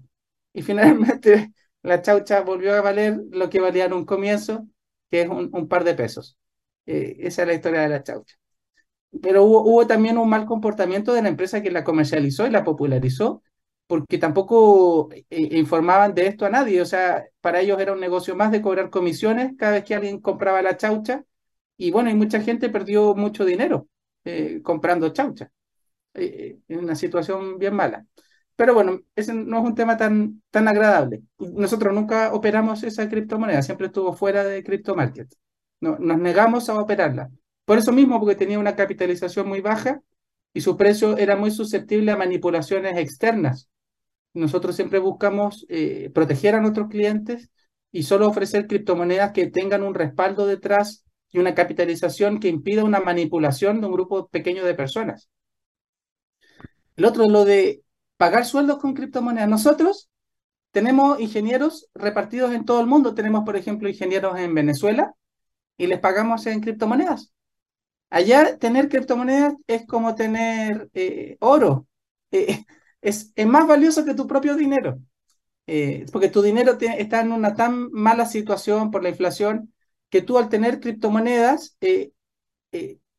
Y 0.54 0.62
finalmente 0.62 1.54
la 1.82 2.02
chaucha 2.02 2.42
volvió 2.42 2.76
a 2.76 2.82
valer 2.82 3.20
lo 3.32 3.50
que 3.50 3.60
valía 3.60 3.86
en 3.86 3.94
un 3.94 4.06
comienzo, 4.06 4.68
que 5.10 5.22
es 5.22 5.30
un, 5.30 5.68
par 5.68 5.84
de 5.84 5.96
pesos. 5.96 6.38
Eh, 6.86 7.18
esa 7.20 7.44
es 7.44 7.48
la 7.48 7.54
historia 7.56 7.82
de 7.82 7.90
la 7.90 8.04
chaucha. 8.04 8.36
Pero 9.22 9.44
hubo, 9.44 9.62
hubo 9.64 9.88
también 9.88 10.18
un 10.18 10.30
mal 10.30 10.46
comportamiento 10.46 11.14
de 11.14 11.22
la 11.22 11.30
empresa 11.30 11.62
que 11.62 11.72
la 11.72 11.84
comercializó 11.84 12.46
y 12.48 12.50
la 12.52 12.64
popularizó, 12.64 13.42
porque 13.88 14.18
tampoco 14.18 15.10
eh, 15.12 15.26
informaban 15.58 16.14
de 16.14 16.28
esto 16.28 16.46
a 16.46 16.50
nadie. 16.50 16.82
O 16.82 16.86
sea, 16.86 17.26
para 17.42 17.62
ellos 17.62 17.80
era 17.80 17.94
un 17.94 18.00
negocio 18.00 18.36
más 18.36 18.52
de 18.52 18.62
cobrar 18.62 18.90
comisiones 18.90 19.54
cada 19.58 19.74
vez 19.74 19.84
que 19.86 19.96
alguien 19.96 20.20
compraba 20.22 20.62
la 20.62 20.78
chaucha. 20.78 21.24
Y 21.78 21.92
bueno, 21.92 22.10
y 22.10 22.16
mucha 22.16 22.42
gente 22.42 22.70
perdió 22.70 23.16
mucho 23.16 23.46
dinero 23.46 23.88
eh, 24.24 24.62
comprando 24.64 25.10
chaucha. 25.10 25.52
en 26.14 26.80
una 26.80 26.96
situación 26.96 27.58
bien 27.60 27.76
mala. 27.76 28.06
Pero 28.56 28.74
bueno, 28.74 29.02
ese 29.16 29.34
no 29.34 29.60
es 29.60 29.66
un 29.66 29.76
tema 29.76 29.98
tan, 29.98 30.42
tan 30.50 30.68
agradable. 30.68 31.24
Nosotros 31.40 31.94
nunca 31.94 32.34
operamos 32.34 32.84
esa 32.84 33.10
criptomoneda, 33.10 33.62
siempre 33.62 33.88
estuvo 33.88 34.14
fuera 34.14 34.44
de 34.46 34.64
crypto 34.64 34.96
market. 34.96 35.28
No, 35.82 35.98
nos 36.00 36.18
negamos 36.20 36.70
a 36.70 36.80
operarla. 36.80 37.30
Por 37.66 37.78
eso 37.78 37.92
mismo, 37.92 38.20
porque 38.20 38.36
tenía 38.36 38.60
una 38.60 38.76
capitalización 38.76 39.48
muy 39.48 39.62
baja 39.62 40.02
y 40.54 40.62
su 40.62 40.78
precio 40.78 41.18
era 41.18 41.36
muy 41.36 41.52
susceptible 41.52 42.12
a 42.12 42.18
manipulaciones 42.18 42.98
externas. 42.98 43.70
Nosotros 44.34 44.76
siempre 44.76 45.00
buscamos 45.00 45.66
eh, 45.70 46.12
proteger 46.14 46.56
a 46.56 46.62
nuestros 46.62 46.90
clientes 46.90 47.50
y 47.92 48.04
solo 48.04 48.28
ofrecer 48.28 48.68
criptomonedas 48.68 49.32
que 49.32 49.48
tengan 49.48 49.84
un 49.84 49.96
respaldo 49.96 50.46
detrás 50.46 51.06
y 51.32 51.40
una 51.40 51.56
capitalización 51.56 52.40
que 52.40 52.50
impida 52.50 52.84
una 52.84 53.00
manipulación 53.00 53.82
de 53.82 53.88
un 53.88 53.94
grupo 53.94 54.28
pequeño 54.28 54.64
de 54.64 54.74
personas. 54.74 55.30
El 56.96 57.06
otro 57.06 57.24
es 57.24 57.30
lo 57.30 57.46
de 57.46 57.84
pagar 58.18 58.46
sueldos 58.46 58.80
con 58.80 58.94
criptomonedas. 58.94 59.50
Nosotros 59.50 60.10
tenemos 60.72 61.20
ingenieros 61.20 61.90
repartidos 61.94 62.54
en 62.54 62.66
todo 62.66 62.82
el 62.82 62.88
mundo. 62.88 63.14
Tenemos, 63.14 63.44
por 63.44 63.56
ejemplo, 63.56 63.90
ingenieros 63.90 64.38
en 64.40 64.54
Venezuela 64.54 65.14
y 65.78 65.88
les 65.88 66.00
pagamos 66.00 66.46
en 66.48 66.62
criptomonedas. 66.62 67.34
Allá 68.10 68.58
tener 68.58 68.90
criptomonedas 68.90 69.56
es 69.68 69.86
como 69.86 70.16
tener 70.16 70.90
eh, 70.94 71.38
oro. 71.40 71.88
Eh, 72.32 72.64
es, 73.02 73.32
es, 73.36 73.48
más 73.48 73.68
valioso 73.68 74.06
que 74.06 74.16
tu 74.16 74.28
propio 74.28 74.56
dinero. 74.56 75.00
Eh, 75.68 76.06
porque 76.12 76.30
tu 76.30 76.42
dinero 76.42 76.78
está 76.80 77.22
en 77.22 77.32
una 77.32 77.56
tan 77.56 77.92
mala 77.92 78.26
situación 78.26 78.92
por 78.92 79.04
la 79.04 79.10
inflación 79.10 79.74
que 80.10 80.22
tú 80.22 80.38
al 80.38 80.50
tener 80.50 80.80
criptomonedas 80.80 81.78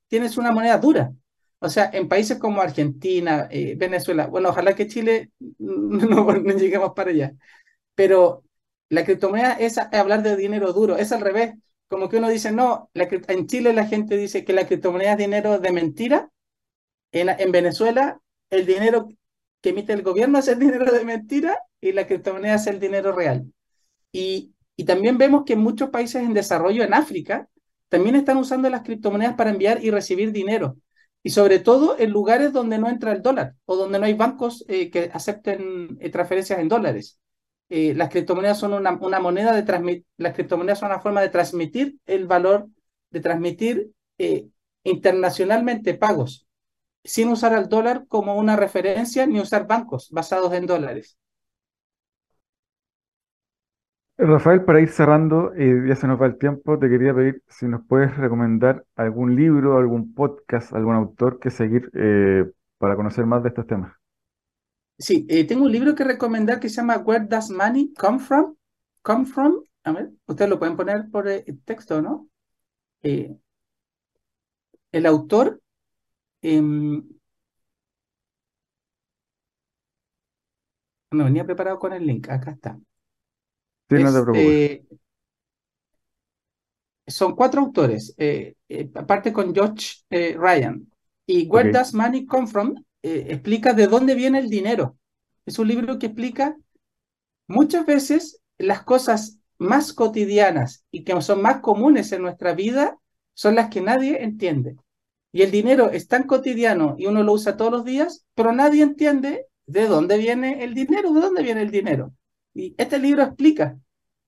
tienes 0.08 0.36
una 0.36 0.52
moneda 0.52 0.78
dura. 0.78 1.12
O 1.58 1.68
sea, 1.68 1.90
en 1.92 2.08
países 2.08 2.38
como 2.38 2.60
Argentina, 2.60 3.48
eh, 3.50 3.74
Venezuela, 3.76 4.26
bueno, 4.26 4.50
ojalá 4.50 4.74
que 4.74 4.88
Chile 4.88 5.30
no, 5.58 6.32
lleguemos 6.54 6.92
para 6.94 7.10
allá, 7.10 7.32
pero 7.94 8.44
la 8.88 9.04
criptomoneda 9.04 9.54
es 9.54 9.78
hablar 9.78 10.22
de 10.22 10.36
dinero 10.36 10.72
duro, 10.72 10.96
es 10.96 11.12
al 11.12 11.20
revés, 11.22 11.54
como 11.88 12.08
que 12.08 12.18
uno 12.18 12.28
dice, 12.28 12.52
no, 12.52 12.90
en 12.94 13.46
Chile 13.46 13.72
la 13.72 13.86
gente 13.86 14.16
dice 14.16 14.44
que 14.44 14.52
la 14.52 14.66
criptomoneda 14.66 15.12
es 15.12 15.18
dinero 15.18 15.58
de 15.58 15.72
mentira, 15.72 16.30
en, 17.12 17.28
en 17.28 17.52
Venezuela 17.52 18.20
el 18.50 18.66
dinero 18.66 19.08
que 19.60 19.70
emite 19.70 19.92
el 19.92 20.02
gobierno 20.02 20.38
es 20.38 20.48
el 20.48 20.58
dinero 20.60 20.92
de 20.92 21.04
mentira 21.04 21.58
y 21.80 21.92
la 21.92 22.06
criptomoneda 22.06 22.54
es 22.54 22.66
el 22.66 22.80
dinero 22.80 23.12
real. 23.12 23.52
Y, 24.12 24.52
también 24.86 25.16
vemos 25.16 25.44
que 25.46 25.56
muchos 25.56 25.88
países 25.88 26.22
en 26.22 26.34
desarrollo, 26.34 26.84
en 26.84 26.92
África, 26.92 27.48
también 27.88 28.14
están 28.14 28.36
usando 28.36 28.68
las 28.68 28.82
criptomonedas 28.82 29.34
para 29.34 29.50
enviar 29.50 29.82
y 29.82 29.90
recibir 29.90 30.32
dinero 30.32 30.76
y 31.22 31.30
sobre 31.30 31.60
todo 31.60 31.98
en 31.98 32.10
lugares 32.10 32.52
donde 32.52 32.78
no 32.78 32.88
entra 32.88 33.12
el 33.12 33.22
dólar 33.22 33.54
o 33.64 33.74
donde 33.74 33.98
no 33.98 34.04
hay 34.04 34.12
bancos 34.14 34.64
eh, 34.68 34.90
que 34.90 35.10
acepten 35.12 35.96
eh, 36.00 36.10
transferencias 36.10 36.58
en 36.58 36.68
dólares. 36.68 37.18
Eh, 37.68 37.94
las 37.94 38.10
criptomonedas 38.10 38.58
son 38.58 38.72
una, 38.72 38.92
una 38.92 39.20
moneda 39.20 39.54
de 39.54 39.62
transmitir, 39.62 40.04
las 40.16 40.34
criptomonedas 40.34 40.78
son 40.78 40.90
una 40.90 41.00
forma 41.00 41.20
de 41.20 41.28
transmitir 41.30 41.96
el 42.06 42.26
valor, 42.26 42.68
de 43.10 43.20
transmitir 43.20 43.90
internacionalmente 44.84 45.94
pagos, 45.94 46.46
sin 47.04 47.28
usar 47.28 47.54
al 47.54 47.68
dólar 47.68 48.06
como 48.08 48.36
una 48.36 48.56
referencia 48.56 49.26
ni 49.26 49.40
usar 49.40 49.66
bancos 49.66 50.10
basados 50.10 50.52
en 50.54 50.66
dólares. 50.66 51.18
Rafael, 54.18 54.64
para 54.64 54.80
ir 54.80 54.88
cerrando, 54.88 55.52
eh, 55.54 55.84
ya 55.86 55.94
se 55.94 56.06
nos 56.06 56.20
va 56.20 56.26
el 56.26 56.38
tiempo, 56.38 56.78
te 56.78 56.88
quería 56.88 57.14
pedir 57.14 57.42
si 57.48 57.66
nos 57.66 57.84
puedes 57.86 58.16
recomendar 58.16 58.84
algún 58.96 59.36
libro, 59.36 59.76
algún 59.76 60.14
podcast, 60.14 60.72
algún 60.72 60.94
autor 60.94 61.38
que 61.38 61.50
seguir 61.50 61.90
eh, 61.92 62.50
para 62.78 62.96
conocer 62.96 63.26
más 63.26 63.42
de 63.42 63.50
estos 63.50 63.66
temas. 63.66 63.92
Sí, 64.98 65.26
eh, 65.28 65.44
tengo 65.44 65.64
un 65.64 65.72
libro 65.72 65.94
que 65.94 66.04
recomendar 66.04 66.58
que 66.58 66.68
se 66.68 66.76
llama 66.76 66.98
Where 66.98 67.26
Does 67.26 67.50
Money 67.50 67.92
Come 67.94 68.18
From? 68.18 68.56
Come 69.02 69.26
From, 69.26 69.62
a 69.84 69.92
ver, 69.92 70.10
ustedes 70.26 70.50
lo 70.50 70.58
pueden 70.58 70.76
poner 70.76 71.10
por 71.10 71.28
el 71.28 71.60
texto, 71.64 72.02
¿no? 72.02 72.28
el 74.96 75.06
autor 75.06 75.60
em, 76.42 77.02
no 81.10 81.24
venía 81.24 81.44
preparado 81.44 81.78
con 81.78 81.92
el 81.92 82.06
link, 82.06 82.28
acá 82.28 82.52
está. 82.52 82.78
Sí, 83.88 84.02
no 84.02 84.12
te 84.12 84.22
preocupes. 84.22 84.46
Eh, 84.46 84.86
son 87.06 87.36
cuatro 87.36 87.60
autores, 87.60 88.14
eh, 88.16 88.54
eh, 88.68 88.90
aparte 88.94 89.32
con 89.32 89.54
George 89.54 90.02
Ryan. 90.10 90.90
Y 91.26 91.46
Where 91.48 91.70
Does 91.70 91.92
Money 91.94 92.24
Come 92.26 92.46
From 92.46 92.74
explica 93.28 93.72
de 93.72 93.86
dónde 93.86 94.14
viene 94.14 94.38
el 94.38 94.48
dinero. 94.48 94.96
Es 95.44 95.58
un 95.58 95.68
libro 95.68 95.98
que 95.98 96.06
explica 96.06 96.56
muchas 97.46 97.86
veces 97.86 98.40
las 98.58 98.82
cosas 98.82 99.38
más 99.58 99.92
cotidianas 99.92 100.84
y 100.90 101.04
que 101.04 101.20
son 101.22 101.42
más 101.42 101.60
comunes 101.60 102.12
en 102.12 102.22
nuestra 102.22 102.52
vida 102.54 102.98
son 103.34 103.54
las 103.54 103.68
que 103.70 103.80
nadie 103.80 104.22
entiende. 104.22 104.76
Y 105.32 105.42
el 105.42 105.50
dinero 105.50 105.90
es 105.90 106.08
tan 106.08 106.24
cotidiano 106.24 106.96
y 106.98 107.06
uno 107.06 107.22
lo 107.22 107.34
usa 107.34 107.56
todos 107.56 107.70
los 107.70 107.84
días, 107.84 108.24
pero 108.34 108.52
nadie 108.52 108.82
entiende 108.82 109.46
de 109.66 109.86
dónde 109.86 110.16
viene 110.18 110.64
el 110.64 110.74
dinero, 110.74 111.12
de 111.12 111.20
dónde 111.20 111.42
viene 111.42 111.62
el 111.62 111.70
dinero. 111.70 112.14
Y 112.54 112.74
este 112.78 112.98
libro 112.98 113.22
explica 113.22 113.78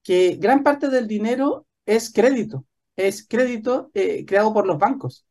que 0.03 0.37
gran 0.39 0.62
parte 0.62 0.89
del 0.89 1.07
dinero 1.09 1.66
es 1.87 2.12
crédito, 2.12 2.66
es 2.97 3.26
crédito 3.26 3.91
eh, 3.95 4.24
creado 4.26 4.53
por 4.53 4.66
los 4.66 4.79
bancos. 4.79 5.24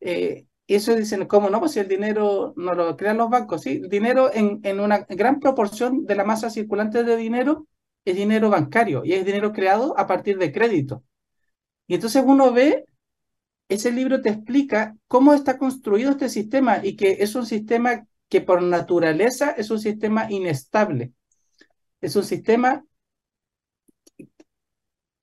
Eh, 0.00 0.46
eso 0.76 0.94
dicen, 0.94 1.26
¿cómo 1.26 1.50
no? 1.50 1.60
Pues 1.60 1.72
si 1.72 1.80
el 1.80 1.88
dinero 1.88 2.54
no 2.56 2.74
lo 2.74 2.96
crean 2.96 3.18
los 3.18 3.30
bancos, 3.30 3.62
¿sí? 3.62 3.80
El 3.82 3.88
dinero 3.88 4.30
en, 4.32 4.60
en 4.64 4.80
una 4.80 4.98
gran 5.08 5.40
proporción 5.40 6.06
de 6.06 6.14
la 6.14 6.24
masa 6.24 6.50
circulante 6.50 7.04
de 7.04 7.16
dinero 7.16 7.66
es 8.04 8.16
dinero 8.16 8.50
bancario 8.50 9.04
y 9.04 9.12
es 9.14 9.24
dinero 9.24 9.52
creado 9.52 9.98
a 9.98 10.06
partir 10.06 10.38
de 10.38 10.52
crédito. 10.52 11.04
Y 11.86 11.94
entonces 11.94 12.22
uno 12.26 12.52
ve, 12.52 12.86
ese 13.68 13.92
libro 13.92 14.20
te 14.22 14.30
explica 14.30 14.96
cómo 15.08 15.34
está 15.34 15.58
construido 15.58 16.12
este 16.12 16.28
sistema 16.28 16.80
y 16.84 16.96
que 16.96 17.18
es 17.20 17.34
un 17.34 17.46
sistema 17.46 18.06
que 18.28 18.40
por 18.40 18.62
naturaleza 18.62 19.50
es 19.52 19.70
un 19.70 19.80
sistema 19.80 20.30
inestable. 20.30 21.12
Es 22.00 22.16
un 22.16 22.24
sistema 22.24 22.84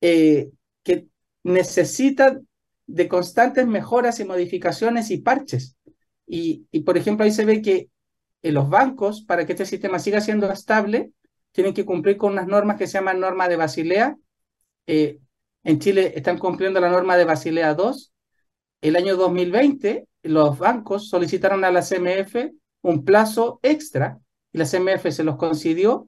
eh, 0.02 0.52
que 0.84 1.08
necesita 1.44 2.40
de 2.88 3.08
constantes 3.08 3.68
mejoras 3.68 4.20
y 4.20 4.26
modificaciones 4.26 5.12
y 5.12 5.20
parches. 5.20 5.78
Y, 6.26 6.66
y, 6.72 6.82
por 6.82 6.98
ejemplo, 6.98 7.26
ahí 7.26 7.32
se 7.32 7.46
ve 7.46 7.62
que 7.62 7.90
en 8.42 8.54
los 8.54 8.70
bancos, 8.70 9.22
para 9.24 9.46
que 9.46 9.54
este 9.54 9.66
sistema 9.66 10.00
siga 10.00 10.22
siendo 10.22 10.52
estable, 10.52 11.12
tienen 11.52 11.74
que 11.74 11.86
cumplir 11.86 12.18
con 12.18 12.34
unas 12.34 12.48
normas 12.48 12.78
que 12.78 12.88
se 12.88 12.94
llaman 12.94 13.20
norma 13.20 13.48
de 13.48 13.56
Basilea. 13.56 14.18
Eh, 14.86 15.20
en 15.64 15.80
Chile 15.80 16.14
están 16.16 16.38
cumpliendo 16.38 16.80
la 16.80 16.90
norma 16.90 17.18
de 17.18 17.26
Basilea 17.26 17.74
2. 17.74 18.14
El 18.82 18.96
año 18.96 19.18
2020, 19.18 20.08
los 20.24 20.58
bancos 20.58 21.10
solicitaron 21.10 21.64
a 21.66 21.72
la 21.72 21.82
CMF 21.82 22.52
un 22.84 23.04
plazo 23.04 23.60
extra 23.64 24.20
y 24.54 24.60
la 24.60 24.66
CMF 24.66 25.12
se 25.12 25.24
los 25.24 25.38
concedió 25.38 26.08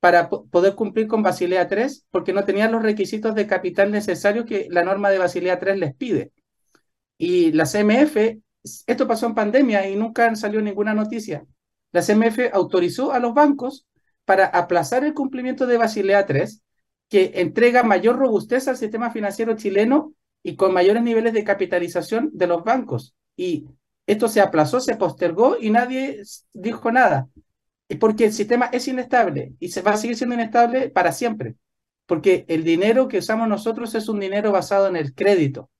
para 0.00 0.28
poder 0.28 0.74
cumplir 0.74 1.06
con 1.06 1.22
Basilea 1.22 1.68
3 1.68 2.06
porque 2.10 2.32
no 2.32 2.44
tenían 2.44 2.72
los 2.72 2.82
requisitos 2.82 3.34
de 3.34 3.46
capital 3.46 3.90
necesarios 3.90 4.44
que 4.44 4.68
la 4.70 4.84
norma 4.84 5.10
de 5.10 5.18
Basilea 5.18 5.58
3 5.58 5.78
les 5.78 5.94
pide. 5.94 6.32
Y 7.18 7.52
la 7.52 7.64
CMF, 7.64 8.16
esto 8.86 9.06
pasó 9.06 9.26
en 9.26 9.34
pandemia 9.34 9.88
y 9.88 9.96
nunca 9.96 10.34
salió 10.36 10.60
ninguna 10.60 10.94
noticia. 10.94 11.46
La 11.92 12.02
CMF 12.02 12.50
autorizó 12.52 13.12
a 13.12 13.18
los 13.18 13.32
bancos 13.34 13.86
para 14.24 14.46
aplazar 14.46 15.04
el 15.04 15.14
cumplimiento 15.14 15.66
de 15.66 15.78
Basilea 15.78 16.26
3, 16.26 16.62
que 17.08 17.32
entrega 17.36 17.82
mayor 17.82 18.18
robustez 18.18 18.68
al 18.68 18.76
sistema 18.76 19.10
financiero 19.10 19.56
chileno 19.56 20.12
y 20.42 20.56
con 20.56 20.74
mayores 20.74 21.02
niveles 21.02 21.32
de 21.32 21.44
capitalización 21.44 22.30
de 22.32 22.46
los 22.46 22.64
bancos. 22.64 23.14
Y 23.36 23.66
esto 24.06 24.28
se 24.28 24.40
aplazó, 24.40 24.80
se 24.80 24.96
postergó 24.96 25.56
y 25.60 25.70
nadie 25.70 26.22
dijo 26.52 26.92
nada. 26.92 27.28
Porque 28.00 28.26
el 28.26 28.32
sistema 28.32 28.66
es 28.66 28.88
inestable 28.88 29.54
y 29.60 29.68
se 29.68 29.82
va 29.82 29.92
a 29.92 29.96
seguir 29.96 30.16
siendo 30.16 30.34
inestable 30.34 30.90
para 30.90 31.12
siempre. 31.12 31.56
Porque 32.06 32.44
el 32.48 32.64
dinero 32.64 33.08
que 33.08 33.18
usamos 33.18 33.48
nosotros 33.48 33.94
es 33.94 34.08
un 34.08 34.20
dinero 34.20 34.52
basado 34.52 34.88
en 34.88 34.96
el 34.96 35.14
crédito. 35.14 35.70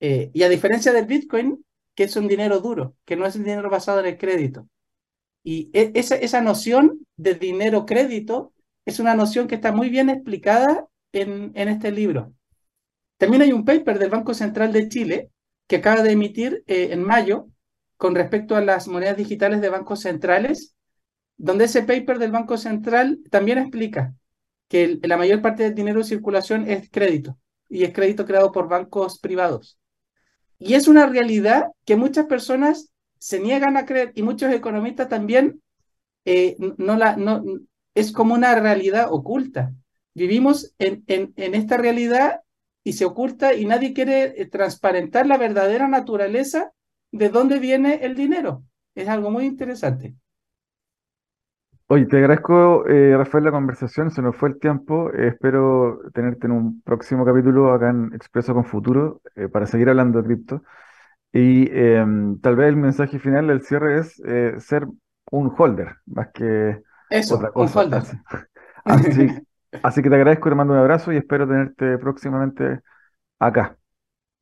Eh, 0.00 0.30
y 0.32 0.42
a 0.42 0.48
diferencia 0.48 0.92
del 0.92 1.06
Bitcoin, 1.06 1.64
que 1.94 2.04
es 2.04 2.16
un 2.16 2.28
dinero 2.28 2.60
duro, 2.60 2.94
que 3.04 3.16
no 3.16 3.26
es 3.26 3.36
un 3.36 3.44
dinero 3.44 3.68
basado 3.70 4.00
en 4.00 4.06
el 4.06 4.18
crédito. 4.18 4.68
Y 5.42 5.70
e, 5.72 5.92
esa, 5.94 6.16
esa 6.16 6.40
noción 6.40 7.06
de 7.16 7.34
dinero 7.34 7.86
crédito 7.86 8.52
es 8.84 9.00
una 9.00 9.14
noción 9.14 9.48
que 9.48 9.56
está 9.56 9.72
muy 9.72 9.88
bien 9.88 10.10
explicada 10.10 10.86
en, 11.12 11.52
en 11.54 11.68
este 11.68 11.90
libro. 11.90 12.32
También 13.18 13.42
hay 13.42 13.52
un 13.52 13.64
paper 13.64 13.98
del 13.98 14.10
Banco 14.10 14.32
Central 14.32 14.72
de 14.72 14.88
Chile 14.88 15.30
que 15.66 15.76
acaba 15.76 16.02
de 16.02 16.12
emitir 16.12 16.64
eh, 16.66 16.88
en 16.90 17.04
mayo 17.04 17.48
con 17.96 18.14
respecto 18.14 18.56
a 18.56 18.60
las 18.60 18.88
monedas 18.88 19.16
digitales 19.16 19.60
de 19.60 19.68
bancos 19.68 20.00
centrales, 20.00 20.74
donde 21.42 21.64
ese 21.64 21.82
paper 21.82 22.18
del 22.18 22.32
Banco 22.32 22.58
Central 22.58 23.20
también 23.30 23.56
explica 23.56 24.14
que 24.68 25.00
la 25.02 25.16
mayor 25.16 25.40
parte 25.40 25.62
del 25.62 25.74
dinero 25.74 26.00
en 26.00 26.04
circulación 26.04 26.68
es 26.68 26.90
crédito 26.90 27.38
y 27.66 27.84
es 27.84 27.94
crédito 27.94 28.26
creado 28.26 28.52
por 28.52 28.68
bancos 28.68 29.18
privados. 29.18 29.78
Y 30.58 30.74
es 30.74 30.86
una 30.86 31.06
realidad 31.06 31.68
que 31.86 31.96
muchas 31.96 32.26
personas 32.26 32.92
se 33.18 33.40
niegan 33.40 33.78
a 33.78 33.86
creer 33.86 34.12
y 34.14 34.22
muchos 34.22 34.52
economistas 34.52 35.08
también 35.08 35.62
eh, 36.26 36.56
no 36.76 36.96
la, 36.96 37.16
no, 37.16 37.42
es 37.94 38.12
como 38.12 38.34
una 38.34 38.54
realidad 38.54 39.06
oculta. 39.10 39.72
Vivimos 40.12 40.74
en, 40.78 41.04
en, 41.06 41.54
esta 41.54 41.78
realidad 41.78 42.42
y 42.84 42.92
se 42.92 43.06
oculta 43.06 43.54
y 43.54 43.64
nadie 43.64 43.94
quiere 43.94 44.34
eh, 44.36 44.44
transparentar 44.44 45.26
la 45.26 45.38
verdadera 45.38 45.88
naturaleza 45.88 46.72
de 47.12 47.30
dónde 47.30 47.58
viene 47.58 48.00
el 48.02 48.14
dinero. 48.14 48.62
Es 48.94 49.08
algo 49.08 49.30
muy 49.30 49.46
interesante. 49.46 50.14
Oye, 51.92 52.06
te 52.06 52.18
agradezco, 52.18 52.86
eh, 52.86 53.16
Rafael, 53.16 53.42
la 53.42 53.50
conversación. 53.50 54.12
Se 54.12 54.22
nos 54.22 54.36
fue 54.36 54.50
el 54.50 54.60
tiempo. 54.60 55.10
Eh, 55.12 55.26
espero 55.28 56.00
tenerte 56.14 56.46
en 56.46 56.52
un 56.52 56.82
próximo 56.82 57.24
capítulo 57.24 57.72
acá 57.72 57.90
en 57.90 58.12
Expreso 58.14 58.54
con 58.54 58.64
Futuro 58.64 59.20
para 59.52 59.66
seguir 59.66 59.88
hablando 59.88 60.22
de 60.22 60.24
cripto. 60.24 60.62
Y 61.32 61.68
em, 61.72 62.40
tal 62.40 62.54
vez 62.54 62.68
el 62.68 62.76
mensaje 62.76 63.18
final 63.18 63.48
del 63.48 63.62
cierre 63.62 63.98
es 63.98 64.22
ser 64.64 64.86
un 65.32 65.52
holder, 65.56 65.96
más 66.06 66.28
que 66.32 66.80
Eso, 67.10 67.34
otra 67.34 67.48
un 67.48 67.52
cosa. 67.64 67.80
holder. 67.80 68.02
Así, 69.82 70.02
que 70.02 70.10
te 70.10 70.14
agradezco, 70.16 70.48
te 70.48 70.54
mando 70.54 70.74
un 70.74 70.78
abrazo 70.80 71.12
y 71.12 71.16
espero 71.16 71.48
tenerte 71.48 71.98
próximamente 71.98 72.80
acá. 73.40 73.76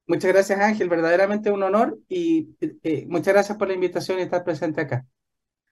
Muchas 0.06 0.32
gracias, 0.32 0.58
Ángel. 0.60 0.88
Verdaderamente 0.88 1.50
un 1.50 1.62
honor 1.62 1.98
y 2.08 2.56
eh, 2.60 3.06
muchas 3.08 3.34
gracias 3.34 3.58
por 3.58 3.68
la 3.68 3.74
invitación 3.74 4.18
y 4.18 4.22
estar 4.22 4.44
presente 4.44 4.80
acá. 4.80 5.06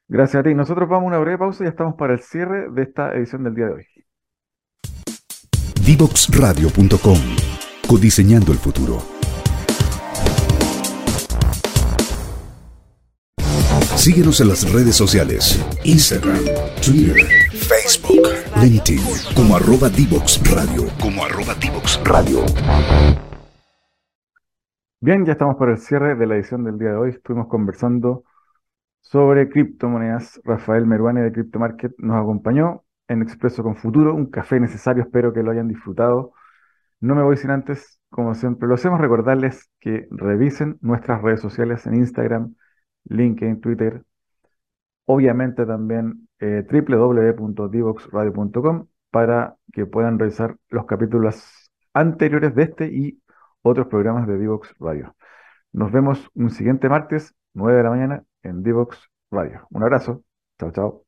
Gracias 0.08 0.40
a 0.40 0.44
ti. 0.44 0.54
Nosotros 0.54 0.88
vamos 0.88 1.04
a 1.04 1.08
una 1.08 1.18
breve 1.18 1.38
pausa 1.38 1.64
y 1.64 1.66
ya 1.66 1.70
estamos 1.70 1.94
para 1.96 2.12
el 2.12 2.20
cierre 2.20 2.70
de 2.70 2.82
esta 2.82 3.12
edición 3.14 3.42
del 3.42 3.54
día 3.54 3.66
de 3.66 3.72
hoy. 3.72 3.86
Divoxradio.com 5.84 7.18
Codiseñando 7.88 8.52
el 8.52 8.58
futuro. 8.58 8.98
Síguenos 13.96 14.40
en 14.40 14.48
las 14.48 14.72
redes 14.72 14.94
sociales. 14.94 15.58
Instagram, 15.84 16.44
Twitter, 16.84 17.26
Facebook, 17.50 18.28
LinkedIn, 18.62 19.00
como 19.34 19.56
arroba 19.56 19.88
Divox 19.88 20.40
Radio. 20.48 20.88
Como 21.00 21.24
arroba 21.24 21.54
Divox 21.54 22.00
Radio. 22.04 22.44
Bien, 25.00 25.24
ya 25.24 25.32
estamos 25.32 25.56
para 25.56 25.72
el 25.72 25.78
cierre 25.78 26.14
de 26.14 26.26
la 26.26 26.36
edición 26.36 26.62
del 26.62 26.78
día 26.78 26.90
de 26.90 26.96
hoy. 26.96 27.10
Estuvimos 27.10 27.48
conversando 27.48 28.22
sobre 29.10 29.48
criptomonedas. 29.48 30.40
Rafael 30.44 30.86
Meruane 30.86 31.22
de 31.22 31.32
Crypto 31.32 31.58
Market 31.58 31.92
nos 31.98 32.20
acompañó 32.20 32.84
en 33.08 33.22
Expreso 33.22 33.62
con 33.62 33.76
Futuro, 33.76 34.14
un 34.14 34.26
café 34.26 34.60
necesario. 34.60 35.02
Espero 35.04 35.32
que 35.32 35.42
lo 35.42 35.50
hayan 35.52 35.68
disfrutado. 35.68 36.32
No 37.00 37.14
me 37.14 37.22
voy 37.22 37.36
sin 37.36 37.50
antes, 37.50 38.00
como 38.10 38.34
siempre, 38.34 38.68
lo 38.68 38.74
hacemos 38.74 39.00
recordarles 39.00 39.70
que 39.80 40.06
revisen 40.10 40.78
nuestras 40.80 41.22
redes 41.22 41.40
sociales 41.40 41.86
en 41.86 41.94
Instagram, 41.96 42.54
LinkedIn, 43.04 43.60
Twitter, 43.60 44.02
obviamente 45.04 45.66
también 45.66 46.28
eh, 46.40 46.66
www.divoxradio.com 46.70 48.86
para 49.10 49.56
que 49.72 49.86
puedan 49.86 50.18
revisar 50.18 50.56
los 50.68 50.86
capítulos 50.86 51.70
anteriores 51.94 52.54
de 52.54 52.62
este 52.64 52.86
y 52.88 53.22
otros 53.62 53.86
programas 53.88 54.26
de 54.26 54.38
Divox 54.38 54.74
Radio. 54.80 55.14
Nos 55.72 55.92
vemos 55.92 56.30
un 56.34 56.50
siguiente 56.50 56.88
martes, 56.88 57.34
9 57.54 57.78
de 57.78 57.84
la 57.84 57.90
mañana, 57.90 58.24
en 58.46 58.62
Divox 58.62 58.98
Radio. 59.30 59.66
Un 59.70 59.82
abrazo. 59.82 60.22
Chao, 60.58 60.70
chao. 60.72 61.02